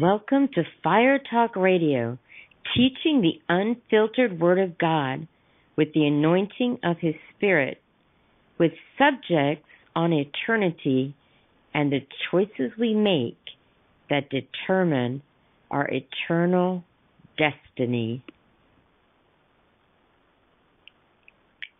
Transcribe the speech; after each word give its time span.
Welcome 0.00 0.48
to 0.54 0.64
Fire 0.82 1.20
Talk 1.20 1.54
Radio, 1.54 2.18
teaching 2.76 3.22
the 3.22 3.40
unfiltered 3.48 4.40
Word 4.40 4.58
of 4.58 4.76
God 4.76 5.28
with 5.76 5.92
the 5.94 6.04
anointing 6.04 6.80
of 6.82 6.96
His 7.00 7.14
Spirit, 7.36 7.80
with 8.58 8.72
subjects 8.98 9.68
on 9.94 10.12
eternity 10.12 11.14
and 11.72 11.92
the 11.92 12.00
choices 12.28 12.72
we 12.76 12.92
make 12.92 13.38
that 14.10 14.30
determine 14.30 15.22
our 15.70 15.88
eternal 15.88 16.82
destiny. 17.38 18.24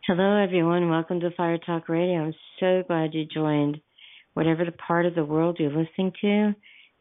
Hello, 0.06 0.40
everyone. 0.40 0.88
Welcome 0.88 1.18
to 1.18 1.32
Fire 1.36 1.58
Talk 1.58 1.88
Radio. 1.88 2.26
I'm 2.26 2.34
so 2.60 2.84
glad 2.86 3.12
you 3.12 3.24
joined. 3.24 3.80
Whatever 4.34 4.64
the 4.64 4.70
part 4.70 5.04
of 5.04 5.16
the 5.16 5.24
world 5.24 5.56
you're 5.58 5.70
listening 5.70 6.12
to, 6.20 6.54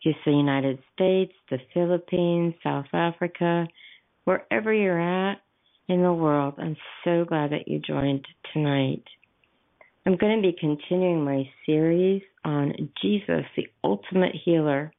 just 0.04 0.18
the 0.26 0.32
United 0.32 0.80
States, 0.94 1.34
the 1.50 1.60
Philippines, 1.74 2.56
South 2.64 2.86
Africa, 2.94 3.68
wherever 4.26 4.74
you're 4.74 5.00
at 5.00 5.38
in 5.88 6.02
the 6.02 6.14
world, 6.14 6.56
I'm 6.58 6.78
so 7.04 7.26
glad 7.26 7.52
that 7.52 7.68
you 7.68 7.80
joined 7.80 8.26
tonight. 8.54 9.04
I'm 10.06 10.18
going 10.18 10.42
to 10.42 10.42
be 10.42 10.56
continuing 10.60 11.24
my 11.24 11.44
series 11.66 12.22
on 12.44 12.90
Jesus, 13.02 13.46
the 13.56 13.68
ultimate 13.84 14.36
healer. 14.44 14.92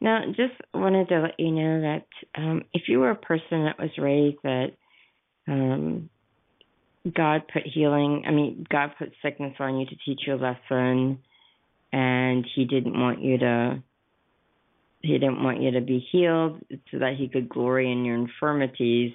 Now, 0.00 0.22
just 0.28 0.54
wanted 0.74 1.08
to 1.08 1.20
let 1.20 1.38
you 1.38 1.50
know 1.50 1.80
that 1.80 2.06
um, 2.40 2.62
if 2.72 2.82
you 2.88 3.00
were 3.00 3.10
a 3.10 3.16
person 3.16 3.64
that 3.64 3.78
was 3.78 3.90
raised 3.98 4.38
that 4.42 4.68
um, 5.48 6.10
God 7.14 7.42
put 7.52 7.62
healing, 7.64 8.24
I 8.26 8.30
mean, 8.30 8.66
God 8.70 8.90
put 8.98 9.12
sickness 9.22 9.54
on 9.58 9.78
you 9.78 9.86
to 9.86 9.96
teach 10.04 10.20
you 10.26 10.34
a 10.34 10.36
lesson, 10.36 11.18
and 11.92 12.46
He 12.54 12.64
didn't 12.64 12.98
want 12.98 13.22
you 13.22 13.38
to. 13.38 13.82
He 15.02 15.12
didn't 15.14 15.42
want 15.42 15.62
you 15.62 15.70
to 15.72 15.80
be 15.80 16.06
healed 16.12 16.60
so 16.90 16.98
that 16.98 17.16
he 17.16 17.28
could 17.28 17.48
glory 17.48 17.90
in 17.90 18.04
your 18.04 18.16
infirmities. 18.16 19.12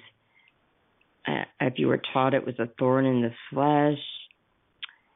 Uh, 1.26 1.44
if 1.60 1.74
you 1.78 1.86
were 1.88 2.02
taught 2.12 2.34
it 2.34 2.46
was 2.46 2.58
a 2.58 2.68
thorn 2.78 3.06
in 3.06 3.22
the 3.22 3.32
flesh, 3.50 4.02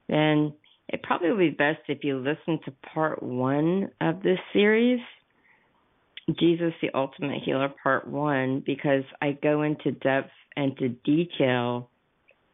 then 0.09 0.53
it 0.89 1.03
probably 1.03 1.31
would 1.31 1.39
be 1.39 1.51
best 1.51 1.81
if 1.89 2.03
you 2.03 2.19
listen 2.19 2.61
to 2.65 2.73
part 2.93 3.23
one 3.23 3.91
of 4.01 4.23
this 4.23 4.39
series, 4.53 5.01
Jesus 6.39 6.73
the 6.83 6.91
Ultimate 6.95 7.43
Healer, 7.45 7.73
part 7.83 8.09
one, 8.09 8.63
because 8.65 9.05
I 9.21 9.33
go 9.33 9.63
into 9.63 9.93
depth 9.93 10.31
and 10.57 10.77
to 10.79 10.89
detail 10.89 11.89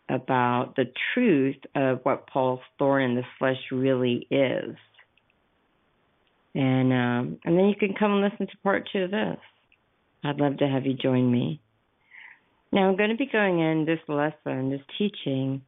about 0.09 0.75
the 0.77 0.85
truth 1.13 1.57
of 1.75 2.01
what 2.03 2.27
Paul's 2.27 2.61
thorn 2.79 3.03
in 3.03 3.15
the 3.17 3.25
flesh 3.39 3.57
really 3.73 4.27
is. 4.31 4.77
And 6.57 6.91
um, 6.91 7.39
and 7.45 7.59
then 7.59 7.67
you 7.67 7.75
can 7.79 7.95
come 7.99 8.13
and 8.13 8.23
listen 8.23 8.47
to 8.47 8.57
part 8.63 8.89
two 8.91 9.01
of 9.01 9.11
this. 9.11 9.37
I'd 10.25 10.41
love 10.41 10.57
to 10.59 10.67
have 10.67 10.87
you 10.87 10.95
join 10.95 11.31
me. 11.31 11.61
Now 12.73 12.89
I'm 12.89 12.97
going 12.97 13.11
to 13.11 13.17
be 13.17 13.29
going 13.31 13.61
in 13.61 13.85
this 13.85 14.01
lesson, 14.09 14.71
this 14.71 14.81
teaching. 14.97 15.61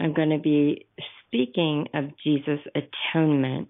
I'm 0.00 0.14
going 0.14 0.30
to 0.30 0.38
be 0.38 0.86
speaking 1.26 1.88
of 1.92 2.04
Jesus' 2.24 2.60
atonement. 2.74 3.68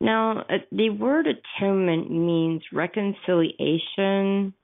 Now, 0.00 0.40
uh, 0.48 0.58
the 0.70 0.90
word 0.90 1.26
atonement 1.26 2.08
means 2.08 2.62
reconciliation, 2.72 4.54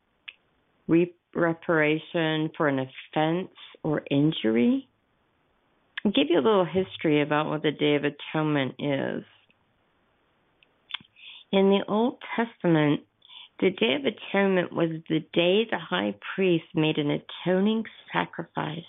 re- 0.87 1.15
reparation 1.35 2.51
for 2.57 2.69
an 2.69 2.79
offense 2.79 3.51
or 3.83 4.03
injury. 4.13 4.89
I'll 6.05 6.13
give 6.13 6.27
you 6.31 6.39
a 6.39 6.43
little 6.43 6.65
history 6.67 7.21
about 7.21 7.47
what 7.47 7.63
the 7.63 7.73
Day 7.73 7.97
of 7.97 8.05
Atonement 8.05 8.77
is. 8.79 9.25
In 11.51 11.71
the 11.71 11.85
Old 11.89 12.19
Testament, 12.37 13.01
the 13.61 13.71
Day 13.71 13.95
of 13.95 14.05
Atonement 14.05 14.73
was 14.73 14.91
the 15.09 15.21
day 15.33 15.65
the 15.65 15.79
high 15.79 16.15
priest 16.35 16.67
made 16.75 16.99
an 16.99 17.11
atoning 17.11 17.85
sacrifice 18.13 18.85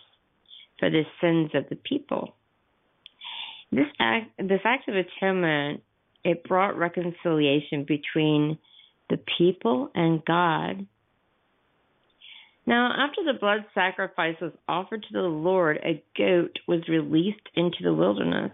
for 0.78 0.90
the 0.90 1.04
sins 1.22 1.52
of 1.54 1.70
the 1.70 1.78
people. 1.78 2.36
This 3.72 3.88
act, 4.00 4.32
this 4.38 4.62
act 4.66 4.90
of 4.90 4.96
atonement, 4.96 5.84
it 6.24 6.44
brought 6.44 6.78
reconciliation 6.78 7.86
between 7.86 8.58
the 9.10 9.20
people 9.38 9.90
and 9.96 10.24
God. 10.26 10.86
Now, 12.66 12.92
after 12.96 13.24
the 13.24 13.40
blood 13.40 13.66
sacrifice 13.74 14.36
was 14.42 14.52
offered 14.68 15.04
to 15.04 15.14
the 15.14 15.22
Lord, 15.22 15.78
a 15.78 16.04
goat 16.18 16.60
was 16.68 16.88
released 16.88 17.48
into 17.56 17.78
the 17.84 17.94
wilderness 17.94 18.52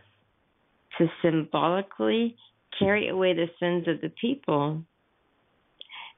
to 0.97 1.07
symbolically 1.21 2.38
carry 2.80 3.09
away 3.09 3.34
the 3.34 3.47
sins 3.59 3.88
of 3.88 4.02
the 4.02 4.13
people. 4.22 4.84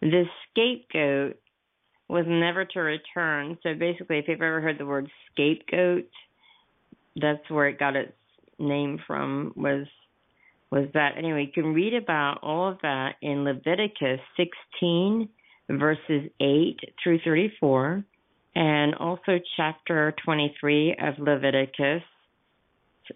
The 0.01 0.25
scapegoat 0.49 1.39
was 2.07 2.25
never 2.27 2.65
to 2.65 2.79
return. 2.79 3.57
So 3.63 3.73
basically, 3.73 4.19
if 4.19 4.25
you've 4.27 4.41
ever 4.41 4.61
heard 4.61 4.77
the 4.77 4.85
word 4.85 5.09
scapegoat, 5.31 6.09
that's 7.15 7.49
where 7.49 7.67
it 7.67 7.79
got 7.79 7.95
its 7.95 8.13
name 8.59 8.99
from 9.05 9.53
was 9.55 9.85
was 10.71 10.87
that 10.93 11.11
anyway 11.17 11.45
you 11.45 11.63
can 11.63 11.73
read 11.73 11.93
about 11.93 12.39
all 12.41 12.69
of 12.69 12.77
that 12.81 13.15
in 13.21 13.43
leviticus 13.43 14.19
16 14.35 15.29
verses 15.69 16.29
8 16.41 16.75
through 17.01 17.19
34 17.23 18.03
and 18.55 18.95
also 18.95 19.39
chapter 19.55 20.13
23 20.25 20.97
of 21.01 21.19
leviticus 21.19 22.01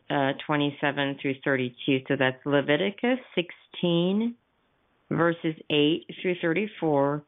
uh, 0.09 0.31
27 0.45 1.17
through 1.21 1.35
32 1.43 1.99
so 2.07 2.15
that's 2.17 2.37
leviticus 2.45 3.19
16 3.35 4.35
verses 5.09 5.55
8 5.69 6.05
through 6.21 6.35
34 6.41 7.23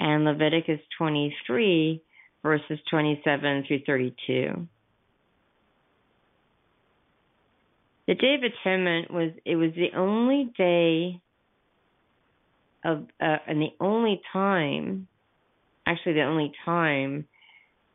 and 0.00 0.24
leviticus 0.24 0.80
23 0.98 2.02
verses 2.42 2.78
27 2.90 3.64
through 3.66 3.80
32 3.86 4.66
the 8.06 8.14
Day 8.14 8.34
of 8.34 8.42
Atonement 8.42 9.10
was 9.10 9.30
it 9.44 9.56
was 9.56 9.70
the 9.74 9.96
only 9.96 10.52
day 10.58 11.20
of 12.84 13.06
uh, 13.20 13.36
and 13.46 13.60
the 13.60 13.72
only 13.80 14.20
time, 14.32 15.06
actually 15.86 16.14
the 16.14 16.22
only 16.22 16.52
time 16.64 17.26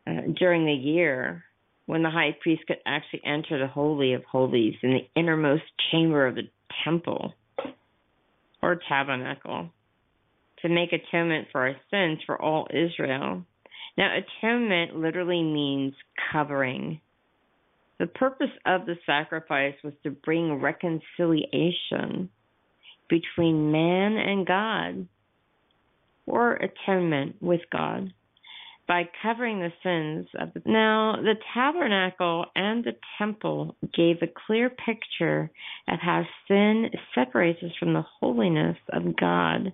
uh, 0.07 0.21
during 0.37 0.65
the 0.65 0.73
year 0.73 1.43
when 1.87 2.03
the 2.03 2.09
high 2.11 2.37
priest 2.41 2.61
could 2.67 2.77
actually 2.85 3.21
enter 3.25 3.57
the 3.57 3.67
holy 3.67 4.13
of 4.13 4.23
holies 4.25 4.75
in 4.83 4.91
the 4.91 5.19
innermost 5.19 5.63
chamber 5.91 6.27
of 6.27 6.35
the 6.35 6.43
temple 6.83 7.33
or 8.61 8.79
tabernacle 8.87 9.69
to 10.61 10.69
make 10.69 10.91
atonement 10.93 11.47
for 11.51 11.61
our 11.61 11.75
sins 11.89 12.19
for 12.25 12.39
all 12.39 12.67
Israel. 12.69 13.43
Now, 13.97 14.15
atonement 14.15 14.95
literally 14.95 15.41
means 15.41 15.93
covering 16.31 17.01
the 17.99 18.07
purpose 18.07 18.51
of 18.65 18.85
the 18.85 18.95
sacrifice 19.05 19.73
was 19.83 19.93
to 20.03 20.11
bring 20.11 20.61
reconciliation 20.61 22.29
between 23.09 23.71
man 23.71 24.17
and 24.17 24.45
God, 24.45 25.07
or 26.27 26.53
atonement 26.55 27.37
with 27.41 27.61
God, 27.71 28.13
by 28.87 29.03
covering 29.21 29.59
the 29.59 29.73
sins 29.83 30.27
of 30.39 30.53
the. 30.53 30.61
Now, 30.65 31.15
the 31.21 31.35
tabernacle 31.53 32.45
and 32.55 32.83
the 32.83 32.95
temple 33.17 33.75
gave 33.95 34.17
a 34.21 34.33
clear 34.47 34.69
picture 34.69 35.51
of 35.87 35.99
how 35.99 36.23
sin 36.47 36.89
separates 37.13 37.61
us 37.63 37.71
from 37.79 37.93
the 37.93 38.05
holiness 38.19 38.77
of 38.93 39.15
God. 39.17 39.73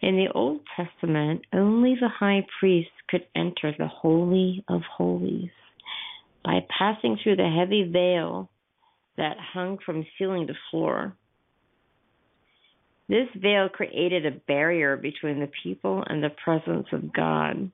In 0.00 0.16
the 0.16 0.32
Old 0.34 0.60
Testament, 0.74 1.42
only 1.52 1.94
the 2.00 2.08
high 2.08 2.46
priest 2.58 2.90
could 3.08 3.26
enter 3.36 3.74
the 3.76 3.88
Holy 3.88 4.64
of 4.68 4.80
Holies 4.82 5.50
by 6.42 6.60
passing 6.78 7.18
through 7.22 7.36
the 7.36 7.54
heavy 7.58 7.82
veil 7.82 8.48
that 9.18 9.36
hung 9.52 9.76
from 9.84 10.06
ceiling 10.16 10.46
to 10.46 10.54
floor. 10.70 11.14
This 13.10 13.28
veil 13.36 13.68
created 13.68 14.24
a 14.24 14.30
barrier 14.30 14.96
between 14.96 15.40
the 15.40 15.50
people 15.62 16.02
and 16.06 16.22
the 16.22 16.30
presence 16.30 16.86
of 16.92 17.12
God. 17.12 17.70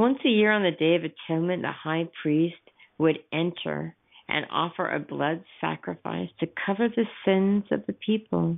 Once 0.00 0.18
a 0.24 0.30
year 0.30 0.50
on 0.50 0.62
the 0.62 0.70
Day 0.70 0.94
of 0.94 1.04
Atonement, 1.04 1.60
the 1.60 1.70
high 1.70 2.08
priest 2.22 2.56
would 2.96 3.18
enter 3.34 3.94
and 4.30 4.46
offer 4.50 4.88
a 4.88 4.98
blood 4.98 5.44
sacrifice 5.60 6.30
to 6.40 6.48
cover 6.64 6.88
the 6.88 7.04
sins 7.22 7.64
of 7.70 7.84
the 7.86 7.92
people. 7.92 8.56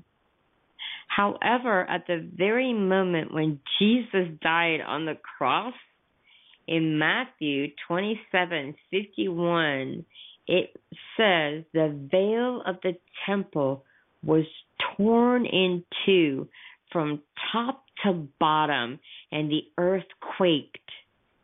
However, 1.09 1.85
at 1.91 2.07
the 2.07 2.25
very 2.37 2.73
moment 2.73 3.35
when 3.35 3.59
Jesus 3.81 4.29
died 4.41 4.83
on 4.87 5.05
the 5.05 5.17
cross, 5.17 5.75
in 6.69 6.97
Matthew 6.97 7.73
27:51 7.91 10.05
it 10.47 10.77
says 11.17 11.65
the 11.73 11.89
veil 12.09 12.63
of 12.65 12.77
the 12.85 12.97
temple 13.27 13.85
was 14.25 14.47
torn 14.97 15.45
in 15.47 15.83
two 16.07 16.49
from 16.93 17.21
top 17.51 17.85
to 18.05 18.29
bottom 18.39 19.01
and 19.33 19.51
the 19.51 19.65
earth 19.77 20.07
quaked 20.37 20.79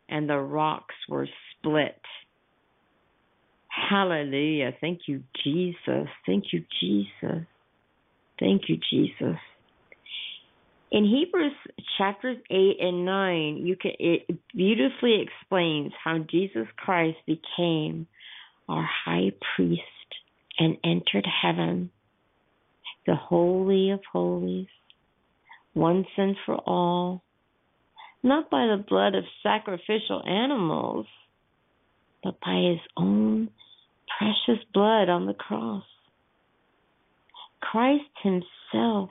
and 0.09 0.29
the 0.29 0.37
rocks 0.37 0.95
were 1.07 1.27
split. 1.57 2.01
Hallelujah. 3.67 4.71
Thank 4.81 5.01
you 5.07 5.23
Jesus. 5.43 6.07
Thank 6.25 6.45
you 6.51 6.63
Jesus. 6.81 7.45
Thank 8.39 8.63
you, 8.67 8.77
Jesus. 8.89 9.37
In 10.91 11.05
Hebrews 11.05 11.53
chapters 11.97 12.37
8 12.49 12.77
and 12.79 13.05
9, 13.05 13.57
you 13.57 13.75
can 13.75 13.91
it 13.99 14.39
beautifully 14.55 15.21
explains 15.21 15.91
how 16.03 16.17
Jesus 16.17 16.65
Christ 16.77 17.17
became 17.27 18.07
our 18.67 18.87
high 19.05 19.31
priest 19.55 19.83
and 20.57 20.77
entered 20.83 21.27
heaven, 21.41 21.91
the 23.05 23.15
holy 23.15 23.91
of 23.91 23.99
holies, 24.11 24.67
once 25.75 26.07
and 26.17 26.35
for 26.45 26.55
all, 26.55 27.23
not 28.23 28.49
by 28.49 28.67
the 28.67 28.83
blood 28.87 29.15
of 29.15 29.23
sacrificial 29.43 30.21
animals, 30.27 31.05
but 32.23 32.39
by 32.41 32.55
his 32.71 32.79
own 32.97 33.49
precious 34.17 34.63
blood 34.73 35.09
on 35.09 35.25
the 35.25 35.33
cross. 35.33 35.83
Christ 37.61 38.09
himself 38.23 39.09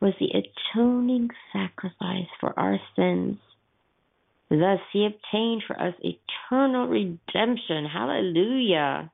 was 0.00 0.14
the 0.18 0.30
atoning 0.32 1.28
sacrifice 1.52 2.28
for 2.40 2.58
our 2.58 2.78
sins. 2.96 3.36
Thus, 4.48 4.80
he 4.92 5.06
obtained 5.06 5.62
for 5.66 5.80
us 5.80 5.94
eternal 6.00 6.88
redemption. 6.88 7.86
Hallelujah. 7.92 9.12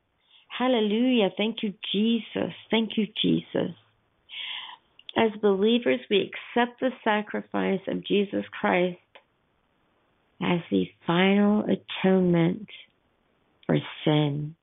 Hallelujah. 0.48 1.28
Thank 1.36 1.62
you, 1.62 1.74
Jesus. 1.92 2.54
Thank 2.70 2.92
you, 2.96 3.06
Jesus. 3.20 3.74
As 5.16 5.30
believers, 5.42 6.00
we 6.08 6.30
accept 6.30 6.80
the 6.80 6.90
sacrifice 7.02 7.80
of 7.88 8.06
Jesus 8.06 8.44
Christ 8.58 8.98
as 10.40 10.60
the 10.70 10.88
final 11.06 11.64
atonement 11.64 12.68
for 13.66 13.78
sin. 14.04 14.54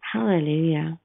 Hallelujah. 0.00 0.98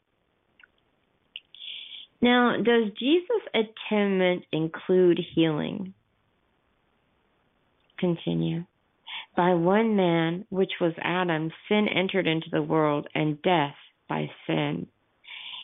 Now, 2.21 2.55
does 2.57 2.91
Jesus' 2.99 3.47
atonement 3.53 4.43
include 4.51 5.19
healing? 5.33 5.93
Continue. 7.97 8.65
By 9.35 9.53
one 9.53 9.95
man, 9.95 10.45
which 10.49 10.73
was 10.79 10.93
Adam, 11.01 11.51
sin 11.67 11.87
entered 11.87 12.27
into 12.27 12.49
the 12.51 12.61
world, 12.61 13.07
and 13.15 13.41
death 13.41 13.75
by 14.07 14.29
sin. 14.45 14.87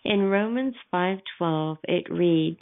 In 0.04 0.30
Romans 0.30 0.76
5:12 0.92 1.80
it 1.84 2.10
reads, 2.10 2.62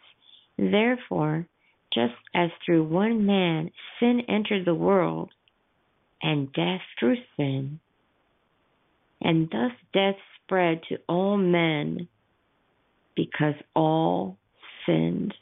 "Therefore, 0.57 1.47
just 1.95 2.13
as 2.35 2.49
through 2.65 2.83
one 2.83 3.25
man 3.25 3.71
sin 3.99 4.21
entered 4.27 4.65
the 4.65 4.75
world, 4.75 5.31
and 6.21 6.51
death 6.53 6.81
through 6.99 7.17
sin, 7.37 7.79
and 9.21 9.49
thus 9.49 9.71
death 9.93 10.15
spread 10.43 10.81
to 10.89 10.97
all 11.07 11.37
men 11.37 12.07
because 13.15 13.55
all 13.73 14.37
sinned. 14.85 15.33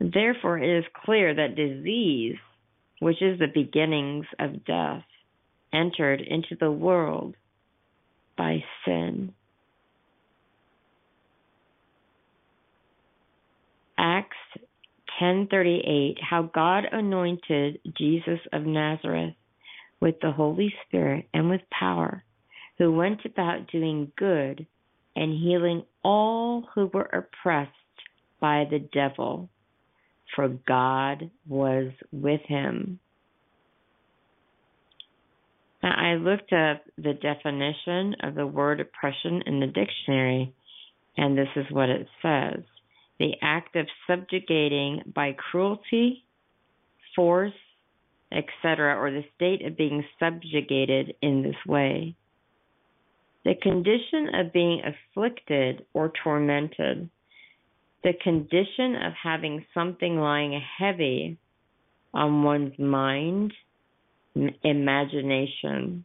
Therefore, 0.00 0.58
it 0.58 0.78
is 0.78 0.84
clear 1.04 1.34
that 1.34 1.56
disease, 1.56 2.36
which 3.00 3.20
is 3.22 3.38
the 3.38 3.46
beginnings 3.52 4.26
of 4.38 4.64
death, 4.64 5.04
entered 5.72 6.20
into 6.20 6.56
the 6.58 6.70
world 6.70 7.34
by 8.36 8.62
sin. 8.84 9.32
Acts 13.98 14.36
10:38 15.20 16.20
how 16.20 16.42
God 16.42 16.84
anointed 16.90 17.80
Jesus 17.96 18.40
of 18.52 18.66
Nazareth 18.66 19.34
with 20.00 20.20
the 20.20 20.32
Holy 20.32 20.74
Spirit 20.86 21.28
and 21.32 21.48
with 21.48 21.62
power 21.70 22.24
who 22.78 22.92
went 22.92 23.24
about 23.24 23.70
doing 23.70 24.12
good 24.16 24.66
and 25.14 25.32
healing 25.32 25.82
all 26.04 26.68
who 26.74 26.86
were 26.92 27.08
oppressed 27.12 27.72
by 28.40 28.66
the 28.70 28.78
devil, 28.78 29.48
for 30.34 30.48
God 30.48 31.30
was 31.48 31.90
with 32.12 32.42
him. 32.42 32.98
Now, 35.82 35.94
I 35.96 36.14
looked 36.16 36.52
up 36.52 36.82
the 36.98 37.14
definition 37.14 38.16
of 38.22 38.34
the 38.34 38.46
word 38.46 38.80
oppression 38.80 39.42
in 39.46 39.60
the 39.60 39.66
dictionary, 39.66 40.52
and 41.16 41.38
this 41.38 41.48
is 41.56 41.66
what 41.70 41.88
it 41.88 42.06
says 42.20 42.62
the 43.18 43.32
act 43.42 43.76
of 43.76 43.86
subjugating 44.06 45.02
by 45.14 45.32
cruelty, 45.32 46.24
force, 47.14 47.52
etc., 48.32 48.96
or 48.96 49.10
the 49.10 49.24
state 49.34 49.64
of 49.64 49.76
being 49.76 50.04
subjugated 50.18 51.14
in 51.22 51.42
this 51.42 51.56
way. 51.66 52.14
The 53.44 53.54
condition 53.62 54.34
of 54.34 54.52
being 54.52 54.82
afflicted 54.84 55.86
or 55.94 56.12
tormented. 56.22 57.08
The 58.02 58.12
condition 58.22 58.96
of 58.96 59.12
having 59.22 59.64
something 59.72 60.18
lying 60.18 60.60
heavy 60.78 61.38
on 62.12 62.42
one's 62.42 62.78
mind, 62.78 63.52
imagination. 64.64 66.04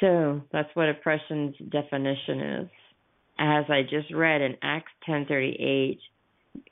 So 0.00 0.40
that's 0.50 0.68
what 0.74 0.88
oppression's 0.88 1.56
definition 1.68 2.40
is. 2.40 2.68
As 3.42 3.64
I 3.70 3.82
just 3.82 4.12
read 4.12 4.42
in 4.42 4.58
Acts 4.60 4.92
10:38, 5.08 5.98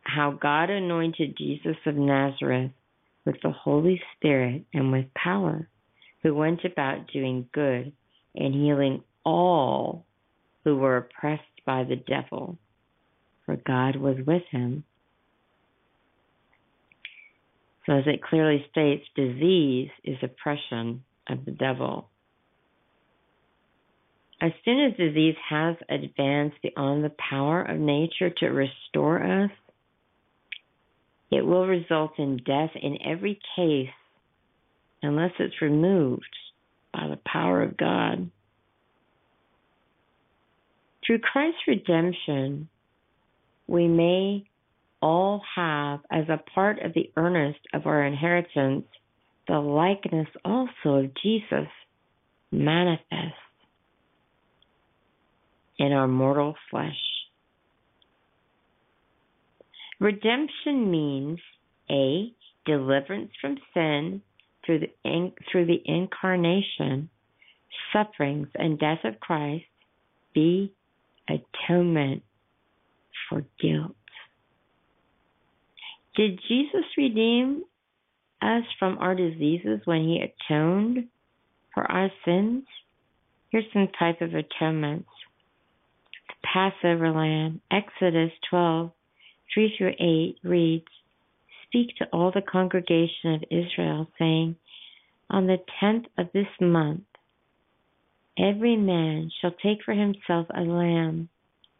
how 0.03 0.33
God 0.33 0.69
anointed 0.69 1.35
Jesus 1.39 1.79
of 1.87 1.97
Nazareth 1.97 2.73
with 3.25 3.41
the 3.43 3.51
Holy 3.51 4.03
Spirit 4.15 4.67
and 4.75 4.93
with 4.93 5.15
power 5.15 5.67
who 6.23 6.35
went 6.35 6.67
about 6.67 7.11
doing 7.11 7.49
good 7.53 7.93
and 8.35 8.55
healing 8.55 9.03
all 9.25 10.05
who 10.65 10.77
were 10.77 10.99
oppressed 10.99 11.65
by 11.65 11.85
the 11.85 11.97
devil, 11.97 12.59
for 13.47 13.57
God 13.57 13.97
was 13.97 14.19
with 14.27 14.43
him. 14.51 14.85
So, 17.87 17.95
as 17.95 18.07
it 18.07 18.23
clearly 18.23 18.67
states, 18.71 19.07
disease 19.17 19.89
is 20.05 20.19
oppression 20.23 21.03
of 21.31 21.47
the 21.47 21.53
devil. 21.53 22.11
As 24.41 24.53
soon 24.65 24.85
as 24.85 24.97
disease 24.97 25.35
has 25.49 25.77
advanced 25.89 26.63
beyond 26.63 27.03
the 27.03 27.13
power 27.31 27.63
of 27.63 27.79
nature 27.79 28.31
to 28.31 28.47
restore 28.47 29.45
us, 29.45 29.51
it 31.31 31.45
will 31.45 31.67
result 31.67 32.13
in 32.19 32.39
death 32.39 32.71
in 32.81 32.99
every 33.05 33.41
case 33.57 33.91
unless 35.03 35.33
it's 35.39 35.61
removed 35.61 36.37
by 36.93 37.09
the 37.09 37.19
power 37.27 37.63
of 37.63 37.77
God. 37.77 38.31
Through 41.05 41.19
Christ's 41.21 41.67
redemption, 41.67 42.69
we 43.67 43.89
may 43.89 44.45
all 45.03 45.43
have, 45.57 46.01
as 46.11 46.29
a 46.29 46.43
part 46.55 46.81
of 46.81 46.95
the 46.95 47.11
earnest 47.17 47.61
of 47.73 47.87
our 47.87 48.05
inheritance, 48.05 48.87
the 49.47 49.59
likeness 49.59 50.29
also 50.45 51.05
of 51.05 51.15
Jesus 51.23 51.69
manifest 52.51 53.35
in 55.79 55.93
our 55.93 56.09
mortal 56.09 56.55
flesh. 56.71 56.99
Redemption 60.01 60.91
means 60.91 61.39
A. 61.91 62.33
Deliverance 62.67 63.31
from 63.41 63.57
sin 63.73 64.23
through 64.65 64.81
the, 64.81 65.33
through 65.51 65.67
the 65.67 65.81
incarnation, 65.85 67.09
sufferings, 67.93 68.49
and 68.55 68.79
death 68.79 68.99
of 69.05 69.19
Christ. 69.21 69.65
B. 70.35 70.73
Atonement 71.29 72.23
for 73.29 73.45
guilt. 73.61 73.97
Did 76.17 76.41
Jesus 76.49 76.85
redeem 76.97 77.65
us 78.43 78.65
from 78.79 78.99
our 78.99 79.15
diseases 79.15 79.81
when 79.85 80.03
he 80.03 80.21
atoned 80.21 81.09
for 81.73 81.91
our 81.91 82.11
sins? 82.25 82.65
Here's 83.51 83.65
some 83.73 83.89
type 83.99 84.21
of 84.21 84.35
atonements. 84.35 85.09
Passover 86.43 87.11
lamb, 87.11 87.61
Exodus 87.71 88.33
12, 88.51 88.91
3 89.53 89.75
through 89.77 89.95
8 89.99 90.39
reads, 90.43 90.87
Speak 91.65 91.97
to 91.97 92.07
all 92.13 92.31
the 92.31 92.43
congregation 92.43 93.35
of 93.35 93.45
Israel, 93.51 94.09
saying, 94.19 94.57
On 95.29 95.47
the 95.47 95.59
tenth 95.81 96.07
of 96.17 96.29
this 96.33 96.49
month, 96.61 97.05
every 98.39 98.77
man 98.77 99.31
shall 99.41 99.51
take 99.51 99.83
for 99.85 99.93
himself 99.93 100.47
a 100.55 100.63
lamb, 100.63 101.29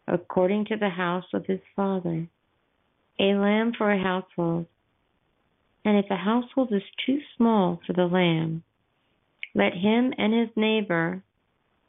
according 0.07 0.67
to 0.67 0.77
the 0.77 0.91
house 0.91 1.33
of 1.33 1.47
his 1.47 1.61
father, 1.75 2.29
a 3.19 3.35
lamb 3.35 3.73
for 3.77 3.91
a 3.91 4.03
household. 4.03 4.67
And 5.85 5.97
if 5.97 6.11
a 6.11 6.17
household 6.17 6.73
is 6.73 6.83
too 7.07 7.21
small 7.37 7.81
for 7.87 7.95
the 7.95 8.07
lamb, 8.07 8.63
let 9.55 9.73
him 9.73 10.13
and 10.19 10.35
his 10.35 10.51
neighbor 10.57 11.23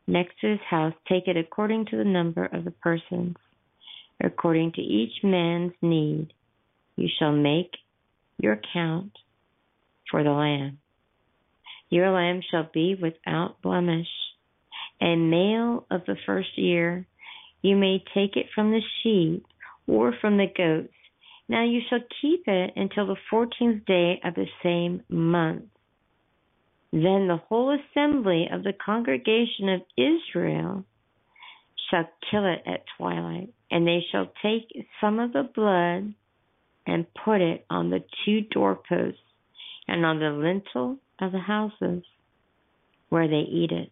next 0.09 0.39
to 0.41 0.47
his 0.47 0.59
house 0.69 0.93
take 1.07 1.27
it 1.27 1.37
according 1.37 1.85
to 1.85 1.97
the 1.97 2.03
number 2.03 2.45
of 2.45 2.65
the 2.65 2.71
persons. 2.71 3.35
According 4.21 4.73
to 4.73 4.81
each 4.81 5.23
man's 5.23 5.73
need, 5.81 6.33
you 6.97 7.07
shall 7.19 7.31
make 7.31 7.71
your 8.37 8.59
count 8.73 9.11
for 10.11 10.23
the 10.23 10.31
lamb. 10.31 10.79
Your 11.89 12.11
lamb 12.11 12.41
shall 12.51 12.69
be 12.73 12.95
without 13.01 13.61
blemish, 13.61 14.07
a 15.01 15.15
male 15.15 15.85
of 15.89 16.01
the 16.05 16.17
first 16.25 16.57
year, 16.57 17.07
You 17.61 17.75
may 17.75 18.03
take 18.13 18.37
it 18.37 18.47
from 18.55 18.71
the 18.71 18.81
sheep 19.01 19.45
or 19.87 20.13
from 20.21 20.37
the 20.37 20.47
goats. 20.47 20.93
Now 21.47 21.63
you 21.63 21.81
shall 21.89 21.99
keep 22.21 22.47
it 22.47 22.73
until 22.75 23.07
the 23.07 23.17
fourteenth 23.29 23.85
day 23.85 24.21
of 24.23 24.35
the 24.35 24.47
same 24.63 25.03
month. 25.09 25.63
Then 26.91 27.27
the 27.27 27.39
whole 27.47 27.77
assembly 27.77 28.47
of 28.51 28.63
the 28.63 28.73
congregation 28.73 29.69
of 29.69 29.81
Israel 29.95 30.85
shall 31.89 32.09
kill 32.29 32.45
it 32.45 32.63
at 32.65 32.85
twilight, 32.97 33.53
and 33.69 33.87
they 33.87 34.03
shall 34.11 34.31
take 34.41 34.87
some 34.99 35.19
of 35.19 35.33
the 35.33 35.43
blood 35.43 36.13
and 36.87 37.13
put 37.23 37.41
it 37.41 37.65
on 37.69 37.89
the 37.89 38.03
two 38.25 38.41
doorposts 38.41 39.19
and 39.87 40.05
on 40.05 40.19
the 40.19 40.31
lintel 40.31 40.97
of 41.19 41.31
the 41.31 41.39
houses 41.39 42.03
where 43.09 43.27
they 43.27 43.45
eat 43.47 43.71
it. 43.71 43.91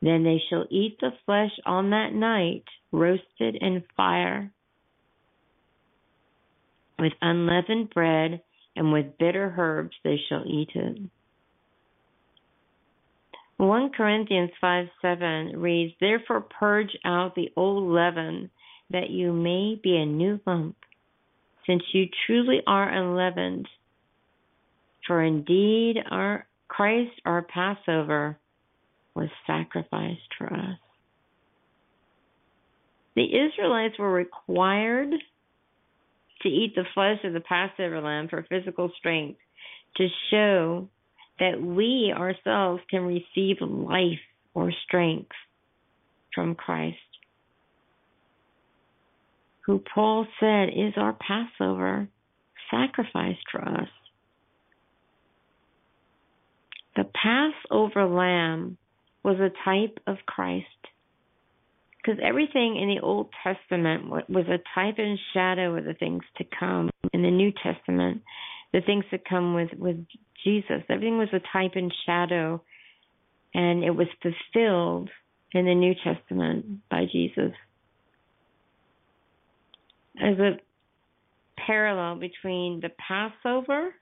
Then 0.00 0.24
they 0.24 0.42
shall 0.48 0.66
eat 0.70 0.98
the 1.00 1.12
flesh 1.26 1.52
on 1.64 1.90
that 1.90 2.12
night, 2.12 2.64
roasted 2.90 3.56
in 3.56 3.84
fire, 3.96 4.50
with 6.98 7.12
unleavened 7.20 7.90
bread 7.90 8.42
and 8.76 8.92
with 8.92 9.18
bitter 9.18 9.54
herbs 9.56 9.94
they 10.04 10.18
shall 10.28 10.44
eat 10.46 10.70
it. 10.74 10.98
1 13.58 13.90
Corinthians 13.96 14.50
5 14.60 14.86
7 15.00 15.52
reads, 15.60 15.94
Therefore 16.00 16.40
purge 16.40 16.96
out 17.04 17.34
the 17.34 17.50
old 17.56 17.92
leaven, 17.92 18.50
that 18.90 19.10
you 19.10 19.32
may 19.32 19.78
be 19.80 19.96
a 19.96 20.06
new 20.06 20.40
lump, 20.46 20.76
since 21.66 21.82
you 21.92 22.06
truly 22.26 22.60
are 22.66 22.88
unleavened. 22.88 23.68
For 25.06 25.22
indeed 25.22 25.96
our 26.10 26.46
Christ 26.68 27.12
our 27.24 27.42
Passover 27.42 28.38
was 29.14 29.28
sacrificed 29.46 30.34
for 30.38 30.52
us. 30.52 30.78
The 33.14 33.26
Israelites 33.26 33.98
were 33.98 34.12
required 34.12 35.12
to 36.42 36.48
eat 36.48 36.74
the 36.74 36.84
flesh 36.94 37.18
of 37.24 37.32
the 37.32 37.40
Passover 37.40 38.00
lamb 38.00 38.28
for 38.28 38.44
physical 38.48 38.90
strength 38.98 39.38
to 39.96 40.08
show 40.30 40.88
that 41.38 41.60
we 41.60 42.12
ourselves 42.16 42.82
can 42.90 43.02
receive 43.02 43.56
life 43.60 44.20
or 44.54 44.72
strength 44.86 45.32
from 46.34 46.54
Christ, 46.54 46.96
who 49.66 49.82
Paul 49.94 50.26
said 50.40 50.68
is 50.68 50.94
our 50.96 51.14
Passover 51.14 52.08
sacrificed 52.70 53.44
for 53.50 53.62
us. 53.62 53.88
The 56.96 57.04
Passover 57.04 58.06
lamb 58.06 58.76
was 59.22 59.36
a 59.38 59.50
type 59.64 59.98
of 60.06 60.18
Christ 60.26 60.66
because 62.02 62.18
everything 62.22 62.76
in 62.76 62.88
the 62.88 63.00
Old 63.04 63.28
Testament 63.44 64.08
was 64.08 64.46
a 64.48 64.58
type 64.74 64.96
and 64.98 65.18
shadow 65.32 65.76
of 65.76 65.84
the 65.84 65.94
things 65.94 66.22
to 66.38 66.44
come 66.58 66.90
in 67.12 67.22
the 67.22 67.30
New 67.30 67.52
Testament, 67.62 68.22
the 68.72 68.80
things 68.80 69.04
that 69.12 69.28
come 69.28 69.54
with 69.54 69.70
with 69.78 70.04
Jesus. 70.44 70.82
Everything 70.88 71.18
was 71.18 71.28
a 71.32 71.40
type 71.52 71.72
and 71.76 71.92
shadow, 72.06 72.62
and 73.54 73.84
it 73.84 73.90
was 73.90 74.08
fulfilled 74.20 75.10
in 75.52 75.66
the 75.66 75.74
New 75.74 75.94
Testament 76.02 76.88
by 76.90 77.04
Jesus. 77.10 77.52
As 80.20 80.38
a 80.38 80.58
parallel 81.66 82.16
between 82.16 82.80
the 82.80 82.90
Passover 83.08 83.94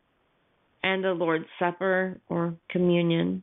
and 0.82 1.04
the 1.04 1.12
Lord's 1.12 1.46
Supper 1.58 2.20
or 2.28 2.54
communion. 2.70 3.42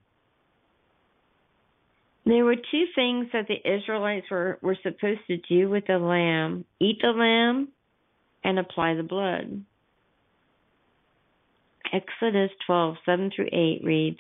There 2.27 2.43
were 2.43 2.57
two 2.57 2.86
things 2.93 3.27
that 3.31 3.48
the 3.48 3.55
Israelites 3.65 4.25
were, 4.29 4.60
were 4.62 4.77
supposed 4.84 5.22
to 5.27 5.38
do 5.38 5.69
with 5.69 5.88
the 5.88 5.98
lamb 5.98 6.65
eat 6.77 6.98
the 7.01 7.12
lamb 7.12 7.69
and 8.43 8.60
apply 8.60 8.96
the 8.96 9.03
blood. 9.03 9.63
Exodus 11.93 12.51
12, 12.65 12.96
7 13.05 13.31
through 13.34 13.48
8 13.53 13.81
reads, 13.81 14.19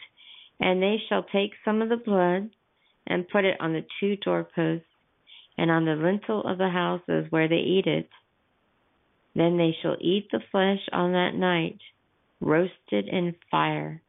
And 0.61 0.81
they 0.81 1.01
shall 1.09 1.23
take 1.23 1.51
some 1.65 1.81
of 1.81 1.89
the 1.89 1.97
blood 1.97 2.49
and 3.07 3.27
put 3.27 3.43
it 3.43 3.59
on 3.59 3.73
the 3.73 3.85
two 3.99 4.15
doorposts 4.15 4.85
and 5.57 5.69
on 5.69 5.83
the 5.83 5.95
lintel 5.95 6.45
of 6.45 6.57
the 6.57 6.69
houses 6.69 7.25
where 7.29 7.49
they 7.49 7.55
eat 7.57 7.87
it. 7.87 8.07
Then 9.35 9.57
they 9.57 9.75
shall 9.81 9.97
eat 9.99 10.29
the 10.31 10.39
flesh 10.49 10.79
on 10.93 11.11
that 11.11 11.35
night, 11.35 11.79
roasted 12.39 13.09
in 13.09 13.35
fire, 13.51 14.01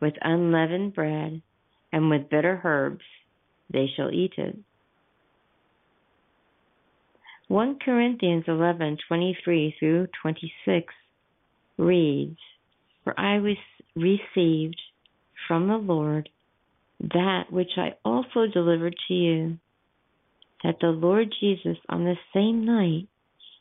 with 0.00 0.14
unleavened 0.20 0.92
bread 0.92 1.40
and 1.96 2.10
with 2.10 2.28
bitter 2.28 2.60
herbs 2.62 3.06
they 3.72 3.86
shall 3.96 4.12
eat 4.12 4.34
it. 4.36 4.54
1 7.48 7.78
Corinthians 7.78 8.44
11:23 8.46 9.78
through 9.78 10.06
26 10.20 10.92
reads, 11.78 12.38
For 13.02 13.18
I 13.18 13.38
was 13.38 13.56
received 13.94 14.78
from 15.48 15.68
the 15.68 15.78
Lord 15.78 16.28
that 17.00 17.50
which 17.50 17.78
I 17.78 17.94
also 18.04 18.46
delivered 18.46 18.96
to 19.08 19.14
you, 19.14 19.58
that 20.62 20.80
the 20.80 20.88
Lord 20.88 21.34
Jesus 21.40 21.78
on 21.88 22.04
the 22.04 22.18
same 22.34 22.66
night 22.66 23.08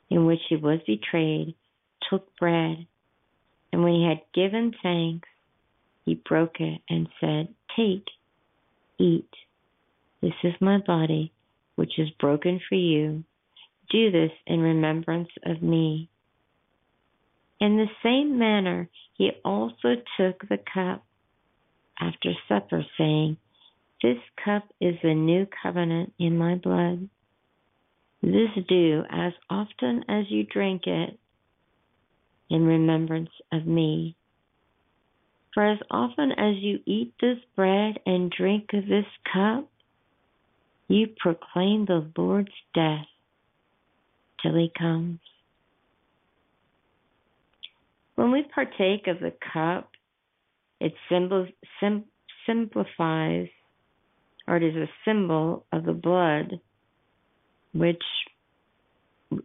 in 0.09 0.25
which 0.25 0.41
he 0.49 0.57
was 0.57 0.81
betrayed 0.85 1.55
took 2.09 2.35
bread, 2.35 2.85
and 3.71 3.81
when 3.81 3.93
he 3.93 4.05
had 4.05 4.21
given 4.33 4.73
thanks, 4.83 5.29
he 6.03 6.15
broke 6.15 6.59
it 6.59 6.81
and 6.89 7.07
said, 7.21 7.47
Take, 7.77 8.05
eat. 8.99 9.29
This 10.21 10.33
is 10.43 10.53
my 10.59 10.79
body, 10.79 11.31
which 11.75 11.99
is 11.99 12.09
broken 12.19 12.59
for 12.67 12.75
you. 12.75 13.23
Do 13.89 14.11
this 14.11 14.31
in 14.47 14.59
remembrance 14.59 15.29
of 15.45 15.61
me. 15.61 16.09
In 17.59 17.77
the 17.77 17.87
same 18.03 18.37
manner, 18.37 18.89
he 19.13 19.31
also 19.43 19.95
took 20.17 20.47
the 20.47 20.59
cup 20.73 21.05
after 21.99 22.33
supper, 22.47 22.85
saying, 22.97 23.37
This 24.01 24.17
cup 24.43 24.63
is 24.81 24.95
the 25.01 25.13
new 25.13 25.47
covenant 25.63 26.13
in 26.19 26.37
my 26.37 26.55
blood. 26.55 27.09
This 28.21 28.49
do 28.67 29.03
as 29.09 29.33
often 29.49 30.03
as 30.09 30.25
you 30.29 30.43
drink 30.43 30.87
it 30.87 31.19
in 32.49 32.65
remembrance 32.65 33.29
of 33.51 33.65
me. 33.65 34.15
For 35.55 35.65
as 35.65 35.79
often 35.89 36.33
as 36.33 36.57
you 36.57 36.81
eat 36.85 37.13
this 37.21 37.37
bread 37.55 37.97
and 38.05 38.29
drink 38.29 38.71
this 38.71 39.05
cup, 39.33 39.65
you 40.89 41.07
proclaim 41.17 41.85
the 41.85 42.11
Lord's 42.17 42.51
death 42.73 43.07
till 44.43 44.55
he 44.55 44.69
comes. 44.77 45.19
When 48.15 48.33
we 48.33 48.43
partake 48.53 49.07
of 49.07 49.21
the 49.21 49.31
cup, 49.53 49.91
it 50.81 50.93
symbol, 51.09 51.47
sim, 51.79 52.03
simplifies, 52.45 53.47
or 54.49 54.57
it 54.57 54.63
is 54.63 54.75
a 54.75 54.89
symbol 55.05 55.65
of 55.71 55.85
the 55.85 55.93
blood, 55.93 56.59
which 57.73 58.03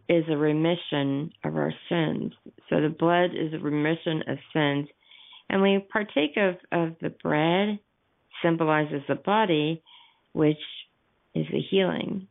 is 0.09 0.25
a 0.29 0.35
remission 0.35 1.31
of 1.45 1.55
our 1.55 1.73
sins. 1.87 2.33
So 2.69 2.81
the 2.81 2.89
blood 2.89 3.31
is 3.33 3.53
a 3.53 3.59
remission 3.59 4.23
of 4.27 4.37
sins 4.51 4.89
and 5.51 5.61
we 5.61 5.85
partake 5.91 6.37
of, 6.37 6.55
of 6.71 6.95
the 7.01 7.09
bread, 7.09 7.77
symbolizes 8.41 9.01
the 9.09 9.15
body, 9.15 9.83
which 10.31 10.57
is 11.35 11.45
the 11.51 11.59
healing. 11.59 12.27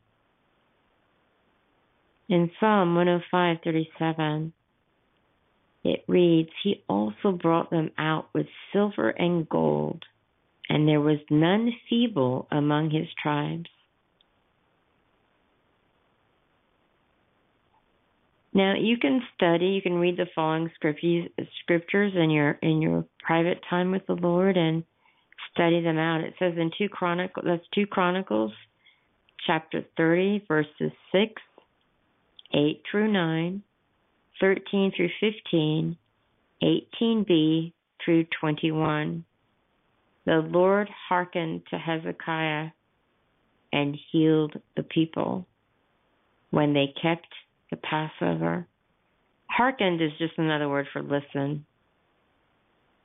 In 2.27 2.49
Psalm 2.59 2.95
105:37, 2.95 4.51
it 5.83 6.03
reads, 6.07 6.49
He 6.63 6.83
also 6.89 7.31
brought 7.31 7.69
them 7.69 7.91
out 7.97 8.29
with 8.33 8.47
silver 8.73 9.11
and 9.11 9.47
gold, 9.47 10.03
and 10.67 10.87
there 10.87 11.01
was 11.01 11.19
none 11.29 11.71
feeble 11.89 12.47
among 12.51 12.89
his 12.89 13.07
tribes. 13.21 13.69
Now 18.53 18.75
you 18.75 18.97
can 18.97 19.21
study, 19.35 19.67
you 19.67 19.81
can 19.81 19.95
read 19.95 20.17
the 20.17 20.27
following 20.35 20.69
scriptures 20.75 22.13
in 22.15 22.29
your 22.29 22.51
in 22.61 22.81
your 22.81 23.05
private 23.23 23.61
time 23.69 23.91
with 23.91 24.05
the 24.07 24.15
Lord 24.15 24.57
and 24.57 24.83
study 25.53 25.81
them 25.81 25.97
out. 25.97 26.21
It 26.21 26.33
says 26.37 26.53
in 26.57 26.71
two 26.77 26.89
Chronicles 26.89 27.45
that's 27.47 27.67
two 27.73 27.87
Chronicles 27.87 28.51
chapter 29.47 29.83
30 29.97 30.45
verses 30.47 30.91
6, 31.11 31.41
8 32.53 32.83
through 32.89 33.11
9, 33.11 33.63
13 34.39 34.91
through 34.95 35.09
15, 35.19 35.97
18b 36.61 37.73
through 38.03 38.25
21. 38.39 39.25
The 40.25 40.47
Lord 40.51 40.89
hearkened 41.09 41.63
to 41.69 41.77
Hezekiah 41.77 42.69
and 43.73 43.97
healed 44.11 44.53
the 44.75 44.83
people 44.83 45.47
when 46.51 46.73
they 46.73 46.93
kept 47.01 47.27
the 47.71 47.77
Passover. 47.77 48.67
Hearkened 49.47 50.01
is 50.01 50.11
just 50.19 50.33
another 50.37 50.69
word 50.69 50.87
for 50.93 51.01
listen. 51.01 51.65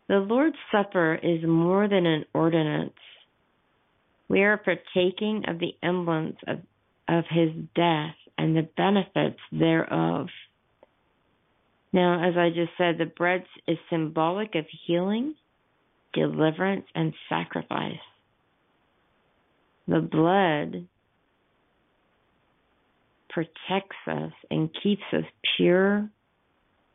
The 0.09 0.19
Lord's 0.19 0.57
Supper 0.71 1.19
is 1.21 1.43
more 1.45 1.89
than 1.89 2.07
an 2.07 2.25
ordinance. 2.35 2.93
We 4.29 4.43
are 4.43 4.57
partaking 4.57 5.45
of 5.49 5.59
the 5.59 5.75
emblems 5.83 6.37
of 6.47 6.59
of 7.09 7.25
his 7.31 7.51
death 7.75 8.17
and 8.37 8.57
the 8.57 8.69
benefits 8.77 9.39
thereof. 9.53 10.27
Now, 11.93 12.29
as 12.29 12.37
I 12.37 12.51
just 12.51 12.73
said, 12.77 12.99
the 12.99 13.07
bread 13.07 13.45
is 13.69 13.79
symbolic 13.89 14.55
of 14.57 14.67
healing, 14.87 15.37
deliverance, 16.13 16.87
and 16.95 17.15
sacrifice. 17.29 17.95
The 19.87 20.01
blood 20.01 20.89
protects 23.37 23.97
us 24.07 24.33
and 24.51 24.71
keeps 24.83 25.03
us 25.13 25.25
pure 25.59 26.09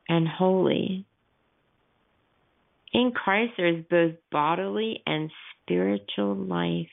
and 0.10 0.28
holy. 0.28 1.06
In 2.94 3.12
Christ, 3.12 3.54
there 3.58 3.68
is 3.68 3.86
both 3.88 4.16
bodily 4.32 5.04
and 5.06 5.30
spiritual 5.62 6.36
life. 6.36 6.88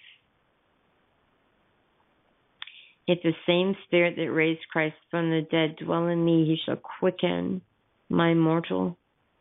If 3.07 3.23
the 3.23 3.33
same 3.47 3.75
spirit 3.87 4.17
that 4.17 4.31
raised 4.31 4.69
Christ 4.71 4.97
from 5.11 5.31
the 5.31 5.47
dead 5.51 5.77
dwell 5.83 6.09
in 6.09 6.23
me, 6.23 6.45
he 6.45 6.59
shall 6.67 6.77
quicken 7.01 7.63
my 8.11 8.35
mortal 8.35 8.99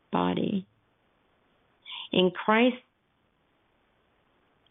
body. 0.10 0.66
In 2.14 2.32
Christ, 2.32 2.78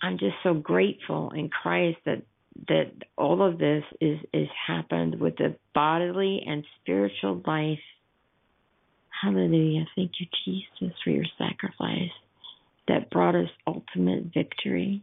I'm 0.00 0.16
just 0.16 0.36
so 0.42 0.54
grateful 0.54 1.30
in 1.32 1.50
Christ 1.50 1.98
that 2.06 2.22
that 2.68 2.92
all 3.16 3.42
of 3.42 3.58
this 3.58 3.84
is 4.00 4.18
is 4.32 4.48
happened 4.66 5.20
with 5.20 5.36
the 5.36 5.56
bodily 5.74 6.42
and 6.46 6.64
spiritual 6.80 7.42
life. 7.46 7.78
Hallelujah. 9.22 9.86
Thank 9.94 10.12
you, 10.20 10.26
Jesus, 10.44 10.94
for 11.02 11.10
your 11.10 11.24
sacrifice 11.38 12.10
that 12.88 13.10
brought 13.10 13.34
us 13.34 13.48
ultimate 13.66 14.32
victory. 14.32 15.02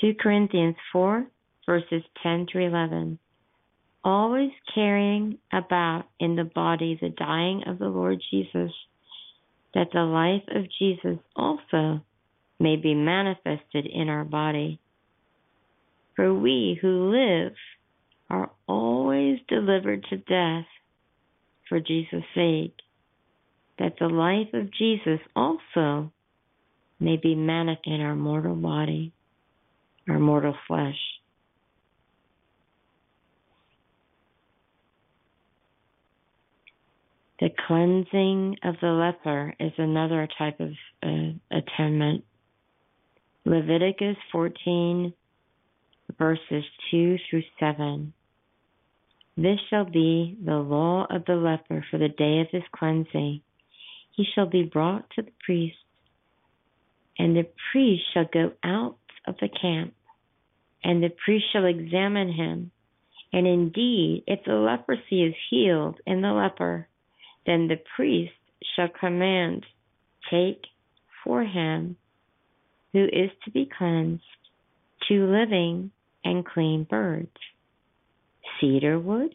2 0.00 0.14
Corinthians 0.20 0.76
4, 0.92 1.26
verses 1.66 2.02
10 2.22 2.46
through 2.50 2.66
11. 2.66 3.18
Always 4.04 4.50
carrying 4.74 5.38
about 5.52 6.04
in 6.18 6.34
the 6.34 6.44
body 6.44 6.98
the 7.00 7.10
dying 7.10 7.62
of 7.66 7.78
the 7.78 7.88
Lord 7.88 8.20
Jesus, 8.30 8.72
that 9.74 9.88
the 9.92 10.00
life 10.00 10.42
of 10.48 10.64
Jesus 10.78 11.18
also 11.36 12.00
may 12.58 12.76
be 12.76 12.94
manifested 12.94 13.86
in 13.86 14.08
our 14.08 14.24
body. 14.24 14.80
For 16.16 16.32
we 16.32 16.78
who 16.80 17.10
live 17.10 17.54
are 18.28 18.50
always 18.66 19.38
delivered 19.48 20.04
to 20.10 20.16
death 20.16 20.66
for 21.68 21.80
Jesus' 21.80 22.24
sake, 22.34 22.74
that 23.78 23.94
the 23.98 24.08
life 24.08 24.52
of 24.52 24.72
Jesus 24.72 25.20
also 25.34 26.12
may 27.00 27.16
be 27.16 27.34
manifested 27.34 27.94
in 27.94 28.00
our 28.00 28.14
mortal 28.14 28.54
body, 28.54 29.12
our 30.08 30.18
mortal 30.18 30.54
flesh. 30.68 30.98
The 37.40 37.50
cleansing 37.66 38.58
of 38.62 38.76
the 38.80 38.88
leper 38.88 39.54
is 39.58 39.72
another 39.76 40.28
type 40.38 40.60
of 40.60 40.70
uh, 41.02 41.32
atonement. 41.50 42.24
Leviticus 43.44 44.16
14, 44.30 45.12
verses 46.18 46.64
2 46.90 47.16
through 47.28 47.42
7. 47.58 48.12
This 49.36 49.58
shall 49.70 49.84
be 49.84 50.36
the 50.44 50.56
law 50.56 51.06
of 51.08 51.24
the 51.24 51.34
leper 51.34 51.84
for 51.90 51.98
the 51.98 52.08
day 52.08 52.40
of 52.40 52.48
his 52.50 52.62
cleansing. 52.74 53.40
He 54.14 54.24
shall 54.34 54.46
be 54.46 54.62
brought 54.62 55.08
to 55.10 55.22
the 55.22 55.32
priest, 55.44 55.76
and 57.18 57.34
the 57.34 57.48
priest 57.70 58.02
shall 58.12 58.26
go 58.32 58.52
out 58.62 58.98
of 59.26 59.36
the 59.40 59.48
camp, 59.48 59.94
and 60.84 61.02
the 61.02 61.12
priest 61.24 61.46
shall 61.52 61.64
examine 61.64 62.32
him. 62.32 62.70
And 63.32 63.46
indeed, 63.46 64.24
if 64.26 64.44
the 64.44 64.54
leprosy 64.54 65.22
is 65.22 65.34
healed 65.48 65.98
in 66.06 66.20
the 66.20 66.32
leper, 66.32 66.88
then 67.46 67.68
the 67.68 67.80
priest 67.96 68.34
shall 68.76 68.88
command, 68.88 69.64
Take 70.30 70.66
for 71.24 71.42
him 71.42 71.96
who 72.92 73.04
is 73.04 73.30
to 73.44 73.50
be 73.50 73.68
cleansed 73.76 74.22
two 75.08 75.26
living 75.26 75.90
and 76.24 76.44
clean 76.44 76.86
birds, 76.88 77.36
cedar 78.60 78.98
wood, 78.98 79.34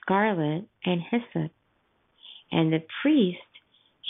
scarlet, 0.00 0.66
and 0.84 1.00
hyssop. 1.10 1.52
And 2.52 2.72
the 2.72 2.82
priest 3.02 3.38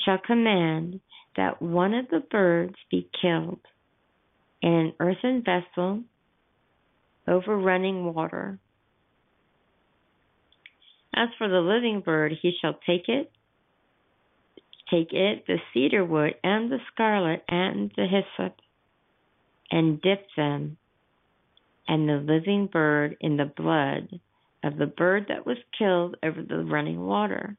shall 0.05 0.19
command 0.19 1.01
that 1.37 1.61
one 1.61 1.95
of 1.95 2.09
the 2.09 2.21
birds 2.21 2.75
be 2.91 3.09
killed 3.21 3.61
in 4.63 4.71
an 4.73 4.93
earthen 5.01 5.43
vessel 5.45 6.03
over 7.27 7.57
running 7.57 8.13
water. 8.13 8.59
As 11.15 11.29
for 11.39 11.49
the 11.49 11.61
living 11.61 12.01
bird, 12.01 12.33
he 12.41 12.53
shall 12.61 12.79
take 12.87 13.09
it, 13.09 13.31
take 14.91 15.13
it, 15.13 15.45
the 15.47 15.59
cedar 15.73 16.05
wood, 16.05 16.35
and 16.43 16.71
the 16.71 16.79
scarlet, 16.93 17.43
and 17.49 17.93
the 17.97 18.07
hyssop, 18.07 18.57
and 19.71 20.01
dip 20.01 20.27
them 20.37 20.77
and 21.91 22.09
the 22.09 22.25
living 22.33 22.69
bird 22.73 23.17
in 23.21 23.37
the 23.37 23.53
blood 23.57 24.21
of 24.63 24.77
the 24.77 24.87
bird 24.87 25.27
that 25.29 25.45
was 25.45 25.57
killed 25.77 26.17
over 26.23 26.41
the 26.41 26.65
running 26.65 27.05
water. 27.05 27.57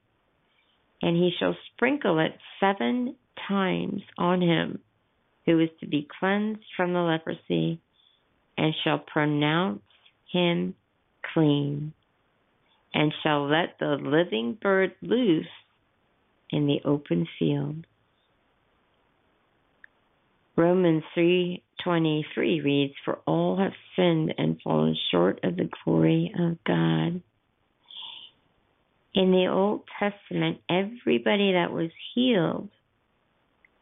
And 1.01 1.17
he 1.17 1.31
shall 1.37 1.53
sprinkle 1.73 2.17
it 2.19 2.31
seven 2.57 3.17
times 3.45 4.01
on 4.17 4.41
him 4.41 4.79
who 5.45 5.59
is 5.59 5.69
to 5.81 5.85
be 5.87 6.07
cleansed 6.19 6.63
from 6.77 6.93
the 6.93 6.99
leprosy, 6.99 7.81
and 8.57 8.73
shall 8.85 8.99
pronounce 8.99 9.81
him 10.31 10.75
clean, 11.33 11.91
and 12.93 13.11
shall 13.23 13.49
let 13.49 13.79
the 13.79 13.97
living 14.01 14.57
bird 14.61 14.93
loose 15.01 15.45
in 16.51 16.67
the 16.67 16.79
open 16.85 17.27
field. 17.37 17.85
Romans 20.55 21.03
3:23 21.13 22.61
reads, 22.61 22.93
"For 23.03 23.19
all 23.25 23.57
have 23.57 23.75
sinned 23.95 24.33
and 24.37 24.61
fallen 24.61 24.95
short 25.09 25.39
of 25.43 25.55
the 25.55 25.69
glory 25.83 26.31
of 26.37 26.63
God." 26.63 27.21
In 29.13 29.31
the 29.31 29.47
Old 29.47 29.87
Testament, 29.99 30.61
everybody 30.69 31.53
that 31.53 31.71
was 31.71 31.91
healed 32.13 32.69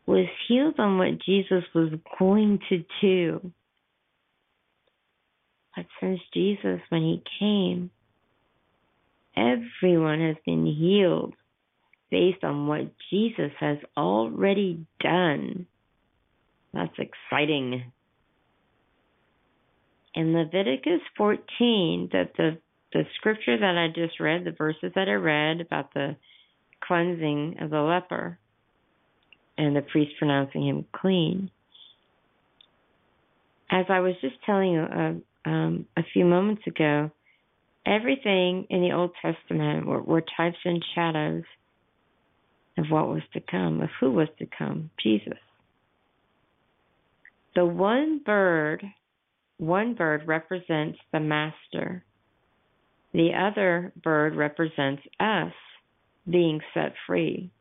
was 0.05 0.27
healed 0.47 0.79
on 0.79 0.97
what 0.97 1.19
Jesus 1.19 1.63
was 1.73 1.93
going 2.17 2.59
to 2.69 2.83
do. 2.99 3.51
But 5.75 5.85
since 5.99 6.19
Jesus, 6.33 6.81
when 6.89 7.03
he 7.03 7.21
came, 7.39 7.91
everyone 9.35 10.19
has 10.19 10.35
been 10.45 10.65
healed 10.65 11.35
based 12.09 12.43
on 12.43 12.67
what 12.67 12.87
Jesus 13.09 13.51
has 13.59 13.77
already 13.95 14.85
done. 14.99 15.67
That's 16.73 16.93
exciting. 16.97 17.91
In 20.15 20.33
Leviticus 20.33 21.01
14, 21.17 22.09
that 22.13 22.31
the 22.37 22.57
the 22.91 23.03
scripture 23.15 23.57
that 23.57 23.77
I 23.77 23.87
just 23.87 24.19
read, 24.19 24.43
the 24.45 24.51
verses 24.51 24.91
that 24.95 25.07
I 25.07 25.13
read 25.13 25.61
about 25.61 25.93
the 25.93 26.15
cleansing 26.81 27.57
of 27.61 27.69
the 27.69 27.81
leper 27.81 28.39
and 29.57 29.75
the 29.75 29.81
priest 29.81 30.13
pronouncing 30.17 30.67
him 30.67 30.85
clean. 30.91 31.51
As 33.69 33.85
I 33.89 33.99
was 33.99 34.15
just 34.21 34.35
telling 34.45 34.71
you 34.71 34.81
uh, 34.81 35.49
um, 35.49 35.85
a 35.95 36.01
few 36.13 36.25
moments 36.25 36.63
ago, 36.65 37.11
everything 37.85 38.65
in 38.69 38.81
the 38.81 38.93
Old 38.93 39.11
Testament 39.21 39.85
were, 39.85 40.01
were 40.01 40.23
types 40.35 40.57
and 40.65 40.83
shadows 40.95 41.43
of 42.77 42.85
what 42.89 43.07
was 43.07 43.21
to 43.33 43.41
come, 43.41 43.81
of 43.81 43.89
who 43.99 44.11
was 44.11 44.29
to 44.39 44.47
come, 44.57 44.89
Jesus. 45.03 45.37
The 47.55 47.65
one 47.65 48.21
bird, 48.25 48.83
one 49.57 49.95
bird 49.95 50.27
represents 50.27 50.99
the 51.11 51.19
master. 51.19 52.03
The 53.13 53.31
other 53.33 53.91
bird 54.03 54.35
represents 54.35 55.01
us 55.19 55.53
being 56.29 56.61
set 56.73 56.93
free. 57.07 57.51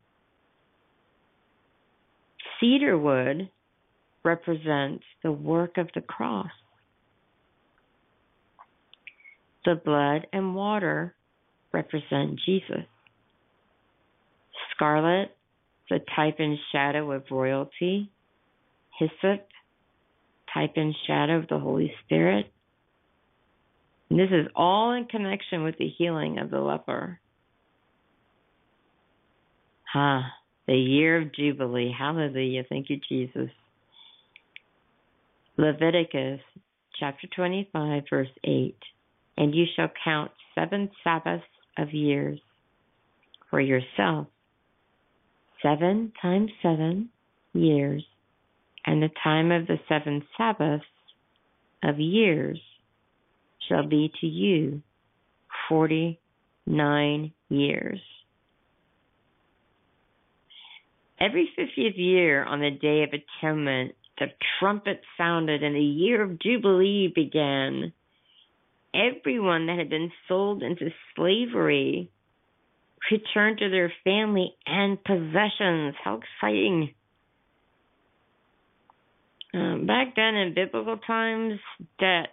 Cedar 2.59 2.97
wood 2.97 3.49
represents 4.23 5.03
the 5.23 5.31
work 5.31 5.77
of 5.77 5.89
the 5.95 6.01
cross. 6.01 6.51
The 9.65 9.75
blood 9.75 10.27
and 10.31 10.55
water 10.55 11.15
represent 11.71 12.39
Jesus. 12.45 12.85
Scarlet, 14.75 15.35
the 15.89 15.99
type 16.15 16.35
and 16.39 16.57
shadow 16.71 17.11
of 17.11 17.23
royalty. 17.31 18.11
Hyssop, 18.97 19.47
type 20.53 20.73
in 20.75 20.93
shadow 21.07 21.37
of 21.37 21.47
the 21.47 21.59
Holy 21.59 21.93
Spirit. 22.05 22.51
And 24.09 24.19
this 24.19 24.29
is 24.31 24.47
all 24.55 24.93
in 24.93 25.05
connection 25.05 25.63
with 25.63 25.77
the 25.77 25.89
healing 25.97 26.39
of 26.39 26.49
the 26.49 26.59
leper. 26.59 27.19
Ha, 29.93 30.21
ah, 30.23 30.33
the 30.67 30.75
year 30.75 31.21
of 31.21 31.33
Jubilee. 31.33 31.93
Hallelujah. 31.97 32.63
Thank 32.69 32.89
you, 32.89 32.99
Jesus. 33.07 33.49
Leviticus 35.57 36.39
chapter 36.99 37.27
25, 37.35 38.03
verse 38.09 38.27
8. 38.43 38.77
And 39.37 39.55
you 39.55 39.65
shall 39.75 39.89
count 40.03 40.31
seven 40.53 40.89
Sabbaths 41.03 41.43
of 41.77 41.93
years 41.93 42.39
for 43.49 43.59
yourself. 43.59 44.27
Seven 45.63 46.13
times 46.21 46.51
seven 46.61 47.09
years. 47.53 48.03
And 48.85 49.01
the 49.01 49.11
time 49.23 49.51
of 49.51 49.67
the 49.67 49.79
seven 49.87 50.23
Sabbaths 50.37 50.85
of 51.83 51.99
years 51.99 52.59
shall 53.67 53.87
be 53.87 54.11
to 54.21 54.27
you 54.27 54.81
forty 55.67 56.19
nine 56.65 57.33
years. 57.49 57.99
Every 61.19 61.49
50th 61.57 61.97
year 61.97 62.45
on 62.45 62.61
the 62.61 62.71
Day 62.71 63.03
of 63.03 63.09
Atonement, 63.09 63.93
the 64.19 64.27
trumpet 64.59 65.01
sounded 65.17 65.63
and 65.63 65.75
the 65.75 65.79
year 65.79 66.21
of 66.21 66.39
Jubilee 66.39 67.11
began. 67.13 67.91
Everyone 68.93 69.67
that 69.67 69.77
had 69.77 69.89
been 69.89 70.11
sold 70.27 70.63
into 70.63 70.89
slavery 71.15 72.09
returned 73.11 73.59
to 73.59 73.69
their 73.69 73.91
family 74.03 74.55
and 74.65 75.03
possessions. 75.03 75.95
How 76.03 76.21
exciting! 76.21 76.93
Um, 79.53 79.87
back 79.87 80.15
then 80.15 80.35
in 80.35 80.53
biblical 80.53 80.97
times, 80.97 81.59
debt 81.99 82.29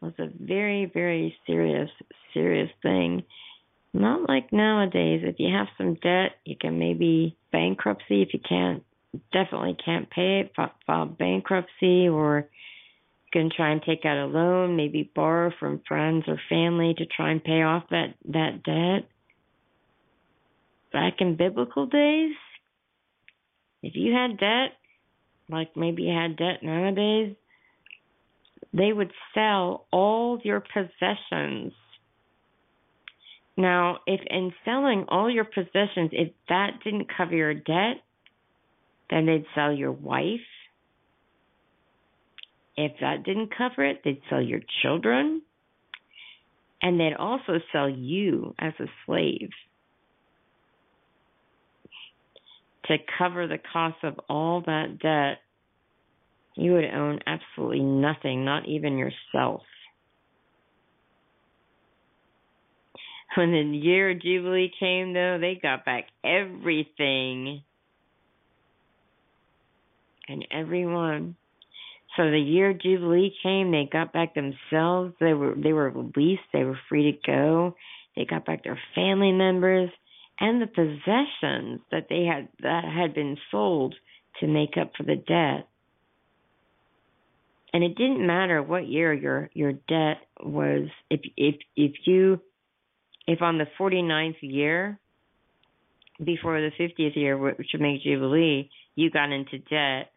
was 0.00 0.12
a 0.18 0.28
very, 0.38 0.90
very 0.92 1.36
serious, 1.46 1.90
serious 2.32 2.70
thing. 2.82 3.24
Not 3.92 4.28
like 4.28 4.52
nowadays. 4.52 5.22
If 5.24 5.36
you 5.38 5.52
have 5.52 5.68
some 5.78 5.94
debt, 5.94 6.32
you 6.44 6.54
can 6.60 6.78
maybe 6.78 7.36
bankruptcy. 7.50 8.22
If 8.22 8.34
you 8.34 8.40
can't, 8.46 8.84
definitely 9.32 9.76
can't 9.82 10.08
pay 10.10 10.40
it, 10.40 10.52
file 10.86 11.06
bankruptcy, 11.06 12.08
or 12.08 12.48
you 13.24 13.30
can 13.32 13.50
try 13.54 13.72
and 13.72 13.82
take 13.82 14.04
out 14.04 14.18
a 14.18 14.26
loan, 14.26 14.76
maybe 14.76 15.10
borrow 15.14 15.50
from 15.58 15.80
friends 15.88 16.24
or 16.28 16.38
family 16.48 16.94
to 16.98 17.06
try 17.06 17.30
and 17.30 17.42
pay 17.42 17.62
off 17.62 17.84
that 17.90 18.14
that 18.28 18.62
debt. 18.62 19.08
Back 20.92 21.14
in 21.20 21.36
biblical 21.36 21.86
days, 21.86 22.34
if 23.82 23.94
you 23.96 24.12
had 24.12 24.38
debt, 24.38 24.72
like 25.48 25.76
maybe 25.76 26.02
you 26.04 26.14
had 26.14 26.36
debt 26.36 26.62
nowadays, 26.62 27.34
they 28.72 28.92
would 28.92 29.12
sell 29.34 29.86
all 29.90 30.40
your 30.42 30.60
possessions 30.60 31.72
now, 33.56 33.98
if 34.06 34.20
in 34.28 34.52
selling 34.64 35.06
all 35.08 35.30
your 35.30 35.44
possessions, 35.44 36.10
if 36.12 36.32
that 36.48 36.80
didn't 36.84 37.08
cover 37.16 37.34
your 37.34 37.54
debt, 37.54 38.02
then 39.08 39.26
they'd 39.26 39.46
sell 39.54 39.72
your 39.72 39.92
wife. 39.92 40.40
If 42.76 42.92
that 43.00 43.24
didn't 43.24 43.56
cover 43.56 43.84
it, 43.84 44.02
they'd 44.04 44.20
sell 44.28 44.42
your 44.42 44.60
children. 44.82 45.40
And 46.82 47.00
they'd 47.00 47.14
also 47.14 47.60
sell 47.72 47.88
you 47.88 48.54
as 48.58 48.74
a 48.78 48.86
slave 49.06 49.48
to 52.88 52.96
cover 53.18 53.46
the 53.46 53.58
cost 53.72 53.96
of 54.02 54.18
all 54.28 54.62
that 54.66 54.98
debt. 55.00 55.38
You 56.56 56.72
would 56.72 56.84
own 56.84 57.20
absolutely 57.26 57.80
nothing, 57.80 58.44
not 58.44 58.66
even 58.66 58.96
yourself. 58.96 59.62
When 63.36 63.52
the 63.52 63.76
year 63.76 64.12
of 64.12 64.22
Jubilee 64.22 64.72
came, 64.80 65.12
though, 65.12 65.36
they 65.38 65.58
got 65.60 65.84
back 65.84 66.06
everything 66.24 67.62
and 70.28 70.46
everyone. 70.50 71.36
So 72.16 72.30
the 72.30 72.38
year 72.38 72.72
Jubilee 72.72 73.34
came, 73.42 73.70
they 73.70 73.88
got 73.92 74.14
back 74.14 74.34
themselves. 74.34 75.12
They 75.20 75.34
were 75.34 75.54
they 75.54 75.74
were 75.74 75.90
released. 75.90 76.44
They 76.52 76.64
were 76.64 76.78
free 76.88 77.12
to 77.12 77.18
go. 77.26 77.74
They 78.16 78.24
got 78.24 78.46
back 78.46 78.64
their 78.64 78.80
family 78.94 79.32
members 79.32 79.90
and 80.38 80.60
the 80.60 80.66
possessions 80.66 81.80
that 81.90 82.06
they 82.08 82.24
had 82.24 82.48
that 82.60 82.84
had 82.84 83.14
been 83.14 83.36
sold 83.50 83.94
to 84.40 84.46
make 84.46 84.76
up 84.80 84.92
for 84.96 85.02
the 85.02 85.16
debt. 85.16 85.68
And 87.72 87.82
it 87.82 87.96
didn't 87.96 88.26
matter 88.26 88.62
what 88.62 88.86
year 88.86 89.12
your 89.12 89.50
your 89.54 89.72
debt 89.72 90.18
was. 90.40 90.88
If 91.10 91.20
if 91.36 91.56
if 91.76 91.92
you 92.04 92.40
if 93.26 93.42
on 93.42 93.58
the 93.58 93.66
49th 93.78 94.36
year 94.40 94.98
before 96.22 96.60
the 96.60 96.70
50th 96.78 97.16
year, 97.16 97.36
which 97.36 97.68
would 97.72 97.82
make 97.82 98.02
Jubilee, 98.02 98.70
you 98.94 99.10
got 99.10 99.32
into 99.32 99.58
debt, 99.58 100.12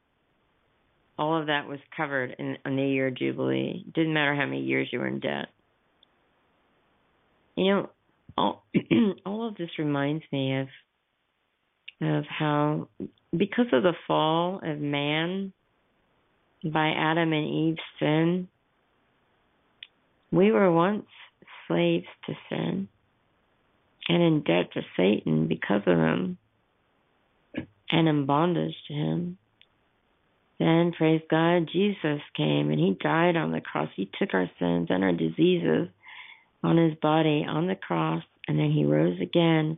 all 1.17 1.37
of 1.37 1.47
that 1.47 1.67
was 1.67 1.79
covered 1.95 2.35
in, 2.39 2.57
in 2.65 2.75
the 2.77 2.83
year 2.83 3.11
Jubilee. 3.11 3.83
It 3.85 3.93
didn't 3.93 4.13
matter 4.13 4.35
how 4.35 4.45
many 4.45 4.61
years 4.61 4.87
you 4.91 4.99
were 4.99 5.07
in 5.07 5.19
debt. 5.19 5.47
You 7.57 7.65
know, 7.65 7.89
all, 8.39 8.65
all 9.25 9.47
of 9.47 9.55
this 9.55 9.69
reminds 9.77 10.23
me 10.31 10.59
of 10.59 10.67
of 12.01 12.23
how 12.27 12.87
because 13.35 13.65
of 13.73 13.83
the 13.83 13.93
fall 14.07 14.61
of 14.63 14.79
man 14.79 15.51
by 16.63 16.91
Adam 16.95 17.33
and 17.33 17.47
Eve's 17.47 17.79
sin, 17.99 18.47
we 20.31 20.51
were 20.51 20.71
once 20.71 21.05
slaves 21.67 22.07
to 22.25 22.33
sin 22.49 22.87
and 24.07 24.23
in 24.23 24.43
debt 24.43 24.71
to 24.73 24.81
Satan 24.95 25.47
because 25.47 25.81
of 25.85 25.97
him 25.97 26.37
and 27.89 28.07
in 28.07 28.25
bondage 28.25 28.75
to 28.87 28.93
him. 28.93 29.37
Then, 30.57 30.93
praise 30.97 31.21
God, 31.29 31.69
Jesus 31.71 32.21
came 32.35 32.69
and 32.71 32.79
he 32.79 32.97
died 33.01 33.37
on 33.37 33.51
the 33.51 33.61
cross. 33.61 33.89
He 33.95 34.09
took 34.19 34.33
our 34.33 34.49
sins 34.59 34.87
and 34.89 35.03
our 35.03 35.13
diseases 35.13 35.87
on 36.63 36.77
his 36.77 36.95
body 37.01 37.45
on 37.47 37.67
the 37.67 37.75
cross, 37.75 38.23
and 38.49 38.57
then 38.57 38.71
he 38.71 38.83
rose 38.83 39.21
again. 39.21 39.77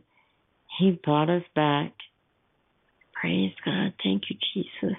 He 0.78 0.98
brought 1.04 1.28
us 1.28 1.42
back. 1.54 1.92
Praise 3.12 3.52
God. 3.62 3.92
Thank 4.02 4.22
you, 4.30 4.36
Jesus. 4.54 4.96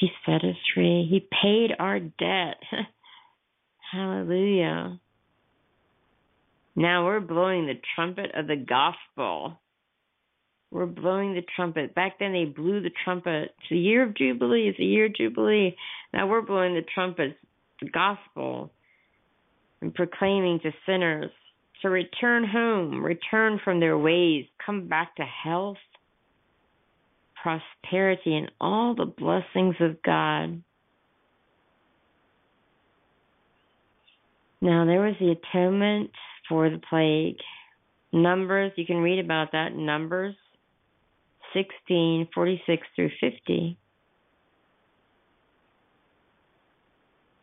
He 0.00 0.08
set 0.26 0.42
us 0.42 0.56
free. 0.74 1.06
He 1.08 1.20
paid 1.20 1.70
our 1.78 2.00
debt. 2.00 2.56
Hallelujah. 3.92 4.98
Now 6.74 7.04
we're 7.06 7.20
blowing 7.20 7.66
the 7.66 7.80
trumpet 7.94 8.32
of 8.34 8.48
the 8.48 8.56
gospel. 8.56 9.60
We're 10.72 10.86
blowing 10.86 11.34
the 11.34 11.44
trumpet. 11.54 11.94
Back 11.94 12.18
then 12.18 12.32
they 12.32 12.46
blew 12.46 12.82
the 12.82 12.90
trumpet. 13.04 13.54
It's 13.60 13.70
the 13.70 13.78
year 13.78 14.02
of 14.02 14.16
Jubilee. 14.16 14.66
It's 14.66 14.80
a 14.80 14.82
year 14.82 15.06
of 15.06 15.14
Jubilee. 15.14 15.76
Now 16.12 16.26
we're 16.26 16.42
blowing 16.42 16.74
the 16.74 16.82
trumpet, 16.82 17.38
the 17.80 17.90
gospel, 17.90 18.72
and 19.80 19.94
proclaiming 19.94 20.58
to 20.64 20.72
sinners 20.84 21.30
to 21.84 21.90
return 21.90 22.48
home, 22.48 23.04
return 23.04 23.60
from 23.62 23.78
their 23.78 23.98
ways, 23.98 24.46
come 24.64 24.88
back 24.88 25.14
to 25.16 25.22
health, 25.22 25.76
prosperity, 27.42 28.34
and 28.34 28.50
all 28.58 28.94
the 28.94 29.04
blessings 29.04 29.76
of 29.80 30.02
God. 30.02 30.62
Now 34.62 34.86
there 34.86 35.02
was 35.02 35.14
the 35.20 35.32
atonement 35.32 36.10
for 36.48 36.70
the 36.70 36.80
plague. 36.88 37.36
Numbers, 38.14 38.72
you 38.76 38.86
can 38.86 38.98
read 38.98 39.22
about 39.22 39.52
that 39.52 39.74
Numbers 39.74 40.34
16, 41.52 42.28
46 42.34 42.82
through 42.96 43.10
50. 43.20 43.76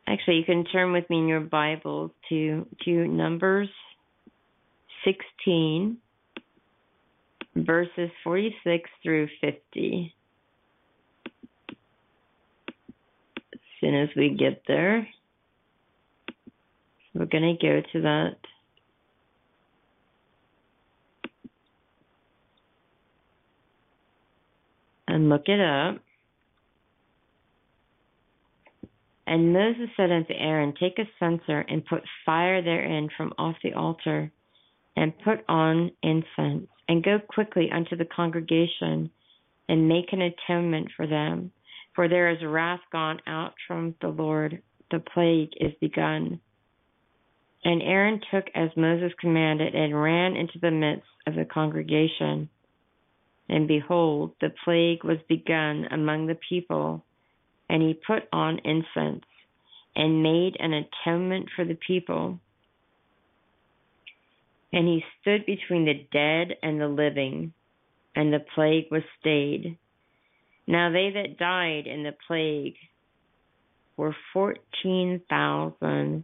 Actually, 0.07 0.37
you 0.37 0.45
can 0.45 0.65
turn 0.65 0.93
with 0.93 1.07
me 1.11 1.19
in 1.19 1.27
your 1.27 1.41
Bible 1.41 2.11
to, 2.29 2.65
to 2.85 3.07
Numbers 3.07 3.69
16, 5.03 5.97
verses 7.55 8.09
46 8.23 8.89
through 9.03 9.27
50. 9.41 10.15
As 13.53 13.59
soon 13.79 13.95
as 13.95 14.09
we 14.15 14.35
get 14.37 14.63
there, 14.67 15.07
we're 17.13 17.25
going 17.25 17.57
to 17.57 17.65
go 17.67 17.81
to 17.93 18.01
that. 18.01 18.35
and 25.11 25.29
look 25.29 25.43
it 25.47 25.59
up. 25.59 26.01
And 29.27 29.53
Moses 29.53 29.89
said 29.95 30.11
unto 30.11 30.33
Aaron, 30.33 30.73
Take 30.79 30.99
a 30.99 31.07
censer 31.19 31.59
and 31.59 31.85
put 31.85 32.03
fire 32.25 32.61
therein 32.61 33.09
from 33.15 33.33
off 33.37 33.55
the 33.63 33.73
altar, 33.73 34.31
and 34.95 35.17
put 35.23 35.39
on 35.47 35.91
incense, 36.03 36.67
and 36.87 37.03
go 37.03 37.19
quickly 37.19 37.69
unto 37.71 37.95
the 37.95 38.05
congregation, 38.05 39.09
and 39.69 39.87
make 39.87 40.11
an 40.11 40.21
atonement 40.21 40.89
for 40.95 41.07
them. 41.07 41.51
For 41.95 42.07
there 42.07 42.29
is 42.29 42.43
wrath 42.43 42.81
gone 42.91 43.19
out 43.27 43.53
from 43.67 43.95
the 44.01 44.09
Lord, 44.09 44.61
the 44.91 44.99
plague 44.99 45.51
is 45.59 45.73
begun. 45.79 46.39
And 47.63 47.81
Aaron 47.81 48.21
took 48.31 48.45
as 48.55 48.69
Moses 48.75 49.13
commanded, 49.19 49.75
and 49.75 50.01
ran 50.01 50.35
into 50.35 50.59
the 50.59 50.71
midst 50.71 51.07
of 51.27 51.35
the 51.35 51.45
congregation. 51.45 52.49
And 53.49 53.67
behold, 53.67 54.33
the 54.41 54.53
plague 54.63 55.03
was 55.03 55.17
begun 55.27 55.87
among 55.91 56.27
the 56.27 56.39
people, 56.49 57.03
and 57.69 57.81
he 57.81 57.93
put 57.93 58.23
on 58.33 58.59
incense, 58.63 59.25
and 59.95 60.23
made 60.23 60.55
an 60.59 60.73
atonement 60.73 61.49
for 61.55 61.65
the 61.65 61.77
people. 61.87 62.39
And 64.73 64.87
he 64.87 65.03
stood 65.19 65.45
between 65.45 65.85
the 65.85 66.07
dead 66.11 66.57
and 66.63 66.79
the 66.79 66.87
living, 66.87 67.53
and 68.15 68.31
the 68.31 68.45
plague 68.55 68.85
was 68.89 69.03
stayed. 69.19 69.77
Now 70.67 70.91
they 70.91 71.11
that 71.13 71.37
died 71.37 71.87
in 71.87 72.03
the 72.03 72.15
plague 72.27 72.75
were 73.97 74.15
fourteen 74.31 75.21
thousand 75.29 76.23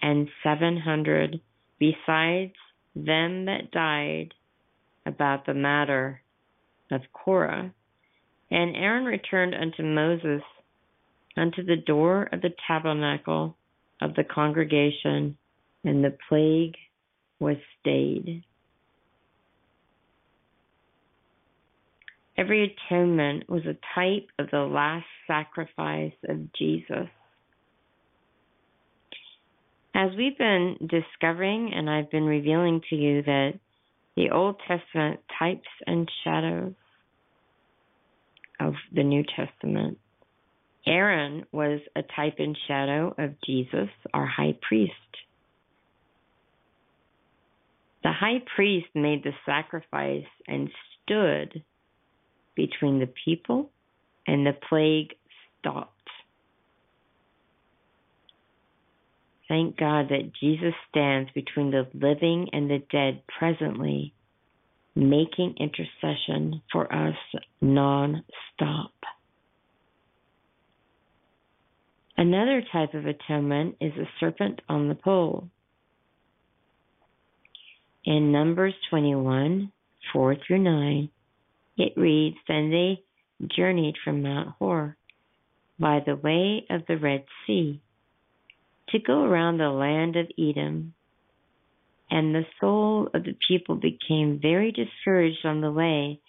and 0.00 0.28
seven 0.42 0.76
hundred, 0.78 1.40
besides 1.78 2.54
them 2.96 3.44
that 3.44 3.70
died 3.70 4.34
about 5.06 5.46
the 5.46 5.54
matter 5.54 6.20
of 6.90 7.00
Korah. 7.12 7.72
And 8.50 8.76
Aaron 8.76 9.04
returned 9.04 9.54
unto 9.54 9.82
Moses 9.82 10.42
unto 11.36 11.62
the 11.64 11.76
door 11.76 12.28
of 12.32 12.42
the 12.42 12.52
tabernacle 12.66 13.56
of 14.00 14.14
the 14.14 14.24
congregation, 14.24 15.36
and 15.84 16.04
the 16.04 16.16
plague 16.28 16.74
was 17.42 17.56
stayed. 17.80 18.44
Every 22.38 22.74
atonement 22.88 23.48
was 23.48 23.62
a 23.66 23.76
type 23.94 24.28
of 24.38 24.50
the 24.50 24.60
last 24.60 25.06
sacrifice 25.26 26.14
of 26.28 26.52
Jesus. 26.54 27.08
As 29.94 30.10
we've 30.16 30.38
been 30.38 30.76
discovering, 30.88 31.72
and 31.74 31.90
I've 31.90 32.10
been 32.10 32.24
revealing 32.24 32.80
to 32.88 32.96
you 32.96 33.22
that 33.22 33.52
the 34.16 34.30
Old 34.30 34.56
Testament 34.66 35.20
types 35.38 35.68
and 35.86 36.10
shadows 36.24 36.72
of 38.60 38.74
the 38.94 39.02
New 39.02 39.24
Testament. 39.36 39.98
Aaron 40.86 41.44
was 41.52 41.80
a 41.94 42.02
type 42.02 42.36
and 42.38 42.56
shadow 42.66 43.14
of 43.18 43.34
Jesus, 43.44 43.88
our 44.12 44.26
high 44.26 44.56
priest. 44.66 44.92
The 48.02 48.12
high 48.12 48.42
priest 48.56 48.88
made 48.94 49.22
the 49.22 49.32
sacrifice 49.46 50.26
and 50.48 50.70
stood 51.02 51.62
between 52.54 52.98
the 52.98 53.10
people, 53.24 53.70
and 54.26 54.46
the 54.46 54.52
plague 54.68 55.14
stopped. 55.58 55.90
Thank 59.48 59.76
God 59.76 60.08
that 60.08 60.32
Jesus 60.40 60.74
stands 60.88 61.30
between 61.34 61.70
the 61.70 61.86
living 61.94 62.48
and 62.52 62.70
the 62.70 62.82
dead 62.90 63.22
presently, 63.38 64.14
making 64.94 65.56
intercession 65.58 66.62
for 66.70 66.92
us 66.92 67.16
non 67.60 68.24
stop. 68.54 68.92
Another 72.16 72.62
type 72.72 72.94
of 72.94 73.06
atonement 73.06 73.76
is 73.80 73.92
a 73.94 74.08
serpent 74.20 74.60
on 74.68 74.88
the 74.88 74.94
pole. 74.94 75.48
In 78.04 78.32
Numbers 78.32 78.74
21 78.90 79.70
4 80.12 80.36
through 80.44 80.58
9, 80.58 81.08
it 81.78 81.92
reads 81.96 82.36
Then 82.48 82.70
they 82.70 83.02
journeyed 83.56 83.94
from 84.04 84.22
Mount 84.22 84.54
Hor 84.58 84.96
by 85.78 86.00
the 86.04 86.16
way 86.16 86.66
of 86.68 86.82
the 86.86 86.96
Red 86.96 87.24
Sea 87.46 87.80
to 88.88 88.98
go 88.98 89.22
around 89.22 89.58
the 89.58 89.70
land 89.70 90.16
of 90.16 90.26
Edom. 90.38 90.94
And 92.10 92.34
the 92.34 92.44
soul 92.60 93.08
of 93.14 93.24
the 93.24 93.36
people 93.48 93.76
became 93.76 94.40
very 94.42 94.72
discouraged 94.72 95.46
on 95.46 95.60
the 95.60 95.72
way, 95.72 96.20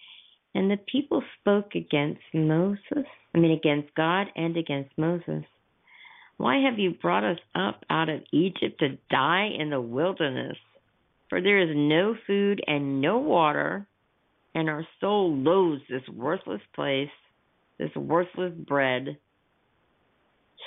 and 0.54 0.70
the 0.70 0.78
people 0.78 1.22
spoke 1.40 1.74
against 1.74 2.22
Moses, 2.32 3.04
I 3.34 3.38
mean, 3.38 3.50
against 3.50 3.94
God 3.94 4.28
and 4.36 4.56
against 4.56 4.96
Moses. 4.96 5.44
Why 6.36 6.58
have 6.60 6.78
you 6.78 6.92
brought 6.92 7.24
us 7.24 7.38
up 7.54 7.84
out 7.90 8.08
of 8.08 8.22
Egypt 8.32 8.78
to 8.78 8.96
die 9.10 9.50
in 9.58 9.70
the 9.70 9.80
wilderness? 9.80 10.56
For 11.34 11.40
there 11.40 11.58
is 11.58 11.74
no 11.74 12.14
food 12.28 12.62
and 12.64 13.00
no 13.00 13.18
water, 13.18 13.88
and 14.54 14.68
our 14.70 14.86
soul 15.00 15.36
loathes 15.36 15.82
this 15.90 16.08
worthless 16.08 16.60
place, 16.76 17.08
this 17.76 17.90
worthless 17.96 18.52
bread. 18.56 19.18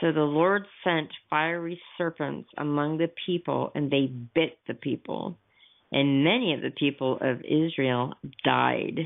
So 0.01 0.11
the 0.11 0.19
Lord 0.19 0.65
sent 0.83 1.07
fiery 1.29 1.79
serpents 1.97 2.49
among 2.57 2.97
the 2.97 3.09
people, 3.25 3.71
and 3.75 3.89
they 3.89 4.07
bit 4.07 4.57
the 4.67 4.73
people. 4.73 5.37
And 5.93 6.25
many 6.25 6.53
of 6.53 6.59
the 6.59 6.73
people 6.77 7.17
of 7.21 7.45
Israel 7.45 8.15
died. 8.43 8.99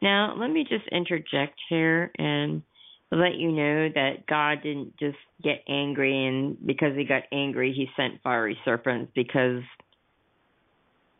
Now, 0.00 0.34
let 0.38 0.48
me 0.48 0.64
just 0.66 0.88
interject 0.90 1.60
here 1.68 2.10
and 2.16 2.62
let 3.10 3.34
you 3.34 3.52
know 3.52 3.90
that 3.94 4.26
God 4.26 4.62
didn't 4.62 4.96
just 4.96 5.18
get 5.44 5.62
angry, 5.68 6.28
and 6.28 6.56
because 6.66 6.96
he 6.96 7.04
got 7.04 7.24
angry, 7.30 7.74
he 7.74 7.88
sent 7.94 8.22
fiery 8.22 8.56
serpents 8.64 9.12
because, 9.14 9.60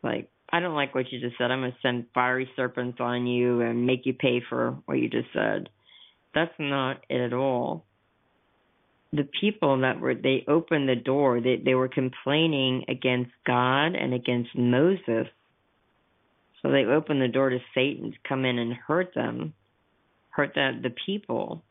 like, 0.03 0.31
I 0.53 0.61
don't 0.61 0.75
like 0.75 0.95
what 0.95 1.11
you 1.11 1.21
just 1.21 1.39
said. 1.39 1.51
I'm 1.51 1.61
going 1.61 1.73
to 1.73 1.79
send 1.83 2.07
fiery 2.15 2.49
serpents 2.57 2.99
on 3.01 3.27
you 3.27 3.61
and 3.61 3.87
make 3.87 4.05
you 4.05 4.13
pay 4.13 4.43
for 4.49 4.77
what 4.85 4.99
you 4.99 5.09
just 5.09 5.29
said. 5.33 5.69
That's 6.35 6.53
not 6.59 7.05
it 7.09 7.21
at 7.21 7.33
all. 7.33 7.85
The 9.13 9.29
people 9.41 9.81
that 9.81 10.01
were 10.01 10.15
they 10.15 10.45
opened 10.49 10.89
the 10.89 10.97
door. 10.97 11.41
They 11.41 11.61
they 11.63 11.75
were 11.75 11.89
complaining 11.89 12.87
against 12.89 13.31
God 13.47 13.95
and 13.95 14.15
against 14.15 14.57
Moses. 14.57 15.27
So 16.63 16.71
they 16.71 16.85
opened 16.85 17.21
the 17.21 17.29
door 17.29 17.51
to 17.51 17.59
Satan 17.75 18.13
to 18.13 18.17
come 18.27 18.47
in 18.47 18.59
and 18.59 18.73
hurt 18.73 19.15
them 19.15 19.53
hurt 20.33 20.53
the 20.55 20.73
the 20.83 20.95
people. 21.07 21.63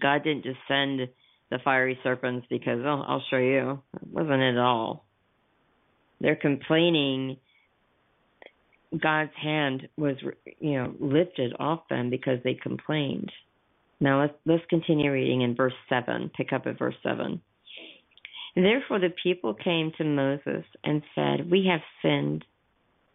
God 0.00 0.22
didn't 0.22 0.44
just 0.44 0.58
send 0.68 1.08
the 1.50 1.58
fiery 1.62 1.98
serpents 2.02 2.46
because 2.48 2.80
oh 2.84 3.02
I'll 3.06 3.24
show 3.30 3.38
you. 3.38 3.82
It 3.94 4.08
wasn't 4.08 4.42
it 4.42 4.54
at 4.54 4.58
all 4.58 5.04
they're 6.20 6.36
complaining 6.36 7.36
God's 9.02 9.32
hand 9.40 9.88
was 9.96 10.16
you 10.60 10.74
know 10.74 10.94
lifted 11.00 11.54
off 11.58 11.88
them 11.88 12.10
because 12.10 12.38
they 12.44 12.54
complained 12.54 13.30
now 14.00 14.20
let's 14.20 14.34
let's 14.44 14.64
continue 14.68 15.10
reading 15.10 15.42
in 15.42 15.54
verse 15.54 15.72
seven. 15.88 16.30
Pick 16.36 16.52
up 16.52 16.66
at 16.66 16.78
verse 16.78 16.94
seven. 17.02 17.40
Therefore 18.54 19.00
the 19.00 19.14
people 19.22 19.54
came 19.54 19.92
to 19.96 20.04
Moses 20.04 20.64
and 20.84 21.02
said, 21.14 21.50
We 21.50 21.66
have 21.70 21.80
sinned, 22.02 22.44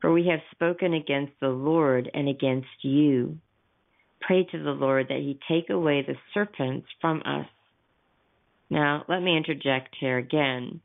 for 0.02 0.12
we 0.12 0.28
have 0.28 0.40
spoken 0.52 0.94
against 0.94 1.34
the 1.40 1.50
Lord 1.50 2.10
and 2.14 2.28
against 2.28 2.68
you. 2.82 3.38
Pray 4.22 4.44
to 4.46 4.64
the 4.64 4.72
Lord 4.72 5.08
that 5.10 5.20
he 5.20 5.40
take 5.48 5.70
away 5.70 6.02
the 6.02 6.16
serpents 6.34 6.88
from 7.00 7.22
us. 7.24 7.48
Now 8.70 9.06
let 9.08 9.22
me 9.22 9.38
interject 9.38 9.96
here 10.00 10.18
again. 10.18 10.82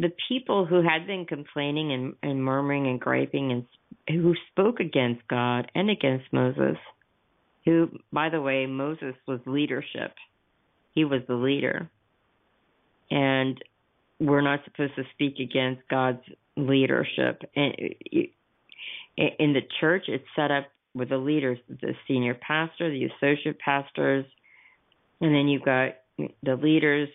The 0.00 0.12
people 0.28 0.64
who 0.64 0.82
had 0.82 1.06
been 1.06 1.26
complaining 1.26 1.92
and, 1.92 2.14
and 2.22 2.42
murmuring 2.42 2.86
and 2.86 2.98
griping 2.98 3.52
and 3.52 3.66
who 4.08 4.34
spoke 4.50 4.80
against 4.80 5.26
God 5.28 5.70
and 5.74 5.90
against 5.90 6.32
Moses 6.32 6.76
who, 7.64 7.88
by 8.12 8.30
the 8.30 8.40
way, 8.40 8.66
Moses 8.66 9.14
was 9.26 9.40
leadership. 9.46 10.14
He 10.94 11.04
was 11.04 11.20
the 11.28 11.34
leader. 11.34 11.90
And 13.10 13.62
we're 14.18 14.40
not 14.40 14.60
supposed 14.64 14.94
to 14.96 15.04
speak 15.14 15.38
against 15.38 15.82
God's 15.88 16.22
leadership. 16.56 17.42
And 17.54 17.74
in 19.16 19.52
the 19.52 19.62
church, 19.80 20.04
it's 20.08 20.24
set 20.34 20.50
up 20.50 20.66
with 20.94 21.10
the 21.10 21.18
leaders, 21.18 21.58
the 21.68 21.94
senior 22.08 22.34
pastor, 22.34 22.90
the 22.90 23.04
associate 23.04 23.58
pastors, 23.58 24.24
and 25.20 25.34
then 25.34 25.48
you've 25.48 25.64
got 25.64 25.92
the 26.42 26.56
leaders. 26.56 27.08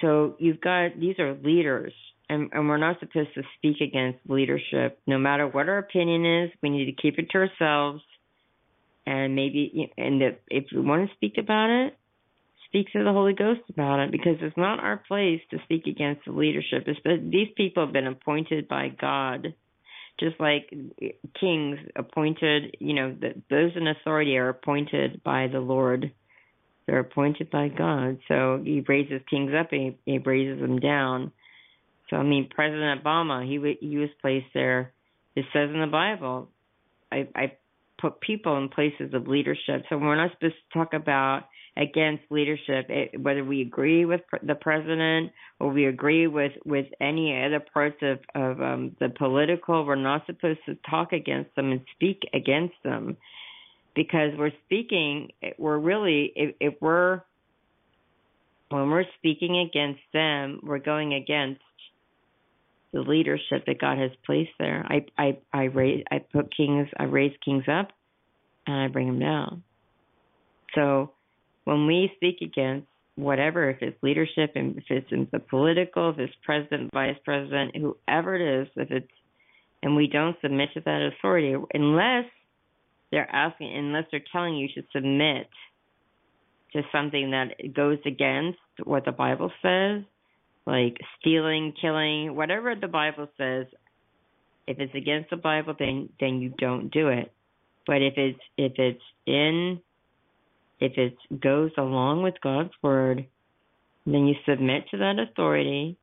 So 0.00 0.36
you've 0.38 0.60
got 0.60 0.98
these 0.98 1.18
are 1.18 1.34
leaders, 1.34 1.92
and, 2.28 2.50
and 2.52 2.68
we're 2.68 2.76
not 2.76 3.00
supposed 3.00 3.34
to 3.34 3.42
speak 3.56 3.80
against 3.80 4.18
leadership. 4.28 5.00
No 5.06 5.18
matter 5.18 5.46
what 5.46 5.68
our 5.68 5.78
opinion 5.78 6.44
is, 6.44 6.50
we 6.62 6.70
need 6.70 6.86
to 6.86 7.00
keep 7.00 7.18
it 7.18 7.30
to 7.30 7.38
ourselves. 7.38 8.02
And 9.06 9.36
maybe 9.36 9.92
and 9.96 10.20
if 10.48 10.64
you 10.72 10.82
want 10.82 11.08
to 11.08 11.14
speak 11.14 11.34
about 11.38 11.70
it 11.70 11.96
speak 12.68 12.92
to 12.92 13.04
the 13.04 13.12
holy 13.12 13.32
ghost 13.32 13.60
about 13.70 14.00
it 14.00 14.10
because 14.10 14.36
it's 14.40 14.56
not 14.56 14.80
our 14.80 15.00
place 15.08 15.40
to 15.50 15.58
speak 15.62 15.86
against 15.86 16.24
the 16.26 16.32
leadership. 16.32 16.82
It's, 16.86 16.98
these 17.30 17.46
people 17.56 17.84
have 17.84 17.92
been 17.92 18.08
appointed 18.08 18.66
by 18.66 18.88
god 18.88 19.54
just 20.18 20.38
like 20.40 20.72
kings 21.38 21.78
appointed 21.94 22.76
you 22.80 22.94
know 22.94 23.14
that 23.20 23.34
those 23.50 23.72
in 23.76 23.86
authority 23.86 24.36
are 24.36 24.48
appointed 24.48 25.22
by 25.22 25.46
the 25.48 25.60
lord 25.60 26.12
they're 26.86 27.00
appointed 27.00 27.50
by 27.50 27.68
god 27.68 28.18
so 28.28 28.60
he 28.64 28.84
raises 28.86 29.20
kings 29.28 29.52
up 29.58 29.72
and 29.72 29.96
he, 30.04 30.12
he 30.12 30.18
raises 30.18 30.60
them 30.60 30.78
down 30.78 31.32
so 32.10 32.16
i 32.16 32.22
mean 32.22 32.48
president 32.54 33.02
obama 33.02 33.44
he 33.44 33.76
he 33.86 33.96
was 33.96 34.10
placed 34.20 34.46
there 34.54 34.92
it 35.34 35.44
says 35.52 35.70
in 35.72 35.80
the 35.80 35.86
bible 35.86 36.48
i 37.12 37.28
i 37.34 37.52
put 37.98 38.20
people 38.20 38.56
in 38.58 38.68
places 38.68 39.14
of 39.14 39.26
leadership. 39.26 39.84
So 39.88 39.98
we're 39.98 40.16
not 40.16 40.32
supposed 40.32 40.54
to 40.54 40.78
talk 40.78 40.92
about 40.92 41.44
against 41.78 42.22
leadership, 42.30 42.86
it, 42.88 43.20
whether 43.20 43.44
we 43.44 43.60
agree 43.60 44.06
with 44.06 44.22
the 44.42 44.54
president 44.54 45.30
or 45.60 45.70
we 45.70 45.86
agree 45.86 46.26
with 46.26 46.52
with 46.64 46.86
any 47.00 47.44
other 47.44 47.62
parts 47.72 47.96
of 48.02 48.18
of 48.34 48.60
um, 48.62 48.96
the 48.98 49.10
political. 49.10 49.84
We're 49.84 49.96
not 49.96 50.24
supposed 50.26 50.60
to 50.66 50.76
talk 50.88 51.12
against 51.12 51.54
them 51.54 51.72
and 51.72 51.82
speak 51.94 52.22
against 52.32 52.74
them. 52.82 53.16
Because 53.96 54.30
we're 54.38 54.52
speaking, 54.66 55.30
we're 55.58 55.78
really, 55.78 56.32
if, 56.36 56.54
if 56.60 56.74
we're, 56.80 57.22
when 58.68 58.90
we're 58.90 59.06
speaking 59.18 59.58
against 59.58 60.02
them, 60.12 60.60
we're 60.62 60.78
going 60.78 61.14
against 61.14 61.62
the 62.92 63.00
leadership 63.00 63.64
that 63.66 63.80
God 63.80 63.98
has 63.98 64.10
placed 64.24 64.50
there. 64.58 64.86
I, 64.88 65.06
I, 65.18 65.38
I 65.52 65.62
raise, 65.64 66.04
I 66.10 66.18
put 66.18 66.54
kings, 66.54 66.88
I 66.98 67.04
raise 67.04 67.32
kings 67.44 67.64
up, 67.68 67.88
and 68.66 68.76
I 68.76 68.88
bring 68.88 69.06
them 69.06 69.18
down. 69.18 69.62
So 70.74 71.12
when 71.64 71.86
we 71.86 72.12
speak 72.16 72.42
against 72.42 72.86
whatever, 73.14 73.70
if 73.70 73.78
it's 73.80 73.96
leadership, 74.02 74.52
and 74.56 74.76
if 74.76 74.84
it's 74.90 75.10
in 75.10 75.26
the 75.32 75.38
political, 75.38 76.10
if 76.10 76.18
it's 76.18 76.34
president, 76.44 76.92
vice 76.92 77.16
president, 77.24 77.74
whoever 77.74 78.36
it 78.36 78.62
is, 78.62 78.68
if 78.76 78.90
it's, 78.90 79.10
and 79.82 79.96
we 79.96 80.06
don't 80.06 80.36
submit 80.42 80.68
to 80.74 80.80
that 80.80 81.10
authority, 81.12 81.54
unless 81.72 82.26
they're 83.10 83.30
asking, 83.30 83.72
unless 83.74 84.04
they're 84.10 84.22
telling 84.32 84.56
you 84.56 84.68
to 84.68 84.82
submit 84.92 85.48
to 86.72 86.82
something 86.92 87.30
that 87.30 87.74
goes 87.74 87.98
against 88.04 88.58
what 88.84 89.04
the 89.04 89.12
Bible 89.12 89.50
says, 89.62 90.02
like 90.66 90.96
stealing, 91.20 91.72
killing, 91.80 92.34
whatever 92.34 92.74
the 92.74 92.88
Bible 92.88 93.28
says, 93.38 93.66
if 94.66 94.78
it's 94.80 94.94
against 94.94 95.30
the 95.30 95.36
Bible, 95.36 95.74
then 95.78 96.08
then 96.18 96.40
you 96.40 96.52
don't 96.58 96.90
do 96.90 97.08
it. 97.08 97.32
But 97.86 98.02
if 98.02 98.14
it's 98.16 98.40
if 98.56 98.72
it's 98.76 99.02
in 99.26 99.80
if 100.80 100.92
it 100.98 101.16
goes 101.40 101.70
along 101.78 102.22
with 102.22 102.34
God's 102.42 102.72
word, 102.82 103.26
then 104.04 104.26
you 104.26 104.34
submit 104.46 104.88
to 104.90 104.98
that 104.98 105.18
authority. 105.18 105.96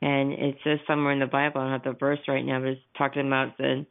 And 0.00 0.32
it 0.32 0.56
says 0.64 0.80
somewhere 0.86 1.12
in 1.12 1.20
the 1.20 1.26
Bible, 1.26 1.60
I 1.60 1.64
don't 1.64 1.72
have 1.72 1.84
the 1.84 1.98
verse 1.98 2.18
right 2.28 2.44
now, 2.44 2.60
but 2.60 2.70
it's 2.70 2.80
talking 2.98 3.26
about 3.26 3.56
the 3.56 3.86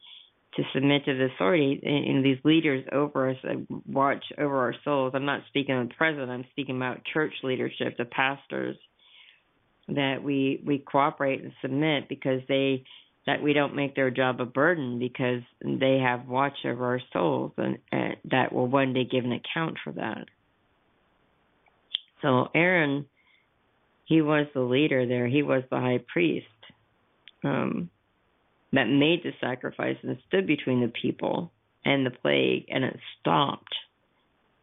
to 0.56 0.64
submit 0.74 1.06
to 1.06 1.18
the 1.18 1.30
authority 1.34 1.80
and, 1.84 2.26
these 2.26 2.38
leaders 2.44 2.86
over 2.92 3.30
us 3.30 3.38
watch 3.88 4.24
over 4.38 4.60
our 4.60 4.76
souls. 4.84 5.14
I'm 5.16 5.26
not 5.26 5.42
speaking 5.48 5.78
of 5.78 5.88
the 5.88 5.94
president, 5.96 6.30
I'm 6.30 6.46
speaking 6.52 6.76
about 6.76 7.06
church 7.14 7.34
leadership, 7.44 7.98
the 7.98 8.06
pastors, 8.06 8.76
that 9.88 10.22
we 10.24 10.62
we 10.66 10.80
cooperate 10.80 11.42
and 11.42 11.54
submit 11.62 12.10
because 12.10 12.42
they 12.48 12.84
that 13.28 13.42
we 13.42 13.54
don't 13.54 13.76
make 13.76 13.96
their 13.96 14.10
job 14.10 14.42
a 14.42 14.46
burden 14.46 15.00
because 15.00 15.42
they 15.64 16.00
have 16.00 16.28
watch 16.28 16.58
over 16.66 16.86
our 16.86 17.02
souls 17.14 17.52
and, 17.58 17.78
and 17.92 18.16
that 18.32 18.52
will 18.52 18.68
one 18.68 18.94
day 18.94 19.06
give 19.10 19.24
an 19.24 19.32
account 19.32 19.78
for 19.84 19.94
that. 19.94 20.26
So 22.22 22.50
Aaron, 22.56 23.06
he 24.06 24.22
was 24.22 24.48
the 24.54 24.62
leader 24.62 25.08
there. 25.08 25.28
He 25.28 25.44
was 25.44 25.64
the 25.70 25.78
high 25.78 26.04
priest 26.12 26.48
um, 27.44 27.90
that 28.74 28.86
made 28.86 29.24
the 29.24 29.32
sacrifice 29.42 29.98
and 30.02 30.18
stood 30.28 30.48
between 30.48 30.82
the 30.82 30.92
people 31.02 31.52
and 31.84 32.06
the 32.06 32.12
plague, 32.12 32.66
and 32.70 32.84
it 32.84 33.00
stopped. 33.20 33.74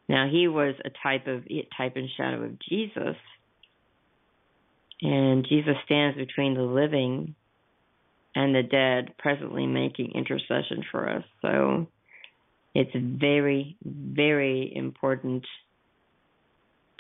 Now 0.08 0.28
he 0.30 0.48
was 0.48 0.74
a 0.84 0.90
type 1.02 1.26
of 1.26 1.44
type 1.76 1.96
and 1.96 2.08
shadow 2.16 2.44
of 2.44 2.58
Jesus, 2.60 3.16
and 5.02 5.46
Jesus 5.48 5.74
stands 5.84 6.16
between 6.16 6.54
the 6.54 6.62
living 6.62 7.34
and 8.34 8.54
the 8.54 8.62
dead 8.62 9.14
presently 9.18 9.66
making 9.66 10.12
intercession 10.14 10.84
for 10.90 11.08
us. 11.08 11.24
So 11.42 11.86
it's 12.74 12.90
very, 12.94 13.76
very 13.84 14.72
important 14.74 15.44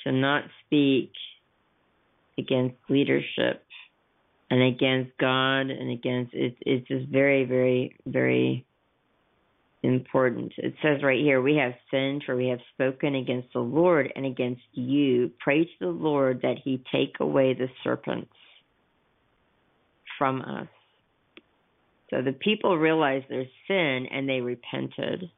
to 0.04 0.12
not 0.12 0.44
speak 0.66 1.12
against 2.36 2.76
leadership 2.88 3.64
and 4.50 4.62
against 4.62 5.16
God 5.18 5.70
and 5.70 5.90
against 5.90 6.34
it. 6.34 6.56
It's 6.60 6.88
just 6.88 7.08
very, 7.08 7.44
very, 7.44 7.96
very 8.06 8.64
important. 9.82 10.52
It 10.56 10.74
says 10.82 11.02
right 11.02 11.20
here, 11.20 11.40
we 11.40 11.56
have 11.56 11.74
sinned 11.90 12.24
for 12.24 12.36
we 12.36 12.48
have 12.48 12.60
spoken 12.74 13.14
against 13.14 13.52
the 13.52 13.60
Lord 13.60 14.12
and 14.16 14.26
against 14.26 14.62
you. 14.72 15.30
Pray 15.38 15.64
to 15.64 15.70
the 15.80 15.86
Lord 15.88 16.40
that 16.42 16.56
he 16.64 16.82
take 16.92 17.16
away 17.20 17.54
the 17.54 17.68
serpents 17.84 18.32
from 20.18 20.40
us. 20.42 20.68
So 22.10 22.22
the 22.22 22.32
people 22.32 22.76
realized 22.78 23.26
their 23.28 23.44
sin 23.66 24.06
and 24.10 24.28
they 24.28 24.40
repented. 24.40 25.30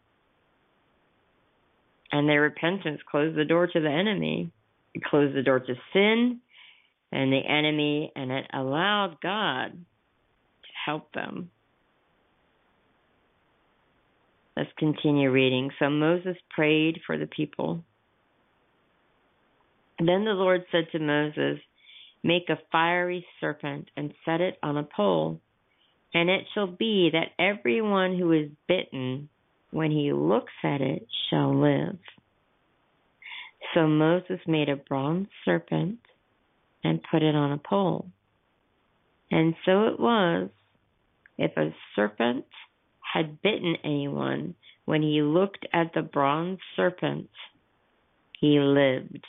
And 2.12 2.29
their 2.29 2.40
repentance 2.40 3.01
closed 3.09 3.37
the 3.37 3.44
door 3.44 3.66
to 3.66 3.81
the 3.81 3.90
enemy. 3.90 4.53
It 4.94 5.05
closed 5.05 5.37
the 5.37 5.42
door 5.42 5.61
to 5.61 5.75
sin 5.92 6.40
and 7.12 7.33
the 7.33 7.40
enemy, 7.49 8.12
and 8.14 8.31
it 8.31 8.46
allowed 8.53 9.16
God 9.23 9.73
to 9.73 10.68
help 10.85 11.12
them. 11.12 11.51
Let's 14.57 14.70
continue 14.79 15.31
reading. 15.31 15.70
So 15.79 15.88
Moses 15.90 16.37
prayed 16.51 17.01
for 17.07 17.16
the 17.16 17.27
people. 17.27 17.85
then 19.99 20.25
the 20.25 20.33
Lord 20.33 20.64
said 20.70 20.88
to 20.92 20.99
Moses, 20.99 21.59
Make 22.23 22.51
a 22.51 22.59
fiery 22.70 23.25
serpent 23.40 23.90
and 23.96 24.12
set 24.25 24.40
it 24.40 24.59
on 24.62 24.77
a 24.77 24.83
pole. 24.83 25.40
And 26.12 26.29
it 26.29 26.44
shall 26.53 26.66
be 26.66 27.11
that 27.12 27.33
everyone 27.38 28.18
who 28.18 28.33
is 28.33 28.51
bitten, 28.68 29.29
when 29.70 29.90
he 29.90 30.12
looks 30.12 30.53
at 30.62 30.81
it, 30.81 31.07
shall 31.31 31.59
live. 31.59 31.99
So 33.75 33.87
Moses 33.87 34.40
made 34.46 34.68
a 34.68 34.77
bronze 34.77 35.29
serpent 35.44 36.01
and 36.85 37.01
put 37.11 37.23
it 37.23 37.35
on 37.35 37.53
a 37.53 37.59
pole. 37.59 38.07
And 39.31 39.55
so 39.64 39.87
it 39.87 40.01
was, 40.01 40.51
if 41.38 41.57
a 41.57 41.75
serpent 41.95 42.47
had 43.01 43.40
bitten 43.43 43.77
anyone, 43.85 44.55
when 44.85 45.03
he 45.03 45.23
looked 45.23 45.66
at 45.73 45.93
the 45.95 46.03
bronze 46.03 46.59
serpent, 46.77 47.31
he 48.38 48.59
lived. 48.59 49.25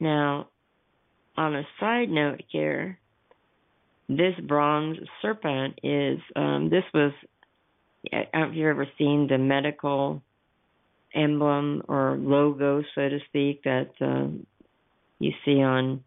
Now, 0.00 0.48
on 1.36 1.54
a 1.54 1.66
side 1.80 2.10
note 2.10 2.42
here, 2.48 2.98
this 4.08 4.34
bronze 4.46 4.98
serpent 5.22 5.78
is 5.82 6.18
um, 6.36 6.68
this 6.68 6.84
was 6.92 7.12
have 8.34 8.54
you've 8.54 8.68
ever 8.68 8.86
seen 8.98 9.26
the 9.28 9.38
medical 9.38 10.22
emblem 11.14 11.82
or 11.88 12.16
logo, 12.18 12.82
so 12.94 13.08
to 13.08 13.18
speak, 13.28 13.62
that 13.64 13.90
uh, 14.00 14.28
you 15.18 15.32
see 15.44 15.62
on 15.62 16.02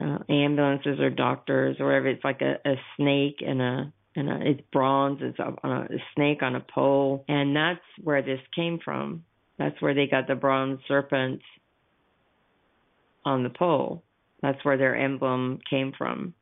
uh, 0.00 0.18
ambulances 0.28 1.00
or 1.00 1.10
doctors 1.10 1.76
or 1.80 1.86
whatever? 1.86 2.08
It's 2.08 2.24
like 2.24 2.40
a, 2.40 2.56
a 2.68 2.74
snake 2.96 3.42
and 3.46 3.60
a 3.60 3.92
and 4.16 4.28
a, 4.28 4.50
it's 4.50 4.60
bronze. 4.72 5.20
It's 5.22 5.38
a, 5.38 5.66
a 5.66 5.86
snake 6.14 6.42
on 6.42 6.56
a 6.56 6.60
pole, 6.60 7.24
and 7.28 7.54
that's 7.54 7.80
where 8.02 8.22
this 8.22 8.40
came 8.54 8.78
from. 8.84 9.24
That's 9.58 9.80
where 9.80 9.94
they 9.94 10.06
got 10.06 10.26
the 10.28 10.34
bronze 10.34 10.80
serpent 10.86 11.40
on 13.24 13.42
the 13.42 13.50
pole. 13.50 14.02
That's 14.42 14.64
where 14.64 14.76
their 14.76 14.96
emblem 14.96 15.58
came 15.68 15.92
from. 15.96 16.34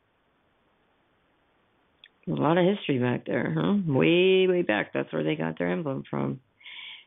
A 2.28 2.32
lot 2.32 2.58
of 2.58 2.64
history 2.64 2.98
back 2.98 3.24
there, 3.24 3.54
huh? 3.56 3.76
Way, 3.86 4.46
way 4.48 4.62
back. 4.62 4.92
That's 4.92 5.12
where 5.12 5.22
they 5.22 5.36
got 5.36 5.58
their 5.58 5.70
emblem 5.70 6.02
from. 6.10 6.40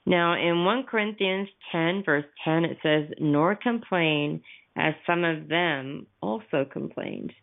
Now, 0.05 0.33
in 0.33 0.65
1 0.65 0.83
Corinthians 0.83 1.49
10, 1.71 2.03
verse 2.05 2.25
10, 2.43 2.65
it 2.65 2.77
says, 2.81 3.05
Nor 3.19 3.55
complain 3.55 4.41
as 4.75 4.93
some 5.05 5.23
of 5.23 5.47
them 5.47 6.07
also 6.21 6.65
complained 6.71 7.33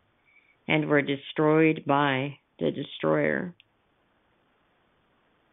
and 0.66 0.88
were 0.88 1.03
destroyed 1.03 1.85
by 1.87 2.38
the 2.59 2.71
destroyer. 2.71 3.55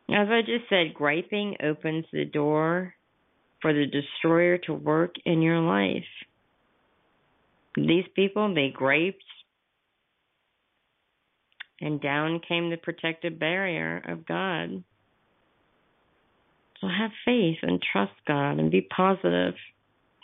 As 0.10 0.28
I 0.30 0.42
just 0.42 0.70
said, 0.70 0.94
griping 0.94 1.56
opens 1.64 2.06
the 2.12 2.26
door 2.26 2.94
for 3.62 3.74
the 3.74 3.86
destroyer 3.86 4.58
to 4.60 4.74
work 4.74 5.16
in 5.26 5.42
your 5.42 5.60
life. 5.60 6.04
These 7.76 8.06
people, 8.16 8.54
they 8.54 8.70
graped, 8.70 9.24
and 11.82 12.02
down 12.02 12.42
came 12.48 12.70
the 12.70 12.78
protective 12.78 13.40
barrier 13.40 14.04
of 14.08 14.26
God. 14.26 14.84
So 16.84 16.90
have 16.90 17.12
faith 17.24 17.60
and 17.62 17.82
trust 17.94 18.12
God 18.28 18.60
and 18.60 18.70
be 18.70 18.82
positive. 18.82 19.54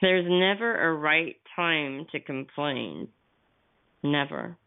There's 0.01 0.26
never 0.28 0.76
a 0.76 0.93
right 0.93 1.38
time 1.55 2.05
to 2.12 2.20
complain. 2.20 3.07
Never. 4.03 4.57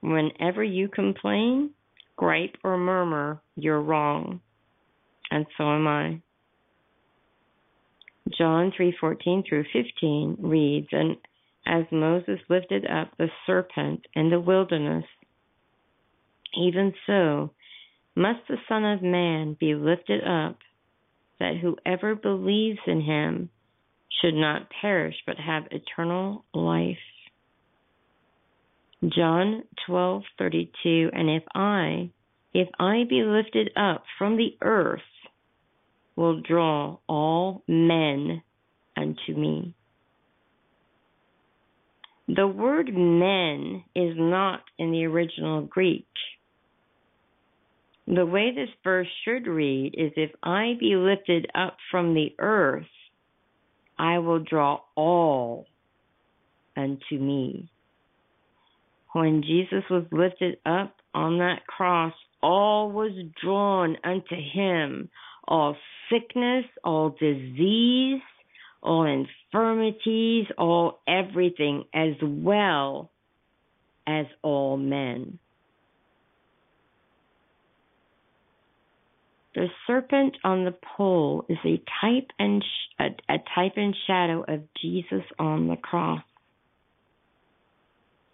Whenever 0.00 0.64
you 0.64 0.88
complain, 0.88 1.70
gripe, 2.16 2.56
or 2.64 2.76
murmur, 2.76 3.40
you're 3.54 3.80
wrong. 3.80 4.40
And 5.30 5.46
so 5.56 5.72
am 5.72 5.86
I. 5.86 6.20
John 8.36 8.72
3:14 8.72 9.44
through 9.48 9.66
15 9.72 10.38
reads, 10.40 10.88
and 10.90 11.16
as 11.64 11.84
Moses 11.92 12.40
lifted 12.48 12.86
up 12.86 13.16
the 13.18 13.30
serpent 13.46 14.04
in 14.14 14.30
the 14.30 14.40
wilderness, 14.40 15.04
even 16.56 16.92
so 17.06 17.52
must 18.16 18.48
the 18.48 18.58
Son 18.68 18.84
of 18.84 19.00
Man 19.00 19.54
be 19.54 19.76
lifted 19.76 20.24
up, 20.24 20.58
that 21.44 21.58
whoever 21.60 22.14
believes 22.14 22.78
in 22.86 23.02
him 23.02 23.50
should 24.20 24.32
not 24.32 24.70
perish 24.80 25.14
but 25.26 25.36
have 25.36 25.64
eternal 25.70 26.42
life. 26.54 26.96
John 29.06 29.64
12:32 29.86 31.10
And 31.12 31.28
if 31.28 31.42
I 31.54 32.10
if 32.54 32.68
I 32.78 33.04
be 33.06 33.22
lifted 33.22 33.70
up 33.76 34.04
from 34.16 34.38
the 34.38 34.56
earth, 34.62 35.02
will 36.16 36.40
draw 36.40 36.96
all 37.06 37.62
men 37.68 38.42
unto 38.96 39.34
me. 39.36 39.74
The 42.28 42.46
word 42.46 42.94
men 42.94 43.84
is 43.94 44.16
not 44.16 44.62
in 44.78 44.92
the 44.92 45.04
original 45.04 45.60
Greek. 45.60 46.06
The 48.06 48.26
way 48.26 48.52
this 48.54 48.68
verse 48.82 49.08
should 49.24 49.46
read 49.46 49.94
is 49.96 50.12
if 50.16 50.30
I 50.42 50.74
be 50.78 50.94
lifted 50.96 51.50
up 51.54 51.76
from 51.90 52.14
the 52.14 52.34
earth, 52.38 52.86
I 53.98 54.18
will 54.18 54.40
draw 54.40 54.80
all 54.94 55.66
unto 56.76 57.18
me. 57.18 57.70
When 59.12 59.42
Jesus 59.42 59.84
was 59.88 60.04
lifted 60.10 60.58
up 60.66 60.96
on 61.14 61.38
that 61.38 61.66
cross, 61.66 62.12
all 62.42 62.90
was 62.90 63.12
drawn 63.40 63.96
unto 64.04 64.34
him 64.34 65.08
all 65.46 65.76
sickness, 66.10 66.64
all 66.82 67.10
disease, 67.10 68.20
all 68.82 69.04
infirmities, 69.04 70.46
all 70.58 71.00
everything, 71.06 71.84
as 71.94 72.14
well 72.22 73.10
as 74.06 74.26
all 74.42 74.76
men. 74.76 75.38
The 79.54 79.68
serpent 79.86 80.36
on 80.42 80.64
the 80.64 80.74
pole 80.96 81.44
is 81.48 81.58
a 81.64 81.80
type 82.00 82.30
and 82.38 82.62
sh- 82.62 82.94
a, 83.00 83.34
a 83.34 83.38
type 83.54 83.74
and 83.76 83.94
shadow 84.06 84.44
of 84.46 84.62
Jesus 84.80 85.24
on 85.38 85.68
the 85.68 85.76
cross. 85.76 86.22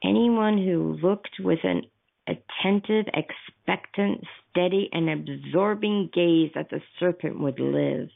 Anyone 0.03 0.57
who 0.57 0.99
looked 1.03 1.37
with 1.41 1.59
an 1.63 1.83
attentive, 2.27 3.07
expectant, 3.13 4.25
steady, 4.51 4.89
and 4.93 5.11
absorbing 5.11 6.09
gaze 6.13 6.53
at 6.57 6.71
the 6.71 6.81
serpent 6.99 7.39
would 7.39 7.61
live. 7.61 8.09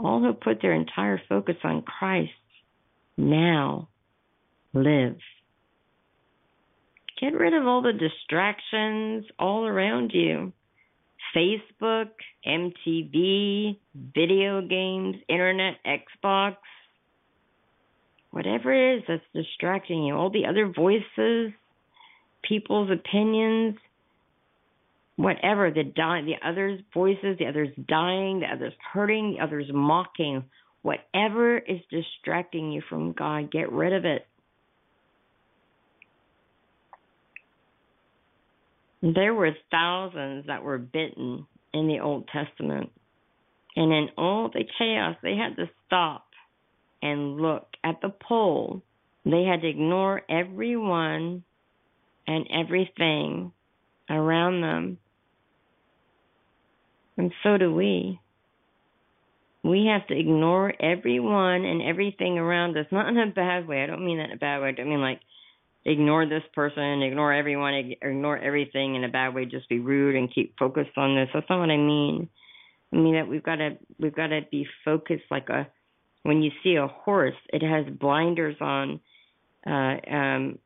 All 0.00 0.20
who 0.20 0.32
put 0.32 0.60
their 0.60 0.74
entire 0.74 1.20
focus 1.28 1.56
on 1.62 1.82
Christ 1.82 2.32
now 3.16 3.88
live. 4.74 5.16
Get 7.20 7.34
rid 7.34 7.54
of 7.54 7.66
all 7.66 7.82
the 7.82 7.92
distractions 7.92 9.24
all 9.38 9.64
around 9.64 10.10
you. 10.12 10.52
Facebook, 11.34 12.10
MTV, 12.46 13.76
video 14.14 14.60
games, 14.60 15.16
internet, 15.28 15.74
Xbox, 15.86 16.56
whatever 18.30 18.72
it 18.72 18.98
is 18.98 19.04
that's 19.08 19.22
distracting 19.34 20.04
you, 20.04 20.14
all 20.14 20.30
the 20.30 20.46
other 20.46 20.70
voices, 20.74 21.52
people's 22.42 22.90
opinions, 22.90 23.76
whatever 25.16 25.70
the 25.70 25.84
die, 25.84 26.22
the 26.22 26.36
others' 26.46 26.80
voices, 26.92 27.38
the 27.38 27.46
others 27.46 27.68
dying, 27.88 28.40
the 28.40 28.46
others 28.46 28.74
hurting, 28.92 29.32
the 29.32 29.44
others 29.44 29.66
mocking, 29.72 30.44
whatever 30.82 31.58
is 31.58 31.80
distracting 31.90 32.70
you 32.70 32.82
from 32.88 33.12
God, 33.12 33.50
get 33.50 33.72
rid 33.72 33.92
of 33.92 34.04
it. 34.04 34.26
There 39.14 39.34
were 39.34 39.52
thousands 39.70 40.46
that 40.46 40.64
were 40.64 40.78
bitten 40.78 41.46
in 41.72 41.86
the 41.86 42.00
Old 42.00 42.28
Testament. 42.28 42.90
And 43.76 43.92
in 43.92 44.08
all 44.16 44.48
the 44.48 44.64
chaos, 44.78 45.16
they 45.22 45.36
had 45.36 45.56
to 45.56 45.70
stop 45.86 46.26
and 47.02 47.36
look 47.36 47.68
at 47.84 48.00
the 48.00 48.08
pole. 48.08 48.82
They 49.24 49.44
had 49.44 49.60
to 49.60 49.68
ignore 49.68 50.22
everyone 50.28 51.44
and 52.26 52.46
everything 52.50 53.52
around 54.10 54.62
them. 54.62 54.98
And 57.16 57.32
so 57.42 57.58
do 57.58 57.72
we. 57.72 58.18
We 59.62 59.86
have 59.86 60.06
to 60.08 60.18
ignore 60.18 60.72
everyone 60.80 61.64
and 61.64 61.82
everything 61.82 62.38
around 62.38 62.76
us, 62.76 62.86
not 62.90 63.08
in 63.08 63.18
a 63.18 63.26
bad 63.26 63.68
way. 63.68 63.82
I 63.82 63.86
don't 63.86 64.04
mean 64.04 64.18
that 64.18 64.30
in 64.30 64.32
a 64.32 64.36
bad 64.36 64.62
way. 64.62 64.68
I 64.68 64.72
don't 64.72 64.88
mean 64.88 65.00
like 65.00 65.20
ignore 65.86 66.26
this 66.26 66.42
person, 66.52 67.02
ignore 67.02 67.32
everyone, 67.32 67.74
ignore 68.02 68.36
everything 68.36 68.96
in 68.96 69.04
a 69.04 69.08
bad 69.08 69.34
way, 69.34 69.46
just 69.46 69.68
be 69.68 69.78
rude 69.78 70.16
and 70.16 70.34
keep 70.34 70.58
focused 70.58 70.96
on 70.96 71.14
this. 71.14 71.28
That's 71.32 71.48
not 71.48 71.60
what 71.60 71.70
I 71.70 71.76
mean. 71.76 72.28
I 72.92 72.96
mean 72.96 73.14
that 73.14 73.28
we've 73.28 73.42
got 73.42 73.56
to 73.56 73.78
we've 73.98 74.14
got 74.14 74.28
to 74.28 74.40
be 74.50 74.66
focused 74.84 75.24
like 75.30 75.48
a 75.48 75.68
when 76.22 76.42
you 76.42 76.50
see 76.62 76.74
a 76.74 76.88
horse, 76.88 77.36
it 77.52 77.62
has 77.62 77.86
blinders 77.94 78.56
on 78.60 79.00
uh 79.66 79.96
um 80.10 80.58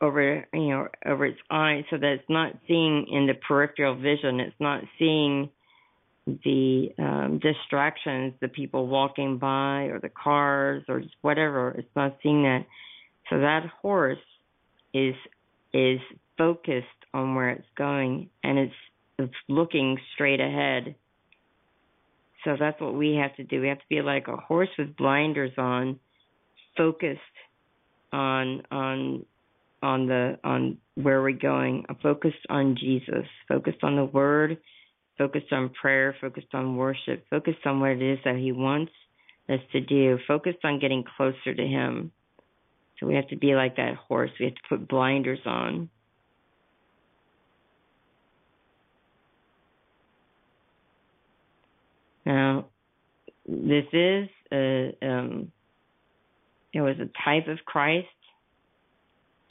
over 0.00 0.46
you 0.52 0.68
know 0.68 0.88
over 1.04 1.26
its 1.26 1.40
eyes 1.50 1.84
so 1.90 1.96
that 1.96 2.12
it's 2.12 2.28
not 2.28 2.52
seeing 2.66 3.06
in 3.10 3.26
the 3.26 3.34
peripheral 3.34 3.94
vision 3.96 4.40
it's 4.40 4.54
not 4.60 4.82
seeing 4.98 5.50
the 6.26 6.88
um 6.98 7.38
distractions 7.42 8.32
the 8.40 8.48
people 8.48 8.86
walking 8.86 9.38
by 9.38 9.84
or 9.84 9.98
the 10.00 10.08
cars 10.08 10.82
or 10.88 11.00
just 11.00 11.14
whatever 11.22 11.70
it's 11.76 11.96
not 11.96 12.16
seeing 12.22 12.44
that 12.44 12.64
so 13.30 13.40
that 13.40 13.64
horse 13.82 14.18
is 14.94 15.14
is 15.74 16.00
focused 16.38 16.86
on 17.12 17.34
where 17.34 17.50
it's 17.50 17.68
going 17.76 18.30
and 18.42 18.58
it's 18.58 18.74
it's 19.18 19.34
looking 19.48 19.98
straight 20.14 20.40
ahead 20.40 20.94
so 22.44 22.56
that's 22.58 22.80
what 22.80 22.94
we 22.94 23.14
have 23.14 23.34
to 23.36 23.44
do 23.44 23.60
we 23.60 23.68
have 23.68 23.78
to 23.78 23.88
be 23.90 24.00
like 24.00 24.28
a 24.28 24.36
horse 24.36 24.70
with 24.78 24.96
blinders 24.96 25.52
on 25.58 25.98
focused 26.76 27.20
on 28.12 28.62
on 28.70 29.26
on 29.84 30.06
the 30.06 30.38
on 30.42 30.78
where 30.94 31.22
we're 31.22 31.32
going. 31.32 31.84
Focused 32.02 32.46
on 32.48 32.76
Jesus, 32.76 33.26
focused 33.48 33.82
on 33.82 33.96
the 33.96 34.04
Word, 34.04 34.58
focused 35.18 35.52
on 35.52 35.70
prayer, 35.70 36.16
focused 36.20 36.54
on 36.54 36.76
worship, 36.76 37.26
focused 37.28 37.66
on 37.66 37.80
what 37.80 37.90
it 37.90 38.02
is 38.02 38.18
that 38.24 38.36
He 38.36 38.50
wants 38.52 38.92
us 39.48 39.60
to 39.72 39.80
do, 39.80 40.18
focused 40.26 40.64
on 40.64 40.80
getting 40.80 41.04
closer 41.16 41.54
to 41.54 41.66
Him. 41.66 42.12
So 42.98 43.06
we 43.06 43.14
have 43.14 43.28
to 43.28 43.36
be 43.36 43.54
like 43.54 43.76
that 43.76 43.96
horse. 43.96 44.30
We 44.38 44.46
have 44.46 44.54
to 44.54 44.60
put 44.68 44.88
blinders 44.88 45.40
on. 45.44 45.90
Now, 52.24 52.66
this 53.46 53.84
is 53.92 54.28
a 54.52 54.96
um, 55.02 55.52
it 56.72 56.80
was 56.80 56.96
a 56.98 57.10
type 57.24 57.48
of 57.48 57.58
Christ 57.66 58.06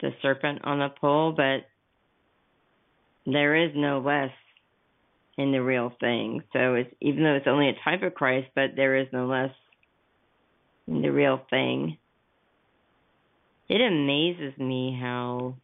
the 0.04 0.10
serpent 0.20 0.60
on 0.64 0.78
the 0.78 0.88
pole, 1.00 1.32
but 1.32 1.66
there 3.24 3.56
is 3.56 3.72
no 3.74 4.00
less 4.00 4.30
in 5.38 5.50
the 5.50 5.62
real 5.62 5.92
thing. 5.98 6.42
So 6.52 6.74
it's 6.74 6.94
even 7.00 7.24
though 7.24 7.34
it's 7.34 7.46
only 7.48 7.70
a 7.70 7.84
type 7.84 8.02
of 8.02 8.14
Christ, 8.14 8.48
but 8.54 8.76
there 8.76 8.96
is 8.96 9.08
no 9.12 9.26
less 9.26 9.50
in 10.86 11.02
the 11.02 11.10
real 11.10 11.40
thing. 11.48 11.96
It 13.74 13.80
amazes 13.80 14.56
me 14.56 14.96
how 15.02 15.56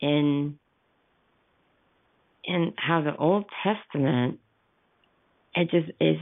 in 0.00 0.56
in 2.44 2.74
how 2.76 3.02
the 3.02 3.16
Old 3.16 3.46
Testament 3.64 4.38
it 5.56 5.68
just 5.68 5.90
is 6.00 6.18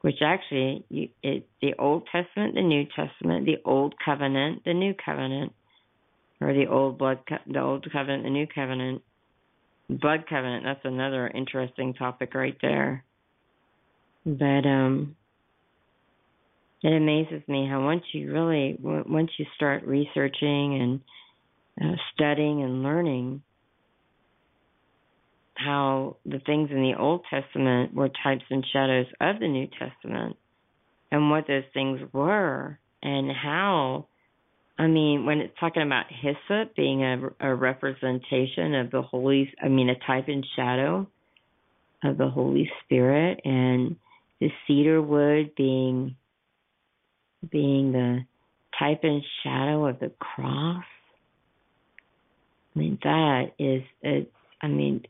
which 0.00 0.22
actually 0.24 0.86
you, 0.88 1.10
it's 1.22 1.44
the 1.60 1.74
Old 1.78 2.08
Testament, 2.10 2.54
the 2.54 2.62
New 2.62 2.86
Testament, 2.96 3.44
the 3.44 3.58
Old 3.62 3.94
Covenant, 4.02 4.64
the 4.64 4.72
New 4.72 4.94
Covenant, 4.94 5.52
or 6.40 6.54
the 6.54 6.66
Old 6.66 6.96
Blood, 6.96 7.18
the 7.46 7.60
Old 7.60 7.86
Covenant, 7.92 8.22
the 8.22 8.30
New 8.30 8.46
Covenant, 8.46 9.02
Blood 9.90 10.24
Covenant. 10.30 10.64
That's 10.64 10.84
another 10.84 11.28
interesting 11.28 11.92
topic 11.92 12.32
right 12.32 12.56
there. 12.62 13.04
But 14.24 14.64
um, 14.64 15.16
it 16.84 16.92
amazes 16.92 17.42
me 17.48 17.66
how 17.66 17.82
once 17.82 18.02
you 18.12 18.30
really, 18.30 18.76
once 18.78 19.30
you 19.38 19.46
start 19.56 19.84
researching 19.84 21.00
and 21.80 21.90
uh, 21.90 21.96
studying 22.12 22.62
and 22.62 22.82
learning, 22.82 23.42
how 25.54 26.16
the 26.26 26.40
things 26.40 26.68
in 26.70 26.82
the 26.82 26.92
Old 26.98 27.22
Testament 27.30 27.94
were 27.94 28.10
types 28.22 28.44
and 28.50 28.66
shadows 28.70 29.06
of 29.18 29.40
the 29.40 29.48
New 29.48 29.66
Testament 29.78 30.36
and 31.10 31.30
what 31.30 31.46
those 31.46 31.64
things 31.72 32.00
were 32.12 32.78
and 33.02 33.30
how 33.30 34.06
I 34.78 34.86
mean 34.86 35.24
when 35.24 35.38
it's 35.38 35.54
talking 35.58 35.82
about 35.82 36.06
hyssop 36.10 36.76
being 36.76 37.02
a, 37.02 37.30
a 37.40 37.54
representation 37.54 38.74
of 38.74 38.90
the 38.90 39.00
holy 39.00 39.50
I 39.62 39.68
mean 39.68 39.88
a 39.88 39.98
type 40.06 40.28
and 40.28 40.44
shadow 40.54 41.06
of 42.02 42.18
the 42.18 42.28
Holy 42.28 42.70
Spirit 42.84 43.40
and 43.44 43.96
the 44.40 44.50
cedar 44.66 45.00
wood 45.00 45.54
being 45.56 46.16
being 47.50 47.92
the 47.92 48.20
type 48.78 49.00
and 49.02 49.22
shadow 49.42 49.86
of 49.86 50.00
the 50.00 50.10
cross 50.18 50.84
I 52.74 52.78
mean 52.78 52.98
that 53.02 53.52
is 53.58 53.82
it's 54.02 54.30
I 54.60 54.68
mean 54.68 55.04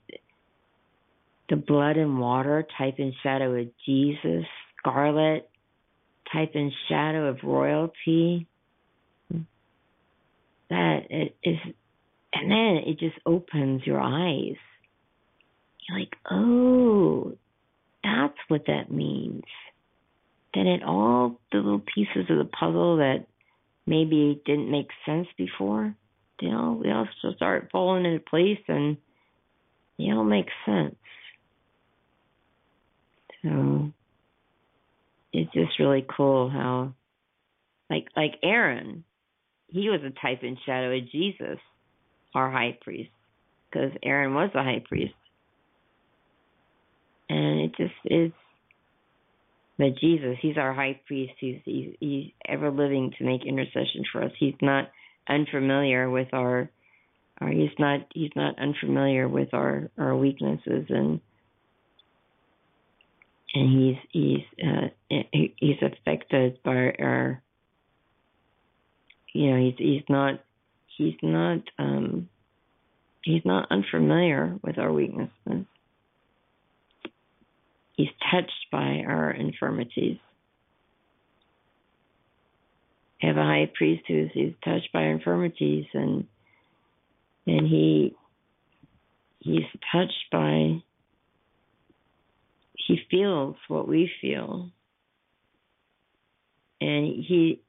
the 1.48 1.56
blood 1.56 1.96
and 1.96 2.18
water 2.18 2.66
type 2.78 2.94
and 2.98 3.12
shadow 3.22 3.54
of 3.54 3.68
Jesus, 3.86 4.44
scarlet 4.78 5.48
type 6.32 6.52
and 6.54 6.72
shadow 6.88 7.28
of 7.28 7.38
royalty. 7.42 8.46
That 10.70 11.00
is 11.10 11.58
and 12.32 12.50
then 12.50 12.82
it 12.86 12.98
just 12.98 13.16
opens 13.24 13.82
your 13.86 14.00
eyes. 14.00 14.56
You're 15.88 15.98
like, 16.00 16.16
oh, 16.30 17.36
that's 18.02 18.38
what 18.48 18.66
that 18.66 18.90
means. 18.90 19.44
Then 20.54 20.66
it 20.66 20.82
all 20.84 21.40
the 21.50 21.58
little 21.58 21.80
pieces 21.80 22.30
of 22.30 22.38
the 22.38 22.44
puzzle 22.44 22.98
that 22.98 23.26
maybe 23.86 24.40
didn't 24.46 24.70
make 24.70 24.88
sense 25.04 25.26
before, 25.36 25.94
they 26.40 26.48
all 26.48 26.80
they 26.82 26.90
all 26.90 27.06
start 27.34 27.68
falling 27.72 28.04
into 28.04 28.20
place 28.20 28.60
and 28.68 28.96
they 29.98 30.10
all 30.10 30.24
make 30.24 30.48
sense. 30.64 30.96
So 33.42 33.92
it's 35.32 35.52
just 35.52 35.78
really 35.78 36.06
cool 36.16 36.48
how 36.48 36.94
like 37.90 38.06
like 38.16 38.34
Aaron, 38.42 39.04
he 39.68 39.90
was 39.90 40.00
a 40.04 40.10
type 40.10 40.42
and 40.42 40.56
shadow 40.64 40.96
of 40.96 41.10
Jesus, 41.10 41.58
our 42.34 42.50
high 42.50 42.78
priest, 42.80 43.10
because 43.70 43.90
Aaron 44.02 44.34
was 44.34 44.50
the 44.54 44.62
high 44.62 44.82
priest. 44.86 45.14
And 47.28 47.60
it 47.60 47.76
just 47.76 47.94
is 48.04 48.32
but 49.78 49.96
Jesus, 49.98 50.36
he's 50.40 50.56
our 50.56 50.72
high 50.72 51.00
priest. 51.06 51.32
He's, 51.40 51.58
he's 51.64 51.96
he's 51.98 52.30
ever 52.46 52.70
living 52.70 53.12
to 53.18 53.24
make 53.24 53.44
intercession 53.44 54.04
for 54.12 54.22
us. 54.22 54.32
He's 54.38 54.54
not 54.62 54.90
unfamiliar 55.28 56.08
with 56.08 56.28
our, 56.32 56.70
our 57.40 57.48
he's 57.48 57.70
not 57.78 58.00
he's 58.14 58.30
not 58.36 58.58
unfamiliar 58.58 59.28
with 59.28 59.52
our 59.52 59.90
our 59.98 60.16
weaknesses 60.16 60.86
and 60.88 61.20
and 63.54 63.80
he's 63.80 63.96
he's 64.10 64.64
uh, 64.64 65.16
he's 65.32 65.82
affected 65.82 66.62
by 66.62 66.94
our 66.98 67.42
you 69.32 69.50
know 69.50 69.58
he's 69.58 69.74
he's 69.78 70.02
not 70.08 70.40
he's 70.96 71.14
not 71.22 71.60
um 71.78 72.28
he's 73.22 73.44
not 73.44 73.68
unfamiliar 73.70 74.58
with 74.62 74.78
our 74.78 74.92
weaknesses 74.92 75.66
he's 77.96 78.08
touched 78.30 78.66
by 78.70 79.02
our 79.06 79.30
infirmities. 79.30 80.18
We 83.22 83.28
have 83.28 83.36
a 83.36 83.42
high 83.42 83.70
priest 83.74 84.04
who's, 84.06 84.30
who's 84.34 84.54
touched 84.64 84.92
by 84.92 85.04
our 85.04 85.12
infirmities 85.12 85.86
and 85.94 86.26
and 87.46 87.66
he 87.66 88.14
he's 89.40 89.64
touched 89.92 90.30
by 90.30 90.82
he 92.74 93.00
feels 93.10 93.56
what 93.68 93.88
we 93.88 94.10
feel. 94.20 94.70
And 96.80 97.06
he 97.06 97.62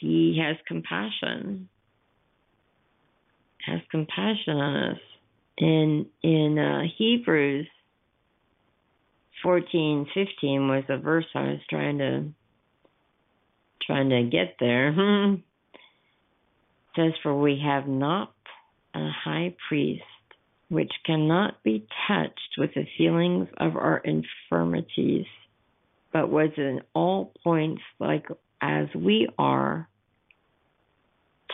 he 0.00 0.40
has 0.44 0.56
compassion 0.66 1.68
has 3.66 3.80
compassion 3.90 4.56
on 4.56 4.90
us. 4.90 5.00
In 5.56 6.06
in 6.22 6.58
uh, 6.58 6.82
hebrews 6.98 7.68
14 9.44 10.06
15 10.12 10.68
was 10.68 10.82
a 10.88 10.98
verse 10.98 11.26
i 11.36 11.42
was 11.42 11.60
trying 11.70 11.98
to 11.98 12.24
trying 13.86 14.08
to 14.08 14.24
get 14.24 14.56
there 14.58 14.88
it 14.88 15.40
says 16.96 17.12
for 17.22 17.40
we 17.40 17.62
have 17.64 17.86
not 17.86 18.32
a 18.94 19.10
high 19.24 19.54
priest 19.68 20.02
which 20.74 20.92
cannot 21.04 21.62
be 21.62 21.86
touched 22.08 22.58
with 22.58 22.70
the 22.74 22.84
feelings 22.98 23.48
of 23.58 23.76
our 23.76 23.98
infirmities, 23.98 25.26
but 26.12 26.30
was 26.30 26.50
in 26.56 26.80
all 26.94 27.32
points 27.42 27.82
like 28.00 28.26
as 28.60 28.86
we 28.94 29.28
are, 29.38 29.88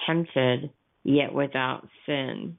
tempted, 0.07 0.71
yet 1.03 1.35
without 1.35 1.87
sin. 2.07 2.57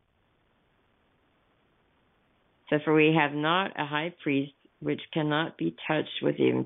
So, 2.69 2.77
for 2.83 2.93
we 2.93 3.15
have 3.17 3.33
not 3.33 3.71
a 3.79 3.85
high 3.85 4.13
priest 4.21 4.53
which 4.81 5.01
cannot 5.13 5.57
be 5.57 5.75
touched 5.87 6.21
with 6.21 6.37
the 6.37 6.65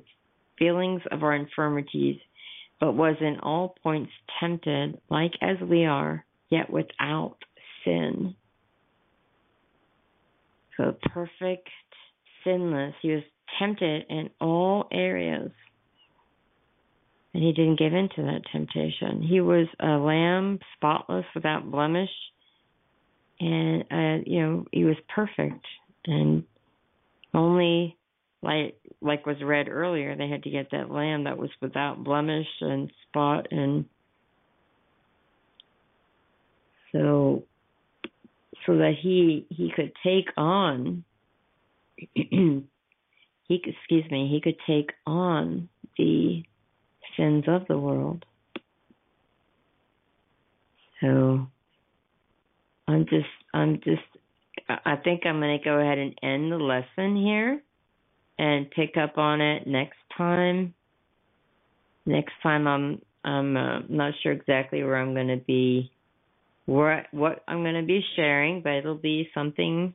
feelings 0.57 1.01
of 1.11 1.23
our 1.23 1.35
infirmities, 1.35 2.17
but 2.79 2.93
was 2.93 3.15
in 3.21 3.39
all 3.41 3.75
points 3.83 4.11
tempted, 4.39 4.99
like 5.09 5.31
as 5.41 5.57
we 5.61 5.85
are, 5.85 6.25
yet 6.49 6.69
without 6.69 7.37
sin. 7.83 8.35
So 10.77 10.95
perfect, 11.13 11.69
sinless. 12.43 12.93
He 13.01 13.11
was 13.11 13.23
tempted 13.59 14.05
in 14.09 14.29
all 14.41 14.87
areas. 14.91 15.51
And 17.33 17.43
he 17.43 17.51
didn't 17.51 17.79
give 17.79 17.93
in 17.93 18.09
to 18.15 18.21
that 18.23 18.41
temptation. 18.51 19.21
He 19.21 19.41
was 19.41 19.67
a 19.79 19.97
lamb, 19.97 20.59
spotless, 20.75 21.25
without 21.35 21.69
blemish. 21.69 22.09
And, 23.39 23.83
uh, 23.91 24.23
you 24.25 24.41
know, 24.41 24.65
he 24.71 24.85
was 24.85 24.95
perfect. 25.13 25.65
And 26.05 26.43
only, 27.33 27.97
like, 28.45 28.77
like 29.01 29.25
was 29.25 29.41
read 29.43 29.67
earlier, 29.67 30.15
they 30.15 30.29
had 30.29 30.43
to 30.43 30.49
get 30.49 30.71
that 30.71 30.89
lamb 30.89 31.25
that 31.25 31.37
was 31.37 31.49
without 31.61 32.03
blemish 32.03 32.47
and 32.61 32.91
spot. 33.09 33.47
And 33.51 33.85
so 36.91 37.43
so 38.65 38.77
that 38.77 38.93
he 39.01 39.45
he 39.49 39.71
could 39.75 39.91
take 40.03 40.29
on 40.37 41.03
he 42.13 42.63
excuse 43.49 44.09
me 44.09 44.27
he 44.31 44.41
could 44.41 44.57
take 44.67 44.91
on 45.05 45.69
the 45.97 46.43
sins 47.17 47.45
of 47.47 47.67
the 47.67 47.77
world 47.77 48.25
so 51.01 51.47
i'm 52.87 53.05
just 53.05 53.25
i'm 53.53 53.79
just 53.83 54.03
i 54.67 54.95
think 54.95 55.25
i'm 55.25 55.39
going 55.39 55.57
to 55.57 55.63
go 55.63 55.79
ahead 55.79 55.97
and 55.97 56.17
end 56.23 56.51
the 56.51 56.57
lesson 56.57 57.15
here 57.15 57.61
and 58.37 58.69
pick 58.71 58.97
up 58.97 59.17
on 59.17 59.41
it 59.41 59.67
next 59.67 59.97
time 60.17 60.73
next 62.05 62.33
time 62.43 62.67
i'm 62.67 63.01
i'm 63.23 63.55
uh, 63.57 63.79
not 63.89 64.13
sure 64.21 64.31
exactly 64.31 64.83
where 64.83 64.97
i'm 64.97 65.13
going 65.13 65.27
to 65.27 65.43
be 65.45 65.91
what 66.65 67.05
what 67.11 67.43
I'm 67.47 67.63
going 67.63 67.75
to 67.75 67.85
be 67.85 68.03
sharing, 68.15 68.61
but 68.61 68.73
it'll 68.73 68.95
be 68.95 69.29
something 69.33 69.93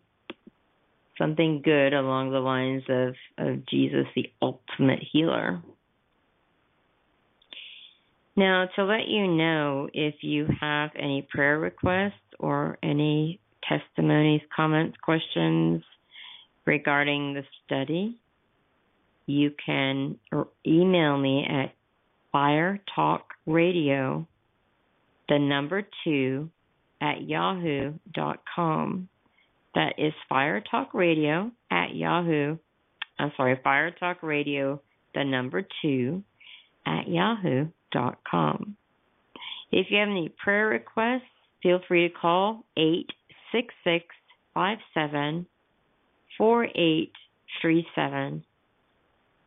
something 1.19 1.61
good 1.63 1.93
along 1.93 2.31
the 2.31 2.39
lines 2.39 2.83
of 2.89 3.15
of 3.39 3.67
Jesus, 3.67 4.07
the 4.15 4.31
ultimate 4.41 5.01
healer. 5.13 5.63
Now, 8.37 8.69
to 8.77 8.85
let 8.85 9.09
you 9.09 9.27
know, 9.27 9.89
if 9.93 10.15
you 10.23 10.47
have 10.61 10.91
any 10.97 11.27
prayer 11.29 11.59
requests 11.59 12.13
or 12.39 12.79
any 12.83 13.41
testimonies, 13.69 14.41
comments, 14.55 14.97
questions 15.03 15.83
regarding 16.65 17.35
the 17.35 17.43
study, 17.65 18.19
you 19.31 19.53
can 19.65 20.19
email 20.67 21.17
me 21.17 21.47
at 21.49 21.73
fire 22.33 22.81
talk 22.95 23.35
radio 23.47 24.27
the 25.31 25.39
number 25.39 25.87
two 26.05 26.51
at 27.01 27.23
yahoo.com. 27.23 29.09
That 29.75 29.95
is 29.97 30.13
Fire 30.29 30.63
Talk 30.69 30.93
Radio 30.93 31.51
at 31.71 31.95
Yahoo. 31.95 32.59
I'm 33.19 33.33
sorry, 33.37 33.59
Fire 33.63 33.93
Talk 33.93 34.23
Radio, 34.23 34.83
the 35.15 35.25
number 35.25 35.65
two, 35.81 36.23
at 36.85 37.09
yahoo.com. 37.09 38.77
If 39.71 39.87
you 39.91 39.99
have 39.99 40.09
any 40.09 40.35
prayer 40.43 40.67
requests, 40.67 41.23
feel 41.63 41.79
free 41.87 42.09
to 42.09 42.15
call 42.15 42.65
866 42.77 44.05
57 44.53 45.47
4837. 46.37 48.45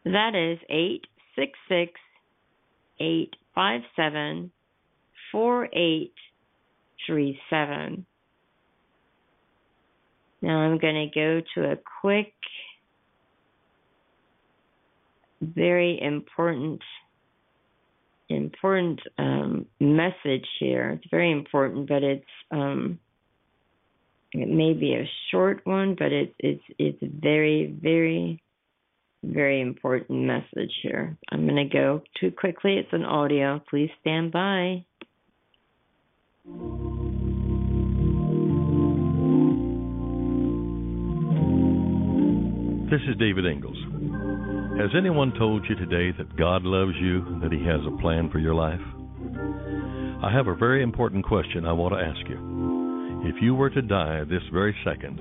That 0.06 0.36
is 0.36 0.60
866 0.70 2.00
857 3.00 4.52
4837. 5.32 8.06
Now 10.42 10.58
I'm 10.58 10.78
going 10.78 11.10
to 11.10 11.16
go 11.16 11.42
to 11.56 11.72
a 11.72 11.78
quick, 12.02 12.34
very 15.42 16.02
important, 16.02 16.82
important 18.28 19.00
um, 19.18 19.66
message 19.80 20.46
here. 20.60 20.90
It's 20.92 21.10
very 21.10 21.32
important, 21.32 21.88
but 21.88 22.04
it's 22.04 22.26
um, 22.52 23.00
it 24.34 24.50
may 24.50 24.74
be 24.74 24.96
a 24.96 25.10
short 25.32 25.66
one, 25.66 25.96
but 25.98 26.12
it's 26.12 26.36
it's 26.40 26.64
it's 26.78 27.02
very 27.02 27.74
very 27.82 28.43
very 29.24 29.62
important 29.62 30.22
message 30.22 30.72
here. 30.82 31.18
I'm 31.32 31.48
going 31.48 31.68
to 31.68 31.74
go 31.74 32.02
too 32.20 32.32
quickly. 32.32 32.78
It's 32.78 32.92
an 32.92 33.06
audio. 33.06 33.62
Please 33.70 33.90
stand 34.02 34.32
by. 34.32 34.86
This 42.92 43.02
is 43.10 43.18
David 43.18 43.46
Ingles. 43.46 43.78
Has 44.78 44.92
anyone 44.98 45.34
told 45.38 45.66
you 45.70 45.76
today 45.76 46.16
that 46.18 46.36
God 46.38 46.64
loves 46.64 46.94
you 47.00 47.40
that 47.42 47.52
He 47.52 47.66
has 47.66 47.80
a 47.88 48.02
plan 48.02 48.30
for 48.30 48.40
your 48.40 48.54
life? 48.54 48.82
I 50.24 50.32
have 50.32 50.48
a 50.48 50.56
very 50.56 50.84
important 50.84 51.26
question 51.26 51.66
I 51.66 51.74
want 51.74 51.94
to 51.94 52.00
ask 52.00 52.30
you. 52.30 52.73
If 53.26 53.42
you 53.42 53.56
were 53.56 53.70
to 53.70 53.82
die 53.82 54.26
this 54.26 54.44
very 54.52 54.76
second, 54.84 55.16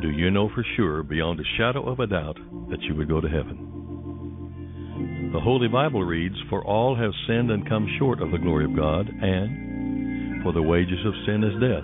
do 0.00 0.10
you 0.10 0.30
know 0.30 0.48
for 0.54 0.64
sure, 0.76 1.02
beyond 1.02 1.40
a 1.40 1.56
shadow 1.56 1.88
of 1.88 1.98
a 1.98 2.06
doubt, 2.06 2.38
that 2.70 2.80
you 2.82 2.94
would 2.94 3.08
go 3.08 3.20
to 3.20 3.28
heaven? 3.28 5.32
The 5.32 5.40
Holy 5.40 5.66
Bible 5.66 6.04
reads, 6.04 6.36
For 6.48 6.64
all 6.64 6.94
have 6.96 7.10
sinned 7.26 7.50
and 7.50 7.68
come 7.68 7.88
short 7.98 8.22
of 8.22 8.30
the 8.30 8.38
glory 8.38 8.66
of 8.66 8.76
God, 8.76 9.08
and 9.08 10.44
for 10.44 10.52
the 10.52 10.62
wages 10.62 11.04
of 11.04 11.12
sin 11.26 11.42
is 11.42 11.60
death. 11.60 11.82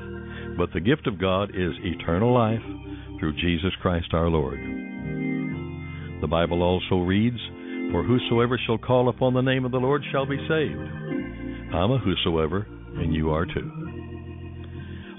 But 0.57 0.73
the 0.73 0.81
gift 0.81 1.09
of 1.09 1.21
God 1.21 1.51
is 1.51 1.73
eternal 1.83 2.33
life 2.33 2.63
through 3.19 3.35
Jesus 3.35 3.73
Christ 3.83 4.15
our 4.15 4.29
Lord. 4.29 4.61
The 6.21 6.29
Bible 6.29 6.63
also 6.63 7.01
reads, 7.05 7.41
For 7.91 8.05
whosoever 8.05 8.57
shall 8.67 8.79
call 8.79 9.09
upon 9.09 9.35
the 9.35 9.43
name 9.43 9.65
of 9.65 9.73
the 9.73 9.79
Lord 9.79 10.05
shall 10.13 10.27
be 10.27 10.39
saved. 10.49 10.79
I'm 11.75 11.91
a 11.91 11.99
whosoever, 11.99 12.69
and 12.97 13.13
you 13.13 13.31
are 13.31 13.47
too. 13.47 13.84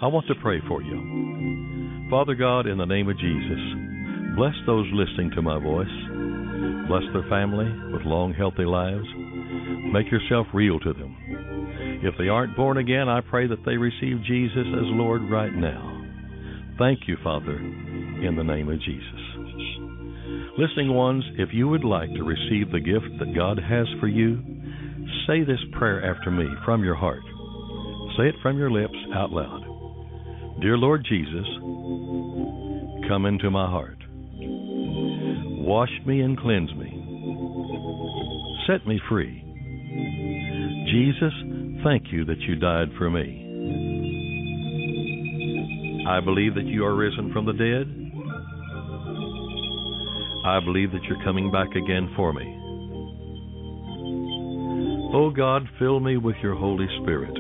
I 0.02 0.08
want 0.08 0.28
to 0.28 0.36
pray 0.42 0.60
for 0.68 0.82
you. 0.82 2.08
Father 2.10 2.36
God, 2.36 2.68
in 2.68 2.78
the 2.78 2.86
name 2.86 3.10
of 3.10 3.18
Jesus, 3.18 4.36
bless 4.36 4.54
those 4.66 4.86
listening 4.94 5.32
to 5.36 5.42
my 5.42 5.58
voice. 5.58 5.88
Bless 6.88 7.04
their 7.14 7.28
family 7.30 7.66
with 7.92 8.06
long, 8.06 8.34
healthy 8.38 8.66
lives. 8.66 9.08
Make 9.92 10.12
yourself 10.12 10.48
real 10.54 10.80
to 10.82 10.94
them. 10.94 11.16
If 12.04 12.14
they 12.18 12.28
aren't 12.28 12.58
born 12.58 12.78
again, 12.78 13.10
I 13.10 13.22
pray 13.22 13.48
that 13.48 13.66
they 13.66 13.78
receive 13.78 14.22
Jesus 14.28 14.68
as 14.68 14.94
Lord 14.94 15.22
right 15.32 15.54
now. 15.54 16.04
Thank 16.78 17.08
you, 17.08 17.18
Father, 17.24 17.56
in 17.56 18.36
the 18.38 18.44
name 18.44 18.70
of 18.70 18.80
Jesus. 18.82 19.26
Listening 20.58 20.94
ones, 20.94 21.24
if 21.38 21.50
you 21.54 21.68
would 21.70 21.84
like 21.84 22.10
to 22.14 22.24
receive 22.24 22.72
the 22.72 22.80
gift 22.80 23.18
that 23.20 23.36
God 23.36 23.58
has 23.58 23.88
for 24.00 24.08
you, 24.08 24.38
say 25.26 25.44
this 25.44 25.64
prayer 25.72 26.06
after 26.06 26.30
me 26.30 26.46
from 26.66 26.84
your 26.84 26.96
heart. 26.96 27.24
Say 28.18 28.28
it 28.28 28.36
from 28.42 28.58
your 28.58 28.72
lips 28.72 28.98
out 29.16 29.32
loud. 29.32 29.65
Dear 30.62 30.78
Lord 30.78 31.06
Jesus, 31.08 31.46
come 33.10 33.26
into 33.26 33.52
my 33.52 33.70
heart. 33.70 33.98
Wash 35.68 35.92
me 36.06 36.22
and 36.22 36.40
cleanse 36.40 36.74
me. 36.76 36.92
Set 38.66 38.88
me 38.88 39.00
free. 39.10 39.42
Jesus, 40.92 41.34
thank 41.84 42.12
you 42.12 42.24
that 42.26 42.40
you 42.40 42.56
died 42.56 42.88
for 42.98 43.10
me. 43.10 43.42
I 46.08 46.22
believe 46.22 46.56
that 46.56 46.66
you 46.66 46.86
are 46.86 46.96
risen 46.96 47.34
from 47.34 47.46
the 47.46 47.54
dead. 47.54 47.88
I 50.46 50.60
believe 50.64 50.92
that 50.92 51.04
you're 51.04 51.24
coming 51.24 51.52
back 51.52 51.72
again 51.72 52.14
for 52.16 52.32
me. 52.32 52.46
Oh 55.14 55.32
God, 55.36 55.64
fill 55.80 56.00
me 56.00 56.18
with 56.18 56.36
your 56.42 56.56
Holy 56.56 56.88
Spirit. 57.02 57.36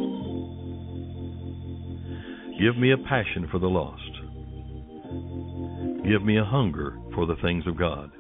Give 2.60 2.78
me 2.78 2.91
a 2.91 2.97
passion 2.97 3.47
for 3.51 3.60
the 3.60 3.68
lost. 3.68 4.01
Give 6.08 6.24
me 6.24 6.38
a 6.38 6.45
hunger 6.45 6.97
for 7.14 7.26
the 7.26 7.36
things 7.41 7.68
of 7.68 7.78
God. 7.78 8.12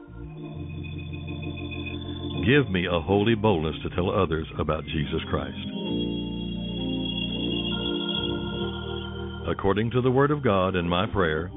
Give 2.45 2.69
me 2.69 2.85
a 2.85 2.99
holy 2.99 3.35
boldness 3.35 3.75
to 3.83 3.89
tell 3.95 4.11
others 4.11 4.47
about 4.59 4.83
Jesus 4.85 5.21
Christ. 5.29 5.57
According 9.47 9.91
to 9.91 10.01
the 10.01 10.11
Word 10.11 10.31
of 10.31 10.43
God 10.43 10.75
and 10.75 10.89
my 10.89 11.05
prayer, 11.07 11.49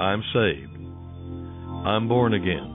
I'm 0.00 0.22
saved. 0.32 0.76
I'm 1.86 2.08
born 2.08 2.34
again. 2.34 2.68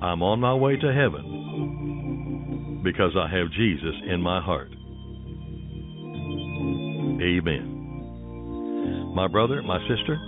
I'm 0.00 0.22
on 0.22 0.40
my 0.40 0.54
way 0.54 0.76
to 0.76 0.92
heaven 0.92 2.82
because 2.84 3.16
I 3.16 3.28
have 3.34 3.50
Jesus 3.52 3.94
in 4.08 4.20
my 4.20 4.40
heart. 4.40 4.70
Amen. 7.24 9.12
My 9.14 9.26
brother, 9.28 9.62
my 9.62 9.78
sister, 9.88 10.18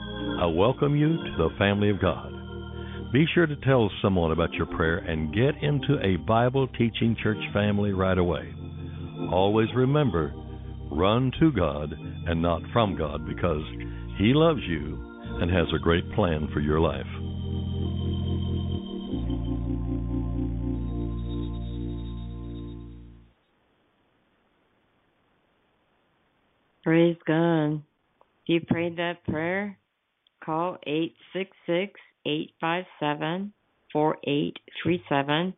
I 0.41 0.47
welcome 0.47 0.97
you 0.97 1.09
to 1.09 1.35
the 1.37 1.51
family 1.59 1.91
of 1.91 2.01
God. 2.01 2.33
Be 3.13 3.27
sure 3.35 3.47
to 3.47 3.57
tell 3.57 3.91
someone 4.01 4.33
about 4.33 4.55
your 4.55 4.65
prayer 4.65 4.97
and 4.99 5.35
get 5.35 5.63
into 5.63 5.99
a 6.03 6.17
Bible 6.17 6.67
teaching 6.69 7.15
church 7.23 7.37
family 7.53 7.93
right 7.93 8.17
away. 8.17 8.51
Always 9.31 9.69
remember, 9.75 10.33
run 10.91 11.33
to 11.39 11.53
God 11.53 11.93
and 12.27 12.41
not 12.41 12.63
from 12.73 12.97
God 12.97 13.27
because 13.27 13.63
He 14.17 14.33
loves 14.33 14.63
you 14.67 14.99
and 15.41 15.51
has 15.51 15.67
a 15.75 15.83
great 15.83 16.11
plan 16.13 16.49
for 16.55 16.61
your 16.61 16.81
life. 16.81 17.05
Praise 26.87 27.17
God. 27.27 27.83
If 28.45 28.47
you 28.47 28.61
prayed 28.61 28.99
that 28.99 29.25
prayer, 29.25 29.77
call 30.45 30.79
866 30.87 31.99
857 32.25 33.53
4837 33.93 35.55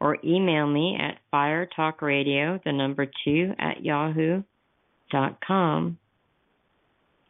or 0.00 0.18
email 0.24 0.66
me 0.66 0.98
at 1.00 1.20
firetalkradio, 1.32 2.60
the 2.64 2.72
number 2.72 3.06
two, 3.24 3.52
at 3.60 3.84
yahoo.com. 3.84 4.42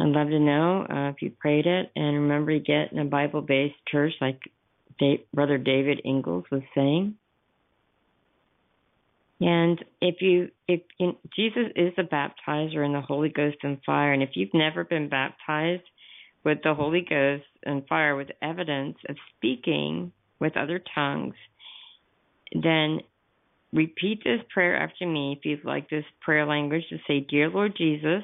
I'd 0.00 0.06
love 0.06 0.28
to 0.28 0.40
know 0.40 0.86
uh, 0.88 1.10
if 1.10 1.20
you 1.20 1.30
prayed 1.38 1.66
it 1.66 1.92
and 1.94 2.22
remember 2.22 2.52
to 2.52 2.58
get 2.58 2.90
in 2.92 3.00
a 3.00 3.04
Bible 3.04 3.42
based 3.42 3.76
church 3.86 4.14
like 4.22 4.40
Dave, 4.98 5.30
Brother 5.34 5.58
David 5.58 6.00
Ingles 6.06 6.44
was 6.50 6.62
saying. 6.74 7.16
And 9.42 9.84
if 10.00 10.22
you, 10.22 10.50
if 10.68 10.82
in, 11.00 11.16
Jesus 11.34 11.64
is 11.74 11.92
the 11.96 12.04
baptizer 12.04 12.86
in 12.86 12.92
the 12.92 13.00
Holy 13.00 13.28
Ghost 13.28 13.56
and 13.64 13.78
fire, 13.84 14.12
and 14.12 14.22
if 14.22 14.30
you've 14.34 14.54
never 14.54 14.84
been 14.84 15.08
baptized 15.08 15.82
with 16.44 16.58
the 16.62 16.74
Holy 16.74 17.00
Ghost 17.00 17.42
and 17.64 17.84
fire 17.88 18.14
with 18.14 18.28
evidence 18.40 18.98
of 19.08 19.16
speaking 19.36 20.12
with 20.38 20.56
other 20.56 20.80
tongues, 20.94 21.34
then 22.52 23.00
repeat 23.72 24.22
this 24.22 24.38
prayer 24.54 24.76
after 24.76 25.08
me 25.08 25.36
if 25.36 25.44
you'd 25.44 25.64
like 25.64 25.90
this 25.90 26.04
prayer 26.20 26.46
language 26.46 26.84
to 26.90 26.98
say, 27.08 27.26
Dear 27.28 27.48
Lord 27.48 27.74
Jesus, 27.76 28.22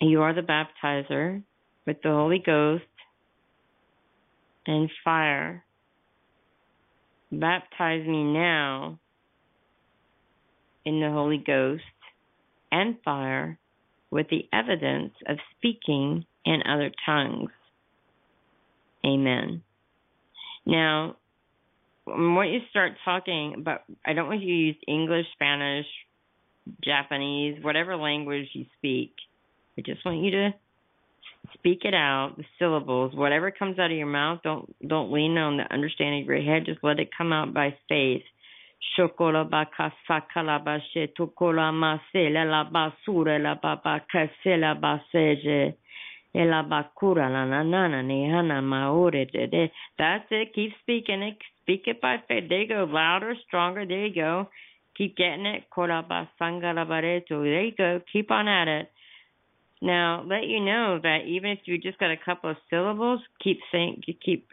you 0.00 0.22
are 0.22 0.34
the 0.34 0.40
baptizer 0.40 1.44
with 1.86 2.02
the 2.02 2.10
Holy 2.10 2.42
Ghost 2.44 2.82
and 4.66 4.90
fire. 5.04 5.62
Baptize 7.30 8.04
me 8.04 8.24
now 8.24 8.98
in 10.84 11.00
the 11.00 11.10
Holy 11.10 11.38
Ghost 11.38 11.82
and 12.70 12.96
fire 13.04 13.58
with 14.10 14.28
the 14.30 14.48
evidence 14.52 15.12
of 15.26 15.38
speaking 15.56 16.24
in 16.44 16.62
other 16.68 16.90
tongues. 17.06 17.50
Amen. 19.04 19.62
Now, 20.66 21.16
when 22.06 22.48
you 22.48 22.60
start 22.70 22.92
talking 23.04 23.62
but 23.64 23.84
I 24.04 24.12
don't 24.12 24.28
want 24.28 24.42
you 24.42 24.48
to 24.48 24.52
use 24.52 24.76
English, 24.86 25.26
Spanish, 25.34 25.86
Japanese, 26.84 27.62
whatever 27.62 27.96
language 27.96 28.48
you 28.52 28.66
speak. 28.78 29.14
I 29.76 29.82
just 29.82 30.04
want 30.04 30.22
you 30.22 30.30
to 30.32 30.54
speak 31.54 31.80
it 31.84 31.94
out, 31.94 32.34
the 32.36 32.44
syllables, 32.58 33.14
whatever 33.14 33.50
comes 33.50 33.78
out 33.78 33.90
of 33.90 33.96
your 33.96 34.06
mouth. 34.06 34.40
Don't 34.44 34.74
don't 34.86 35.12
lean 35.12 35.36
on 35.38 35.56
the 35.56 35.72
understanding 35.72 36.22
of 36.22 36.28
your 36.28 36.42
head. 36.42 36.66
Just 36.66 36.84
let 36.84 37.00
it 37.00 37.10
come 37.16 37.32
out 37.32 37.54
by 37.54 37.76
faith. 37.88 38.22
Shokola 38.96 39.48
baka 39.48 39.92
sakala 40.08 40.58
bashe 40.64 41.08
tokola 41.14 41.72
masela 41.72 42.44
la 42.44 42.64
basura 42.64 43.38
la 43.40 43.54
baba 43.54 44.04
kasela 44.12 44.74
baseje. 44.74 45.74
Ela 46.34 46.62
bakura 46.64 47.30
la 47.30 47.44
na 47.44 47.62
na 47.62 47.88
na 47.88 48.02
hana 48.02 48.62
maore 48.62 49.30
de 49.30 49.70
That's 49.98 50.26
it. 50.30 50.54
Keep 50.54 50.72
speaking 50.82 51.22
it. 51.22 51.36
Speak 51.62 51.82
it 51.86 52.00
by 52.00 52.16
faith. 52.26 52.48
There 52.48 52.62
you 52.62 52.68
go. 52.68 52.84
Louder, 52.84 53.34
stronger. 53.46 53.86
There 53.86 54.06
you 54.06 54.14
go. 54.14 54.48
Keep 54.96 55.16
getting 55.16 55.46
it. 55.46 55.70
Kora 55.70 56.04
basangala 56.08 56.86
bareto. 56.86 57.42
There 57.42 57.64
you 57.64 57.72
go. 57.76 58.00
Keep 58.12 58.30
on 58.30 58.48
at 58.48 58.68
it. 58.68 58.90
Now, 59.82 60.22
let 60.24 60.46
you 60.46 60.60
know 60.60 61.00
that 61.02 61.26
even 61.26 61.50
if 61.50 61.58
you 61.64 61.76
just 61.76 61.98
got 61.98 62.12
a 62.12 62.16
couple 62.16 62.50
of 62.50 62.56
syllables, 62.70 63.20
keep 63.42 63.58
saying, 63.72 64.02
keep 64.24 64.46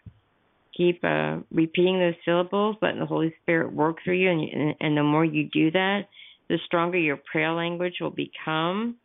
keep 0.79 1.03
uh, 1.03 1.39
repeating 1.51 1.99
those 1.99 2.13
syllables, 2.23 2.77
letting 2.81 3.01
the 3.01 3.05
Holy 3.05 3.35
Spirit 3.41 3.73
work 3.73 3.97
through 4.01 4.15
you, 4.15 4.29
and, 4.29 4.75
and 4.79 4.97
the 4.97 5.03
more 5.03 5.25
you 5.25 5.49
do 5.51 5.69
that, 5.71 6.03
the 6.47 6.57
stronger 6.65 6.97
your 6.97 7.19
prayer 7.31 7.51
language 7.51 7.95
will 7.99 8.09
become, 8.27 8.95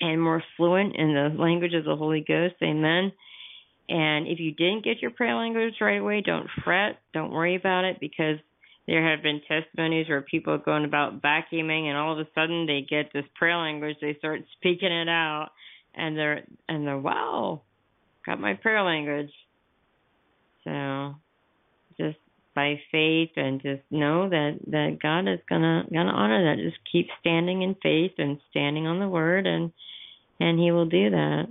and 0.00 0.20
more 0.20 0.42
fluent 0.56 0.96
in 0.96 1.14
the 1.14 1.28
language 1.40 1.74
of 1.74 1.84
the 1.84 1.94
Holy 1.94 2.24
Ghost. 2.26 2.56
Amen. 2.62 3.12
And 3.88 4.26
if 4.26 4.40
you 4.40 4.52
didn't 4.52 4.84
get 4.84 5.00
your 5.00 5.12
prayer 5.12 5.36
language 5.36 5.74
right 5.80 6.00
away, 6.00 6.20
don't 6.20 6.48
fret, 6.64 6.98
don't 7.14 7.32
worry 7.32 7.54
about 7.54 7.84
it, 7.84 7.98
because 8.00 8.38
there 8.86 9.08
have 9.08 9.22
been 9.22 9.40
testimonies 9.46 10.08
where 10.08 10.22
people 10.22 10.52
are 10.52 10.58
going 10.58 10.84
about 10.84 11.22
vacuuming, 11.22 11.84
and 11.84 11.96
all 11.96 12.12
of 12.12 12.18
a 12.18 12.28
sudden 12.34 12.66
they 12.66 12.84
get 12.88 13.12
this 13.12 13.24
prayer 13.36 13.56
language, 13.56 13.96
they 14.00 14.16
start 14.18 14.40
speaking 14.56 14.92
it 14.92 15.08
out, 15.08 15.50
and 15.94 16.16
they're 16.16 16.44
and 16.68 16.86
they're 16.86 16.98
wow, 16.98 17.62
got 18.26 18.40
my 18.40 18.54
prayer 18.54 18.82
language. 18.82 19.30
So 20.64 21.14
just 21.98 22.18
by 22.54 22.80
faith 22.90 23.30
and 23.36 23.62
just 23.62 23.82
know 23.90 24.28
that 24.28 24.58
that 24.68 24.98
God 25.00 25.28
is 25.28 25.40
gonna 25.48 25.84
gonna 25.92 26.12
honor 26.12 26.44
that. 26.56 26.62
Just 26.62 26.78
keep 26.90 27.08
standing 27.20 27.62
in 27.62 27.76
faith 27.82 28.12
and 28.18 28.40
standing 28.50 28.86
on 28.86 28.98
the 28.98 29.08
word 29.08 29.46
and 29.46 29.72
and 30.40 30.58
he 30.58 30.72
will 30.72 30.86
do 30.86 31.10
that. 31.10 31.46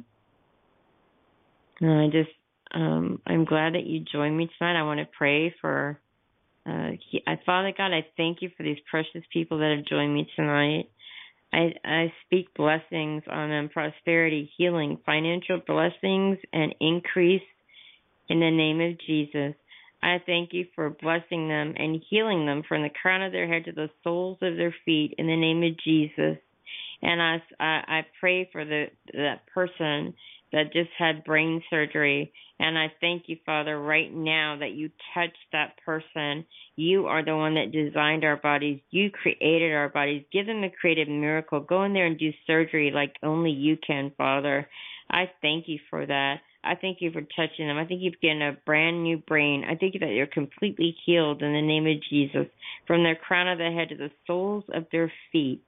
And 1.81 1.91
I 1.91 2.07
just 2.07 2.35
um 2.73 3.21
I'm 3.25 3.45
glad 3.45 3.75
that 3.75 3.85
you 3.85 4.01
joined 4.01 4.37
me 4.37 4.49
tonight. 4.57 4.79
I 4.79 4.83
want 4.83 4.99
to 4.99 5.07
pray 5.17 5.55
for 5.61 5.99
uh 6.65 6.89
he, 7.09 7.23
I, 7.25 7.39
Father 7.45 7.73
God, 7.75 7.93
I 7.93 8.05
thank 8.17 8.41
you 8.41 8.49
for 8.57 8.63
these 8.63 8.79
precious 8.89 9.23
people 9.31 9.59
that 9.59 9.75
have 9.75 9.85
joined 9.85 10.13
me 10.13 10.29
tonight. 10.35 10.89
I 11.53 11.73
I 11.85 12.13
speak 12.25 12.53
blessings 12.55 13.23
on 13.31 13.49
them, 13.49 13.69
prosperity, 13.69 14.51
healing, 14.57 14.99
financial 15.05 15.61
blessings 15.65 16.37
and 16.51 16.75
increase 16.81 17.41
in 18.29 18.39
the 18.39 18.51
name 18.51 18.79
of 18.79 18.99
Jesus. 19.05 19.55
I 20.01 20.21
thank 20.25 20.53
you 20.53 20.65
for 20.75 20.89
blessing 20.89 21.49
them 21.49 21.73
and 21.75 22.01
healing 22.09 22.45
them 22.45 22.63
from 22.67 22.83
the 22.83 22.89
crown 22.89 23.21
of 23.21 23.31
their 23.31 23.47
head 23.47 23.65
to 23.65 23.73
the 23.73 23.89
soles 24.03 24.37
of 24.41 24.55
their 24.55 24.73
feet 24.85 25.15
in 25.17 25.27
the 25.27 25.35
name 25.35 25.61
of 25.63 25.77
Jesus. 25.83 26.37
And 27.01 27.21
I, 27.21 27.41
I, 27.59 27.65
I 27.87 28.05
pray 28.19 28.49
for 28.51 28.63
the 28.63 28.85
that 29.13 29.45
person 29.53 30.13
that 30.51 30.73
just 30.73 30.89
had 30.97 31.23
brain 31.23 31.61
surgery. 31.69 32.31
And 32.59 32.77
I 32.77 32.91
thank 32.99 33.23
you, 33.27 33.37
Father, 33.45 33.79
right 33.79 34.13
now 34.13 34.57
that 34.59 34.71
you 34.71 34.89
touched 35.13 35.37
that 35.51 35.75
person. 35.85 36.45
You 36.75 37.07
are 37.07 37.23
the 37.23 37.35
one 37.35 37.55
that 37.55 37.71
designed 37.71 38.23
our 38.23 38.37
bodies. 38.37 38.81
You 38.89 39.11
created 39.11 39.73
our 39.73 39.89
bodies. 39.89 40.25
Give 40.33 40.45
them 40.45 40.63
a 40.63 40.69
creative 40.69 41.07
miracle. 41.07 41.59
Go 41.61 41.83
in 41.83 41.93
there 41.93 42.05
and 42.05 42.17
do 42.17 42.31
surgery 42.47 42.91
like 42.93 43.15
only 43.23 43.51
you 43.51 43.77
can, 43.85 44.11
Father. 44.17 44.67
I 45.09 45.29
thank 45.41 45.67
you 45.67 45.79
for 45.89 46.05
that. 46.05 46.39
I 46.63 46.75
thank 46.75 47.01
you 47.01 47.11
for 47.11 47.21
touching 47.21 47.67
them. 47.67 47.77
I 47.77 47.85
think 47.85 48.01
you've 48.01 48.19
given 48.21 48.41
a 48.41 48.57
brand 48.65 49.03
new 49.03 49.17
brain. 49.17 49.63
I 49.63 49.75
thank 49.75 49.93
you 49.93 49.99
that 50.01 50.11
you're 50.11 50.27
completely 50.27 50.95
healed 51.05 51.41
in 51.41 51.53
the 51.53 51.61
name 51.61 51.87
of 51.87 52.03
Jesus, 52.09 52.47
from 52.85 53.03
their 53.03 53.15
crown 53.15 53.47
of 53.47 53.57
the 53.57 53.71
head 53.71 53.89
to 53.89 53.95
the 53.95 54.11
soles 54.27 54.65
of 54.73 54.85
their 54.91 55.11
feet. 55.31 55.63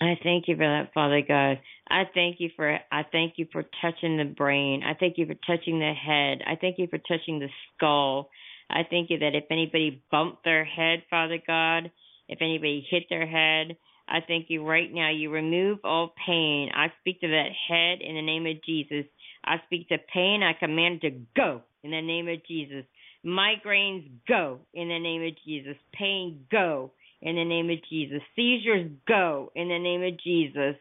I 0.00 0.18
thank 0.22 0.48
you 0.48 0.56
for 0.56 0.66
that, 0.66 0.94
Father 0.94 1.20
God. 1.20 1.60
I 1.90 2.04
thank 2.14 2.40
you 2.40 2.48
for 2.56 2.78
I 2.90 3.02
thank 3.12 3.34
you 3.36 3.46
for 3.52 3.64
touching 3.82 4.16
the 4.16 4.24
brain. 4.24 4.82
I 4.82 4.94
thank 4.94 5.18
you 5.18 5.26
for 5.26 5.34
touching 5.46 5.78
the 5.78 5.92
head. 5.92 6.38
I 6.46 6.56
thank 6.58 6.78
you 6.78 6.86
for 6.86 6.98
touching 6.98 7.38
the 7.38 7.48
skull. 7.76 8.30
I 8.70 8.84
thank 8.88 9.10
you 9.10 9.18
that 9.18 9.34
if 9.34 9.44
anybody 9.50 10.02
bumped 10.10 10.44
their 10.44 10.64
head, 10.64 11.02
Father 11.10 11.38
God, 11.46 11.90
if 12.28 12.38
anybody 12.40 12.86
hit 12.88 13.04
their 13.10 13.26
head, 13.26 13.76
I 14.10 14.18
thank 14.26 14.46
you 14.48 14.66
right 14.66 14.92
now. 14.92 15.10
You 15.10 15.30
remove 15.30 15.78
all 15.84 16.12
pain. 16.26 16.70
I 16.74 16.92
speak 17.00 17.20
to 17.20 17.28
that 17.28 17.50
head 17.68 18.00
in 18.00 18.16
the 18.16 18.22
name 18.22 18.44
of 18.46 18.62
Jesus. 18.64 19.04
I 19.44 19.56
speak 19.66 19.88
to 19.88 19.98
pain. 20.12 20.42
I 20.42 20.52
command 20.58 21.02
to 21.02 21.10
go 21.36 21.62
in 21.84 21.92
the 21.92 22.02
name 22.02 22.28
of 22.28 22.44
Jesus. 22.46 22.84
Migraines 23.24 24.10
go 24.26 24.60
in 24.74 24.88
the 24.88 24.98
name 24.98 25.22
of 25.22 25.34
Jesus. 25.44 25.76
Pain 25.92 26.44
go 26.50 26.90
in 27.22 27.36
the 27.36 27.44
name 27.44 27.70
of 27.70 27.78
Jesus. 27.88 28.20
Seizures 28.34 28.90
go 29.06 29.52
in 29.54 29.68
the 29.68 29.78
name 29.78 30.02
of 30.02 30.18
Jesus. 30.22 30.76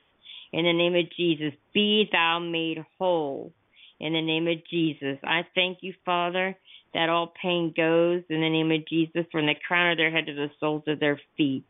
In 0.51 0.65
the 0.65 0.73
name 0.73 0.95
of 0.95 1.05
Jesus. 1.15 1.53
Be 1.73 2.09
thou 2.11 2.39
made 2.39 2.83
whole 2.97 3.53
in 3.99 4.13
the 4.13 4.21
name 4.21 4.47
of 4.47 4.57
Jesus. 4.69 5.17
I 5.23 5.41
thank 5.53 5.79
you, 5.81 5.93
Father, 6.05 6.55
that 6.93 7.09
all 7.09 7.33
pain 7.41 7.73
goes 7.75 8.23
in 8.29 8.41
the 8.41 8.49
name 8.49 8.71
of 8.71 8.87
Jesus 8.87 9.25
from 9.31 9.45
the 9.45 9.55
crown 9.67 9.91
of 9.91 9.97
their 9.97 10.11
head 10.11 10.25
to 10.25 10.33
the 10.33 10.47
soles 10.59 10.83
of 10.87 10.99
their 10.99 11.19
feet. 11.37 11.65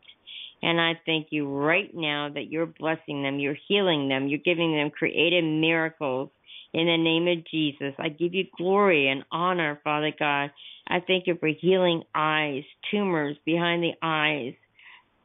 And 0.62 0.80
I 0.80 0.92
thank 1.06 1.28
you 1.30 1.48
right 1.48 1.90
now 1.94 2.28
that 2.34 2.50
you're 2.50 2.66
blessing 2.66 3.22
them, 3.22 3.38
you're 3.38 3.56
healing 3.66 4.08
them, 4.08 4.28
you're 4.28 4.38
giving 4.38 4.76
them 4.76 4.90
creative 4.90 5.44
miracles 5.44 6.30
in 6.72 6.86
the 6.86 6.96
name 6.96 7.26
of 7.28 7.44
Jesus. 7.50 7.94
I 7.98 8.10
give 8.10 8.34
you 8.34 8.44
glory 8.56 9.08
and 9.08 9.24
honor, 9.32 9.80
Father 9.82 10.12
God. 10.18 10.50
I 10.88 11.00
thank 11.06 11.26
you 11.26 11.36
for 11.38 11.48
healing 11.48 12.02
eyes, 12.14 12.62
tumors 12.90 13.36
behind 13.44 13.82
the 13.82 13.94
eyes. 14.02 14.54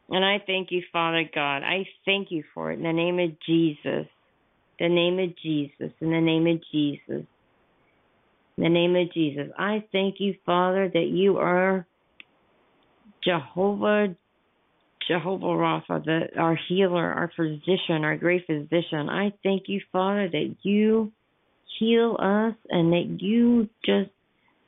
And 0.09 0.23
I 0.23 0.41
thank 0.45 0.71
you, 0.71 0.83
Father 0.93 1.23
God. 1.33 1.63
I 1.63 1.85
thank 2.05 2.31
you 2.31 2.43
for 2.53 2.71
it 2.71 2.77
in 2.77 2.83
the 2.83 2.93
name 2.93 3.19
of 3.19 3.31
Jesus. 3.45 4.07
The 4.79 4.89
name 4.89 5.19
of 5.19 5.35
Jesus. 5.37 5.91
In 5.99 6.11
the 6.11 6.21
name 6.21 6.47
of 6.47 6.61
Jesus. 6.71 7.25
In 8.57 8.63
the 8.63 8.69
name 8.69 8.95
of 8.95 9.11
Jesus. 9.13 9.51
I 9.57 9.83
thank 9.91 10.15
you, 10.19 10.35
Father, 10.45 10.89
that 10.93 11.07
you 11.07 11.37
are 11.37 11.85
Jehovah 13.23 14.15
Jehovah 15.07 15.45
Rapha, 15.45 16.03
the, 16.03 16.39
our 16.39 16.57
healer, 16.67 17.13
our 17.13 17.31
physician, 17.35 18.03
our 18.03 18.17
great 18.17 18.45
physician. 18.45 19.09
I 19.09 19.33
thank 19.43 19.63
you, 19.67 19.81
Father, 19.91 20.29
that 20.29 20.55
you 20.63 21.11
heal 21.79 22.17
us 22.19 22.55
and 22.69 22.91
that 22.93 23.17
you 23.21 23.69
just, 23.85 24.09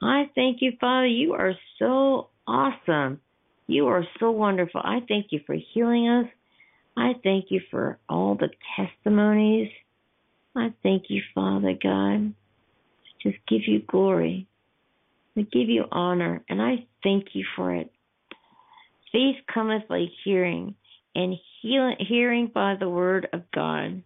I 0.01 0.29
thank 0.35 0.57
you, 0.61 0.73
Father, 0.79 1.07
you 1.07 1.33
are 1.33 1.53
so 1.79 2.29
awesome. 2.47 3.19
You 3.67 3.87
are 3.87 4.05
so 4.19 4.31
wonderful. 4.31 4.81
I 4.83 4.99
thank 5.07 5.27
you 5.31 5.41
for 5.45 5.55
healing 5.73 6.07
us. 6.07 6.27
I 6.95 7.13
thank 7.23 7.45
you 7.49 7.61
for 7.69 7.99
all 8.09 8.35
the 8.35 8.49
testimonies. 8.75 9.69
I 10.55 10.73
thank 10.83 11.05
you, 11.09 11.21
Father 11.35 11.73
God. 11.81 12.33
Just 13.21 13.37
give 13.47 13.61
you 13.67 13.81
glory. 13.87 14.47
I 15.37 15.41
give 15.41 15.69
you 15.69 15.85
honor, 15.91 16.43
and 16.49 16.61
I 16.61 16.87
thank 17.03 17.27
you 17.33 17.45
for 17.55 17.75
it. 17.75 17.91
Faith 19.11 19.37
cometh 19.51 19.87
by 19.87 20.05
hearing, 20.23 20.75
and 21.15 21.35
hearing 21.61 22.51
by 22.53 22.75
the 22.79 22.89
word 22.89 23.27
of 23.33 23.43
God. 23.53 24.03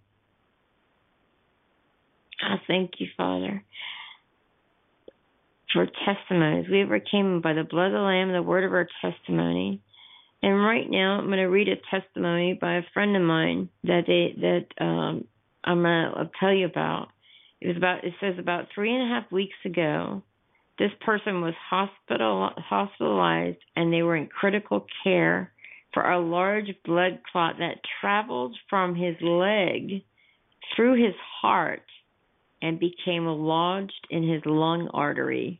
I 2.43 2.55
thank 2.67 2.91
you, 2.99 3.07
Father, 3.17 3.63
for 5.73 5.87
testimonies. 6.05 6.65
We 6.69 6.83
overcame 6.83 7.41
by 7.41 7.53
the 7.53 7.63
blood 7.63 7.87
of 7.87 7.93
the 7.93 7.99
Lamb 7.99 8.31
the 8.31 8.41
word 8.41 8.63
of 8.63 8.73
our 8.73 8.87
testimony. 9.01 9.81
And 10.43 10.63
right 10.63 10.89
now, 10.89 11.19
I'm 11.19 11.27
going 11.27 11.37
to 11.37 11.45
read 11.45 11.67
a 11.67 11.75
testimony 11.91 12.57
by 12.59 12.77
a 12.77 12.81
friend 12.93 13.15
of 13.15 13.21
mine 13.21 13.69
that 13.83 14.03
they 14.07 14.33
that 14.41 14.83
um, 14.83 15.25
I'm 15.63 15.83
going 15.83 16.11
to 16.13 16.31
tell 16.39 16.53
you 16.53 16.65
about. 16.65 17.09
It 17.59 17.67
was 17.67 17.77
about. 17.77 18.03
It 18.03 18.13
says 18.19 18.35
about 18.39 18.67
three 18.73 18.93
and 18.93 19.03
a 19.03 19.13
half 19.13 19.31
weeks 19.31 19.57
ago, 19.65 20.23
this 20.79 20.91
person 21.01 21.41
was 21.41 21.53
hospital 21.69 22.49
hospitalized 22.57 23.59
and 23.75 23.93
they 23.93 24.01
were 24.01 24.15
in 24.15 24.27
critical 24.27 24.85
care 25.03 25.51
for 25.93 26.09
a 26.09 26.19
large 26.19 26.73
blood 26.85 27.19
clot 27.31 27.55
that 27.59 27.81
traveled 27.99 28.57
from 28.69 28.95
his 28.95 29.15
leg 29.21 30.03
through 30.75 31.03
his 31.03 31.15
heart 31.41 31.83
and 32.61 32.79
became 32.79 33.25
lodged 33.25 34.07
in 34.09 34.27
his 34.27 34.41
lung 34.45 34.89
artery. 34.93 35.59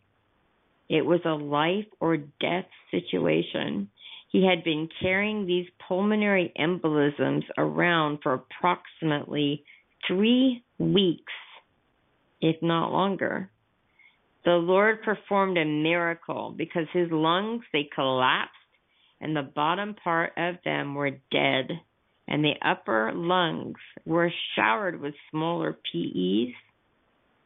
It 0.89 1.05
was 1.05 1.21
a 1.25 1.29
life 1.29 1.87
or 1.99 2.17
death 2.17 2.67
situation. 2.91 3.89
He 4.29 4.45
had 4.45 4.63
been 4.63 4.87
carrying 5.01 5.45
these 5.45 5.67
pulmonary 5.87 6.53
embolisms 6.57 7.43
around 7.57 8.19
for 8.23 8.33
approximately 8.33 9.65
three 10.07 10.63
weeks, 10.77 11.33
if 12.39 12.61
not 12.61 12.91
longer. 12.91 13.49
The 14.43 14.51
Lord 14.51 15.03
performed 15.03 15.57
a 15.57 15.65
miracle 15.65 16.53
because 16.55 16.87
his 16.93 17.11
lungs 17.11 17.63
they 17.71 17.89
collapsed 17.93 18.55
and 19.19 19.35
the 19.35 19.43
bottom 19.43 19.95
part 20.03 20.33
of 20.37 20.55
them 20.65 20.95
were 20.95 21.11
dead 21.31 21.69
and 22.27 22.43
the 22.43 22.55
upper 22.61 23.11
lungs 23.13 23.77
were 24.05 24.31
showered 24.55 24.99
with 24.99 25.13
smaller 25.29 25.73
PEs 25.73 26.53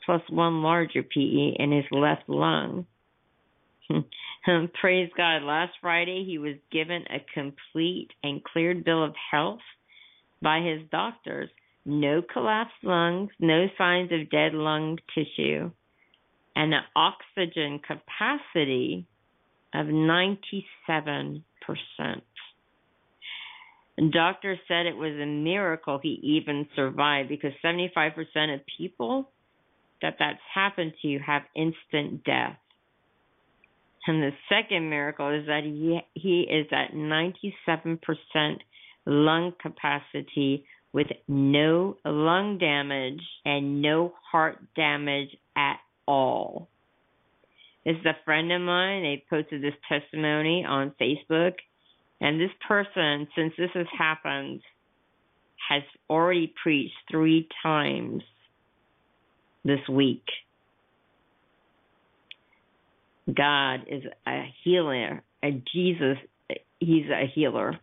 plus 0.06 0.22
one 0.30 0.62
larger 0.62 1.04
PE 1.04 1.56
in 1.58 1.72
his 1.72 1.86
left 1.92 2.30
lung. 2.30 2.86
Praise 4.80 5.10
God. 5.18 5.42
Last 5.42 5.74
Friday, 5.82 6.24
he 6.26 6.38
was 6.38 6.56
given 6.72 7.04
a 7.10 7.26
complete 7.34 8.10
and 8.24 8.44
cleared 8.44 8.86
bill 8.86 9.04
of 9.04 9.16
health 9.32 9.60
by 10.42 10.60
his 10.60 10.82
doctors. 10.92 11.50
No 11.86 12.22
collapsed 12.22 12.84
lungs, 12.84 13.32
no 13.40 13.66
signs 13.78 14.12
of 14.12 14.30
dead 14.30 14.54
lung 14.54 14.98
tissue, 15.14 15.72
and 16.56 16.74
an 16.74 16.82
oxygen 16.96 17.80
capacity 17.80 19.06
of 19.74 19.88
97%. 19.88 21.44
The 23.98 24.10
doctor 24.12 24.58
said 24.68 24.86
it 24.86 24.96
was 24.96 25.14
a 25.14 25.26
miracle 25.26 26.00
he 26.02 26.20
even 26.22 26.68
survived 26.76 27.30
because 27.30 27.52
75% 27.64 28.54
of 28.54 28.62
people 28.78 29.30
that 30.02 30.16
that's 30.20 30.40
happened 30.54 30.94
to 31.02 31.08
you 31.08 31.20
have 31.26 31.44
instant 31.56 32.24
death. 32.24 32.58
And 34.08 34.22
the 34.22 34.32
second 34.50 34.90
miracle 34.90 35.30
is 35.30 35.48
that 35.48 35.64
he 35.64 36.00
he 36.14 36.42
is 36.42 36.68
at 36.72 36.94
97% 36.94 38.60
lung 39.06 39.54
capacity 39.60 40.66
with 40.94 41.08
no 41.28 41.98
lung 42.06 42.58
damage 42.60 43.22
and 43.44 43.82
no 43.82 44.14
heart 44.32 44.60
damage 44.76 45.36
at 45.56 45.80
all. 46.08 46.70
This 47.86 47.96
is 47.98 48.06
a 48.06 48.18
friend 48.26 48.52
of 48.52 48.62
mine. 48.62 49.04
They 49.04 49.24
posted 49.30 49.62
this 49.62 49.74
testimony 49.88 50.66
on 50.68 50.94
Facebook. 51.00 51.54
And 52.22 52.40
this 52.40 52.52
person, 52.68 53.28
since 53.36 53.54
this 53.58 53.70
has 53.74 53.88
happened, 53.98 54.62
has 55.70 55.84
already 56.10 56.54
preached 56.62 56.96
three 57.12 57.48
times 57.62 58.24
this 59.64 59.88
week. 59.90 60.26
God 63.34 63.82
is 63.88 64.04
a 64.28 64.44
healer. 64.64 65.24
Jesus, 65.74 66.18
he's 66.80 67.06
a 67.10 67.28
healer. 67.34 67.80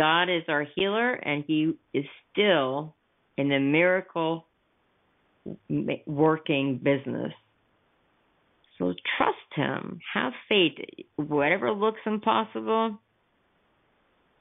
God 0.00 0.30
is 0.30 0.44
our 0.48 0.66
healer, 0.76 1.12
and 1.12 1.44
He 1.46 1.74
is 1.92 2.06
still 2.32 2.94
in 3.36 3.48
the 3.48 3.58
miracle 3.58 4.46
working 6.06 6.80
business. 6.82 7.32
So 8.80 8.94
trust 9.18 9.36
Him. 9.54 10.00
Have 10.14 10.32
faith. 10.48 10.72
Whatever 11.16 11.70
looks 11.70 12.00
impossible, 12.06 12.98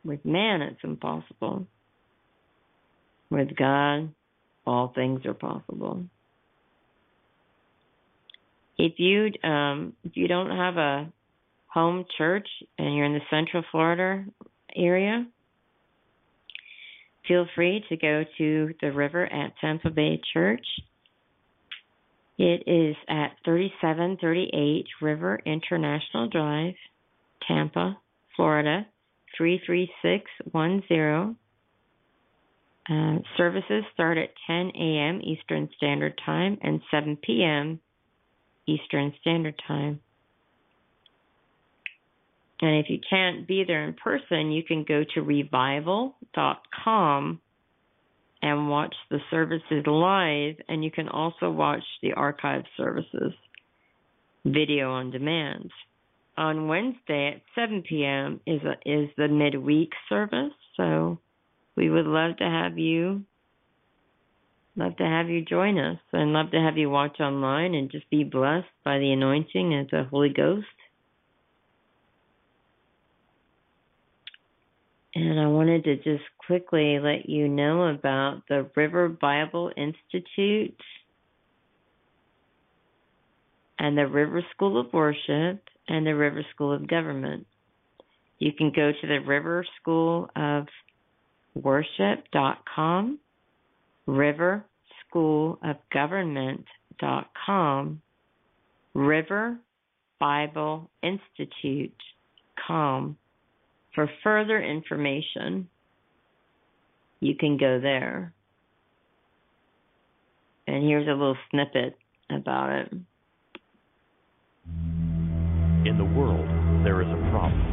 with 0.05 0.23
man 0.23 0.61
it's 0.61 0.79
impossible. 0.83 1.67
With 3.29 3.55
God, 3.55 4.13
all 4.65 4.93
things 4.95 5.25
are 5.25 5.33
possible. 5.33 6.05
If 8.77 8.93
you 8.97 9.31
um, 9.43 9.93
if 10.05 10.15
you 10.15 10.29
don't 10.29 10.55
have 10.55 10.77
a 10.77 11.11
home 11.67 12.05
church 12.17 12.47
and 12.77 12.95
you're 12.95 13.05
in 13.05 13.13
the 13.13 13.19
Central 13.29 13.63
Florida 13.71 14.23
area, 14.73 15.27
feel 17.27 17.45
free 17.55 17.83
to 17.89 17.97
go 17.97 18.23
to 18.37 18.73
the 18.81 18.93
river 18.93 19.25
at 19.25 19.53
Tampa 19.59 19.89
Bay 19.89 20.21
Church. 20.33 20.65
It 22.39 22.63
is 22.67 22.95
at 23.09 23.35
3738 23.43 24.87
River 25.01 25.39
International 25.45 26.29
Drive, 26.29 26.75
Tampa, 27.45 27.99
Florida 28.37 28.87
33610. 29.37 31.35
Uh, 32.89 33.19
services 33.35 33.83
start 33.93 34.17
at 34.17 34.29
10 34.47 34.71
a.m. 34.73 35.19
Eastern 35.21 35.67
Standard 35.75 36.19
Time 36.25 36.57
and 36.61 36.79
7 36.89 37.17
p.m. 37.17 37.81
Eastern 38.65 39.13
Standard 39.19 39.61
Time. 39.67 39.99
And 42.61 42.77
if 42.77 42.89
you 42.89 42.99
can't 43.09 43.45
be 43.45 43.65
there 43.67 43.83
in 43.83 43.95
person, 43.95 44.53
you 44.53 44.63
can 44.63 44.85
go 44.87 45.03
to 45.13 45.21
revival.com 45.21 46.15
and 48.41 48.69
watch 48.69 48.95
the 49.09 49.19
services 49.29 49.85
live, 49.85 50.55
and 50.67 50.83
you 50.83 50.91
can 50.91 51.09
also 51.09 51.49
watch 51.51 51.83
the 52.01 52.13
archive 52.13 52.63
services 52.77 53.33
video 54.45 54.91
on 54.91 55.11
demand. 55.11 55.71
On 56.37 56.67
Wednesday 56.67 57.33
at 57.35 57.41
7 57.53 57.83
p.m. 57.87 58.39
is 58.45 58.61
a, 58.63 58.73
is 58.89 59.09
the 59.17 59.27
midweek 59.27 59.91
service, 60.07 60.53
so 60.77 61.19
we 61.75 61.89
would 61.89 62.05
love 62.05 62.37
to 62.37 62.45
have 62.45 62.77
you 62.77 63.25
love 64.75 64.95
to 64.95 65.03
have 65.03 65.29
you 65.29 65.43
join 65.43 65.77
us 65.77 65.99
and 66.13 66.31
love 66.31 66.51
to 66.51 66.59
have 66.59 66.77
you 66.77 66.89
watch 66.89 67.19
online 67.19 67.75
and 67.75 67.91
just 67.91 68.09
be 68.09 68.23
blessed 68.23 68.67
by 68.85 68.97
the 68.97 69.11
anointing 69.11 69.77
of 69.77 69.89
the 69.89 70.05
Holy 70.09 70.29
Ghost. 70.29 70.65
And 75.16 75.39
I 75.39 75.47
wanted 75.47 75.86
to 75.86 75.95
just 75.95 76.26
quickly 76.45 76.99
let 76.99 77.28
you 77.28 77.47
know 77.47 77.88
about 77.88 78.43
the 78.47 78.70
River 78.76 79.10
Bible 79.10 79.72
Institute 79.76 80.80
and 83.80 83.97
the 83.97 84.05
River 84.05 84.45
School 84.51 84.80
of 84.80 84.93
Worship 84.93 85.64
and 85.88 86.05
the 86.05 86.16
River 86.16 86.45
School 86.53 86.72
of 86.74 86.88
Government. 86.88 87.47
You 88.38 88.53
can 88.53 88.72
go 88.76 88.91
to 88.91 89.07
the 89.07 89.18
River 89.20 89.66
School 89.82 90.30
of 90.36 90.68
Worship.com, 91.55 93.18
River 94.05 94.64
School 95.07 95.57
of 95.64 95.78
Government.com, 95.91 98.01
River 98.93 99.57
Bible 100.20 100.91
Institute.com 101.01 103.18
for 103.95 104.09
further 104.23 104.61
information, 104.61 105.69
you 107.19 107.35
can 107.35 107.57
go 107.57 107.79
there. 107.79 108.33
And 110.67 110.83
here's 110.83 111.07
a 111.07 111.11
little 111.11 111.37
snippet 111.51 111.97
about 112.29 112.71
it. 112.71 112.91
In 115.85 115.97
the 115.97 116.05
world, 116.05 116.47
there 116.85 117.01
is 117.01 117.07
a 117.07 117.31
problem. 117.31 117.65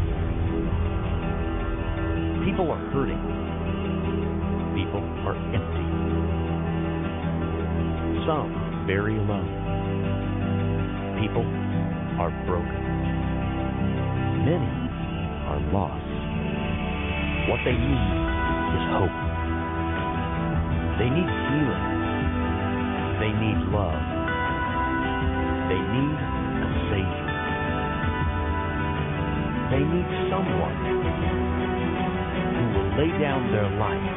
People 2.49 2.71
are 2.71 2.79
hurting. 2.95 3.21
People 4.79 5.03
are 5.27 5.37
empty. 5.53 5.87
Some 8.27 8.85
very 8.87 9.17
alone. 9.19 9.51
People 11.21 11.45
are 12.19 12.31
broken. 12.47 12.83
Many 14.47 14.86
are 15.57 15.73
lost. 15.73 16.05
What 17.49 17.61
they 17.65 17.73
need 17.73 18.05
is 18.77 18.85
hope. 18.93 19.17
They 21.01 21.09
need 21.09 21.31
healing. 21.49 21.87
They 23.25 23.33
need 23.33 23.59
love. 23.73 24.03
They 25.73 25.81
need 25.81 26.17
a 26.61 26.69
Savior. 26.93 27.29
They 29.73 29.81
need 29.81 30.09
someone 30.29 30.77
who 32.53 32.65
will 32.77 32.91
lay 33.01 33.13
down 33.17 33.49
their 33.49 33.71
life. 33.81 34.09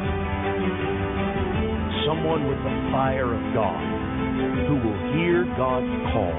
Someone 2.04 2.48
with 2.48 2.60
the 2.60 2.76
fire 2.92 3.32
of 3.32 3.44
God 3.56 3.80
who 4.68 4.76
will 4.76 5.00
hear 5.16 5.46
God's 5.56 5.90
call 6.12 6.36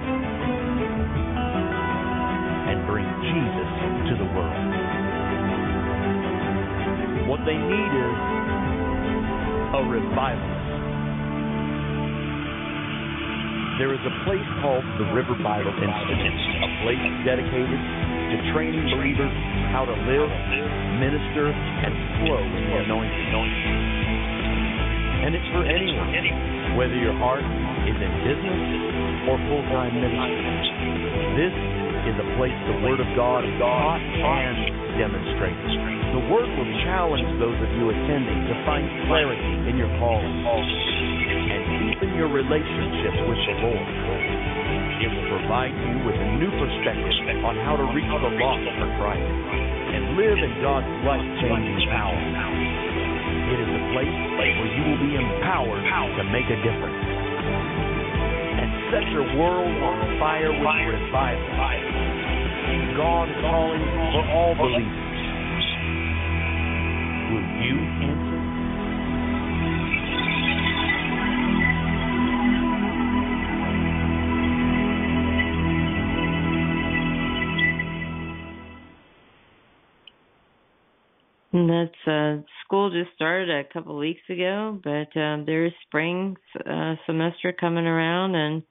and 2.71 2.87
bring 2.87 3.07
Jesus 3.23 3.71
to 4.11 4.17
the 4.17 4.29
world. 4.35 4.80
What 7.31 7.47
they 7.47 7.55
need 7.55 7.93
is 7.95 8.17
a 9.71 9.83
revival. 9.87 10.51
There 13.79 13.95
is 13.95 14.03
a 14.03 14.15
place 14.27 14.43
called 14.59 14.83
the 14.99 15.07
River 15.15 15.39
Bible 15.39 15.71
Institute, 15.71 16.43
a 16.59 16.71
place 16.83 16.99
dedicated 17.23 17.71
to 17.71 18.37
training 18.51 18.83
believers 18.83 19.31
how 19.71 19.87
to 19.87 19.95
live, 19.95 20.27
minister, 20.99 21.55
and 21.55 21.95
flow 22.19 22.43
in 22.43 22.63
the 22.67 22.77
anointing. 22.83 23.31
And 25.23 25.31
it's 25.31 25.51
for 25.55 25.63
anyone, 25.63 26.75
whether 26.75 26.99
your 26.99 27.15
heart 27.15 27.47
is 27.87 27.95
in 27.95 28.13
business 28.27 29.31
or 29.31 29.39
full-time 29.47 29.95
ministry. 29.95 30.35
This 31.39 31.55
is 32.11 32.17
a 32.19 32.27
place 32.43 32.59
the 32.75 32.83
Word 32.91 32.99
of 32.99 33.07
God 33.15 33.47
is 33.47 33.55
taught 33.63 34.03
and 34.03 34.99
demonstrated. 34.99 36.00
The 36.11 36.23
Word 36.27 36.51
will 36.59 36.73
challenge 36.91 37.39
those 37.39 37.55
of 37.55 37.71
you 37.79 37.87
attending 37.87 38.41
to 38.51 38.55
find 38.67 38.83
clarity 39.07 39.71
in 39.71 39.79
your 39.79 39.87
calling 40.03 40.43
and 40.43 41.61
deepen 41.87 42.19
your 42.19 42.27
relationship 42.27 43.15
with 43.31 43.39
the 43.39 43.55
Lord. 43.63 43.87
It 45.01 45.07
will 45.07 45.29
provide 45.39 45.71
you 45.71 46.03
with 46.03 46.19
a 46.19 46.29
new 46.43 46.51
perspective 46.51 47.15
on 47.47 47.55
how 47.63 47.79
to 47.79 47.87
reach 47.95 48.11
the 48.11 48.33
lost 48.43 48.67
for 48.75 48.91
Christ 48.99 49.23
and 49.23 50.19
live 50.19 50.39
in 50.39 50.53
God's 50.59 50.91
life-changing 51.07 51.89
power. 51.95 52.19
It 53.55 53.59
is 53.63 53.71
a 53.71 53.83
place 53.95 54.15
where 54.35 54.71
you 54.75 54.83
will 54.91 55.03
be 55.07 55.15
empowered 55.15 55.79
to 55.79 56.25
make 56.35 56.51
a 56.51 56.59
difference 56.59 57.07
and 58.61 58.69
set 58.91 59.07
your 59.15 59.27
world 59.39 59.75
on 59.79 60.19
fire 60.19 60.51
with 60.51 60.75
revival. 60.91 61.55
God 62.99 63.31
calling 63.47 63.85
for 64.11 64.27
all 64.35 64.59
believers 64.59 65.10
That's 81.53 82.07
uh, 82.07 82.37
school 82.65 82.91
just 82.91 83.15
started 83.17 83.51
a 83.51 83.65
couple 83.73 83.93
of 83.93 83.99
weeks 83.99 84.23
ago, 84.29 84.79
but 84.85 85.21
um, 85.21 85.45
there 85.47 85.67
is 85.67 85.73
spring 85.87 86.37
uh, 86.65 86.95
semester 87.07 87.53
coming 87.53 87.87
around, 87.87 88.37
and 88.37 88.63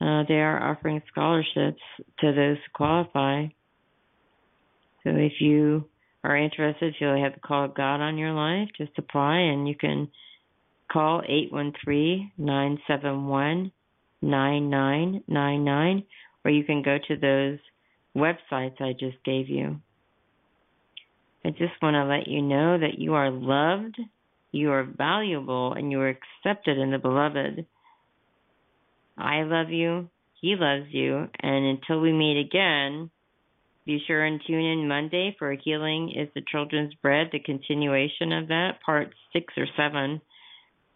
uh, 0.00 0.24
they 0.26 0.40
are 0.40 0.70
offering 0.70 1.02
scholarships 1.10 1.82
to 2.18 2.32
those 2.32 2.56
who 2.56 2.72
qualify. 2.74 3.46
So 5.04 5.10
if 5.10 5.34
you 5.40 5.84
are 6.24 6.36
interested, 6.36 6.96
you'll 6.98 7.22
have 7.22 7.34
the 7.34 7.40
call 7.40 7.68
God 7.68 8.00
on 8.00 8.18
your 8.18 8.32
life, 8.32 8.70
just 8.76 8.98
apply 8.98 9.36
and 9.36 9.68
you 9.68 9.76
can 9.76 10.08
call 10.90 11.22
813-971-9999 12.38 13.70
or 16.44 16.50
you 16.50 16.64
can 16.64 16.82
go 16.82 16.98
to 17.08 17.16
those 17.16 17.58
websites 18.16 18.80
I 18.80 18.92
just 18.98 19.22
gave 19.24 19.48
you. 19.48 19.80
I 21.44 21.50
just 21.50 21.80
want 21.80 21.94
to 21.94 22.04
let 22.04 22.28
you 22.28 22.42
know 22.42 22.78
that 22.78 22.98
you 22.98 23.14
are 23.14 23.30
loved, 23.30 23.96
you 24.52 24.72
are 24.72 24.84
valuable, 24.84 25.72
and 25.72 25.90
you 25.90 26.00
are 26.00 26.08
accepted 26.08 26.78
in 26.78 26.90
the 26.90 26.98
beloved. 26.98 27.66
I 29.16 29.42
love 29.42 29.70
you. 29.70 30.08
He 30.40 30.56
loves 30.56 30.86
you. 30.90 31.28
And 31.40 31.64
until 31.66 32.00
we 32.00 32.12
meet 32.12 32.40
again, 32.40 33.10
be 33.86 34.02
sure 34.06 34.24
and 34.24 34.40
tune 34.46 34.64
in 34.64 34.88
Monday 34.88 35.34
for 35.38 35.52
Healing 35.52 36.12
is 36.16 36.28
the 36.34 36.42
Children's 36.50 36.94
Bread, 36.94 37.28
the 37.32 37.40
continuation 37.40 38.32
of 38.32 38.48
that, 38.48 38.80
part 38.84 39.12
six 39.32 39.54
or 39.56 39.66
seven. 39.76 40.20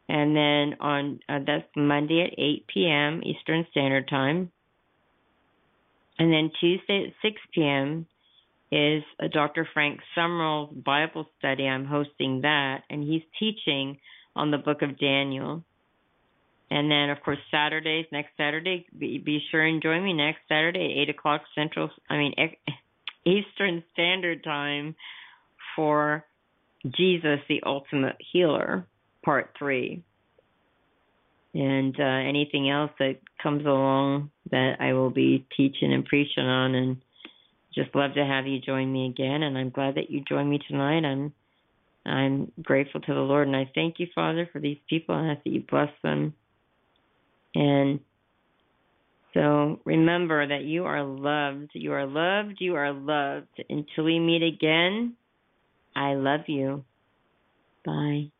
And 0.08 0.36
then 0.36 0.78
on 0.80 1.20
uh, 1.28 1.38
that's 1.46 1.64
Monday 1.74 2.22
at 2.22 2.38
8 2.38 2.66
p.m. 2.72 3.22
Eastern 3.24 3.66
Standard 3.70 4.08
Time. 4.08 4.52
And 6.18 6.32
then 6.32 6.50
Tuesday 6.60 7.06
at 7.08 7.28
6 7.28 7.40
p.m. 7.54 8.06
is 8.74 9.04
a 9.20 9.28
Dr. 9.28 9.68
Frank 9.72 10.00
Summerall's 10.16 10.74
Bible 10.74 11.26
study. 11.38 11.64
I'm 11.64 11.84
hosting 11.84 12.40
that, 12.40 12.82
and 12.90 13.04
he's 13.04 13.22
teaching 13.38 13.98
on 14.34 14.50
the 14.50 14.58
book 14.58 14.82
of 14.82 14.98
Daniel. 14.98 15.62
And 16.72 16.90
then, 16.90 17.10
of 17.10 17.22
course, 17.22 17.38
Saturdays, 17.52 18.06
next 18.10 18.30
Saturday, 18.36 18.84
be, 18.98 19.18
be 19.18 19.40
sure 19.52 19.64
and 19.64 19.80
join 19.80 20.02
me 20.02 20.12
next 20.12 20.40
Saturday, 20.48 20.96
8 21.02 21.10
o'clock 21.10 21.42
Central, 21.54 21.88
I 22.10 22.16
mean, 22.16 22.34
Eastern 23.24 23.84
Standard 23.92 24.42
Time 24.42 24.96
for 25.76 26.24
Jesus, 26.84 27.38
the 27.48 27.62
Ultimate 27.64 28.16
Healer, 28.32 28.88
Part 29.24 29.54
3. 29.56 30.02
And 31.54 31.94
uh, 31.96 32.02
anything 32.02 32.68
else 32.68 32.90
that 32.98 33.18
comes 33.40 33.64
along 33.64 34.30
that 34.50 34.78
I 34.80 34.94
will 34.94 35.10
be 35.10 35.46
teaching 35.56 35.92
and 35.92 36.04
preaching 36.04 36.42
on, 36.42 36.74
and 36.74 36.96
just 37.74 37.94
love 37.94 38.14
to 38.14 38.24
have 38.24 38.46
you 38.46 38.60
join 38.60 38.92
me 38.92 39.06
again. 39.06 39.42
And 39.42 39.58
I'm 39.58 39.70
glad 39.70 39.96
that 39.96 40.10
you 40.10 40.22
joined 40.28 40.50
me 40.50 40.60
tonight. 40.68 41.04
I'm 41.04 41.32
I'm 42.06 42.52
grateful 42.62 43.00
to 43.00 43.14
the 43.14 43.20
Lord, 43.20 43.46
and 43.46 43.56
I 43.56 43.70
thank 43.74 43.98
you, 43.98 44.06
Father, 44.14 44.48
for 44.52 44.60
these 44.60 44.76
people. 44.90 45.14
I 45.14 45.32
ask 45.32 45.44
that 45.44 45.50
you 45.50 45.64
bless 45.68 45.90
them 46.02 46.34
and 47.54 48.00
so 49.32 49.80
remember 49.84 50.46
that 50.46 50.64
you 50.64 50.84
are 50.84 51.02
loved. 51.02 51.70
You 51.74 51.92
are 51.92 52.06
loved. 52.06 52.56
You 52.60 52.76
are 52.76 52.92
loved. 52.92 53.62
Until 53.68 54.04
we 54.04 54.18
meet 54.18 54.42
again, 54.42 55.14
I 55.96 56.14
love 56.14 56.42
you. 56.46 56.84
Bye. 57.84 58.33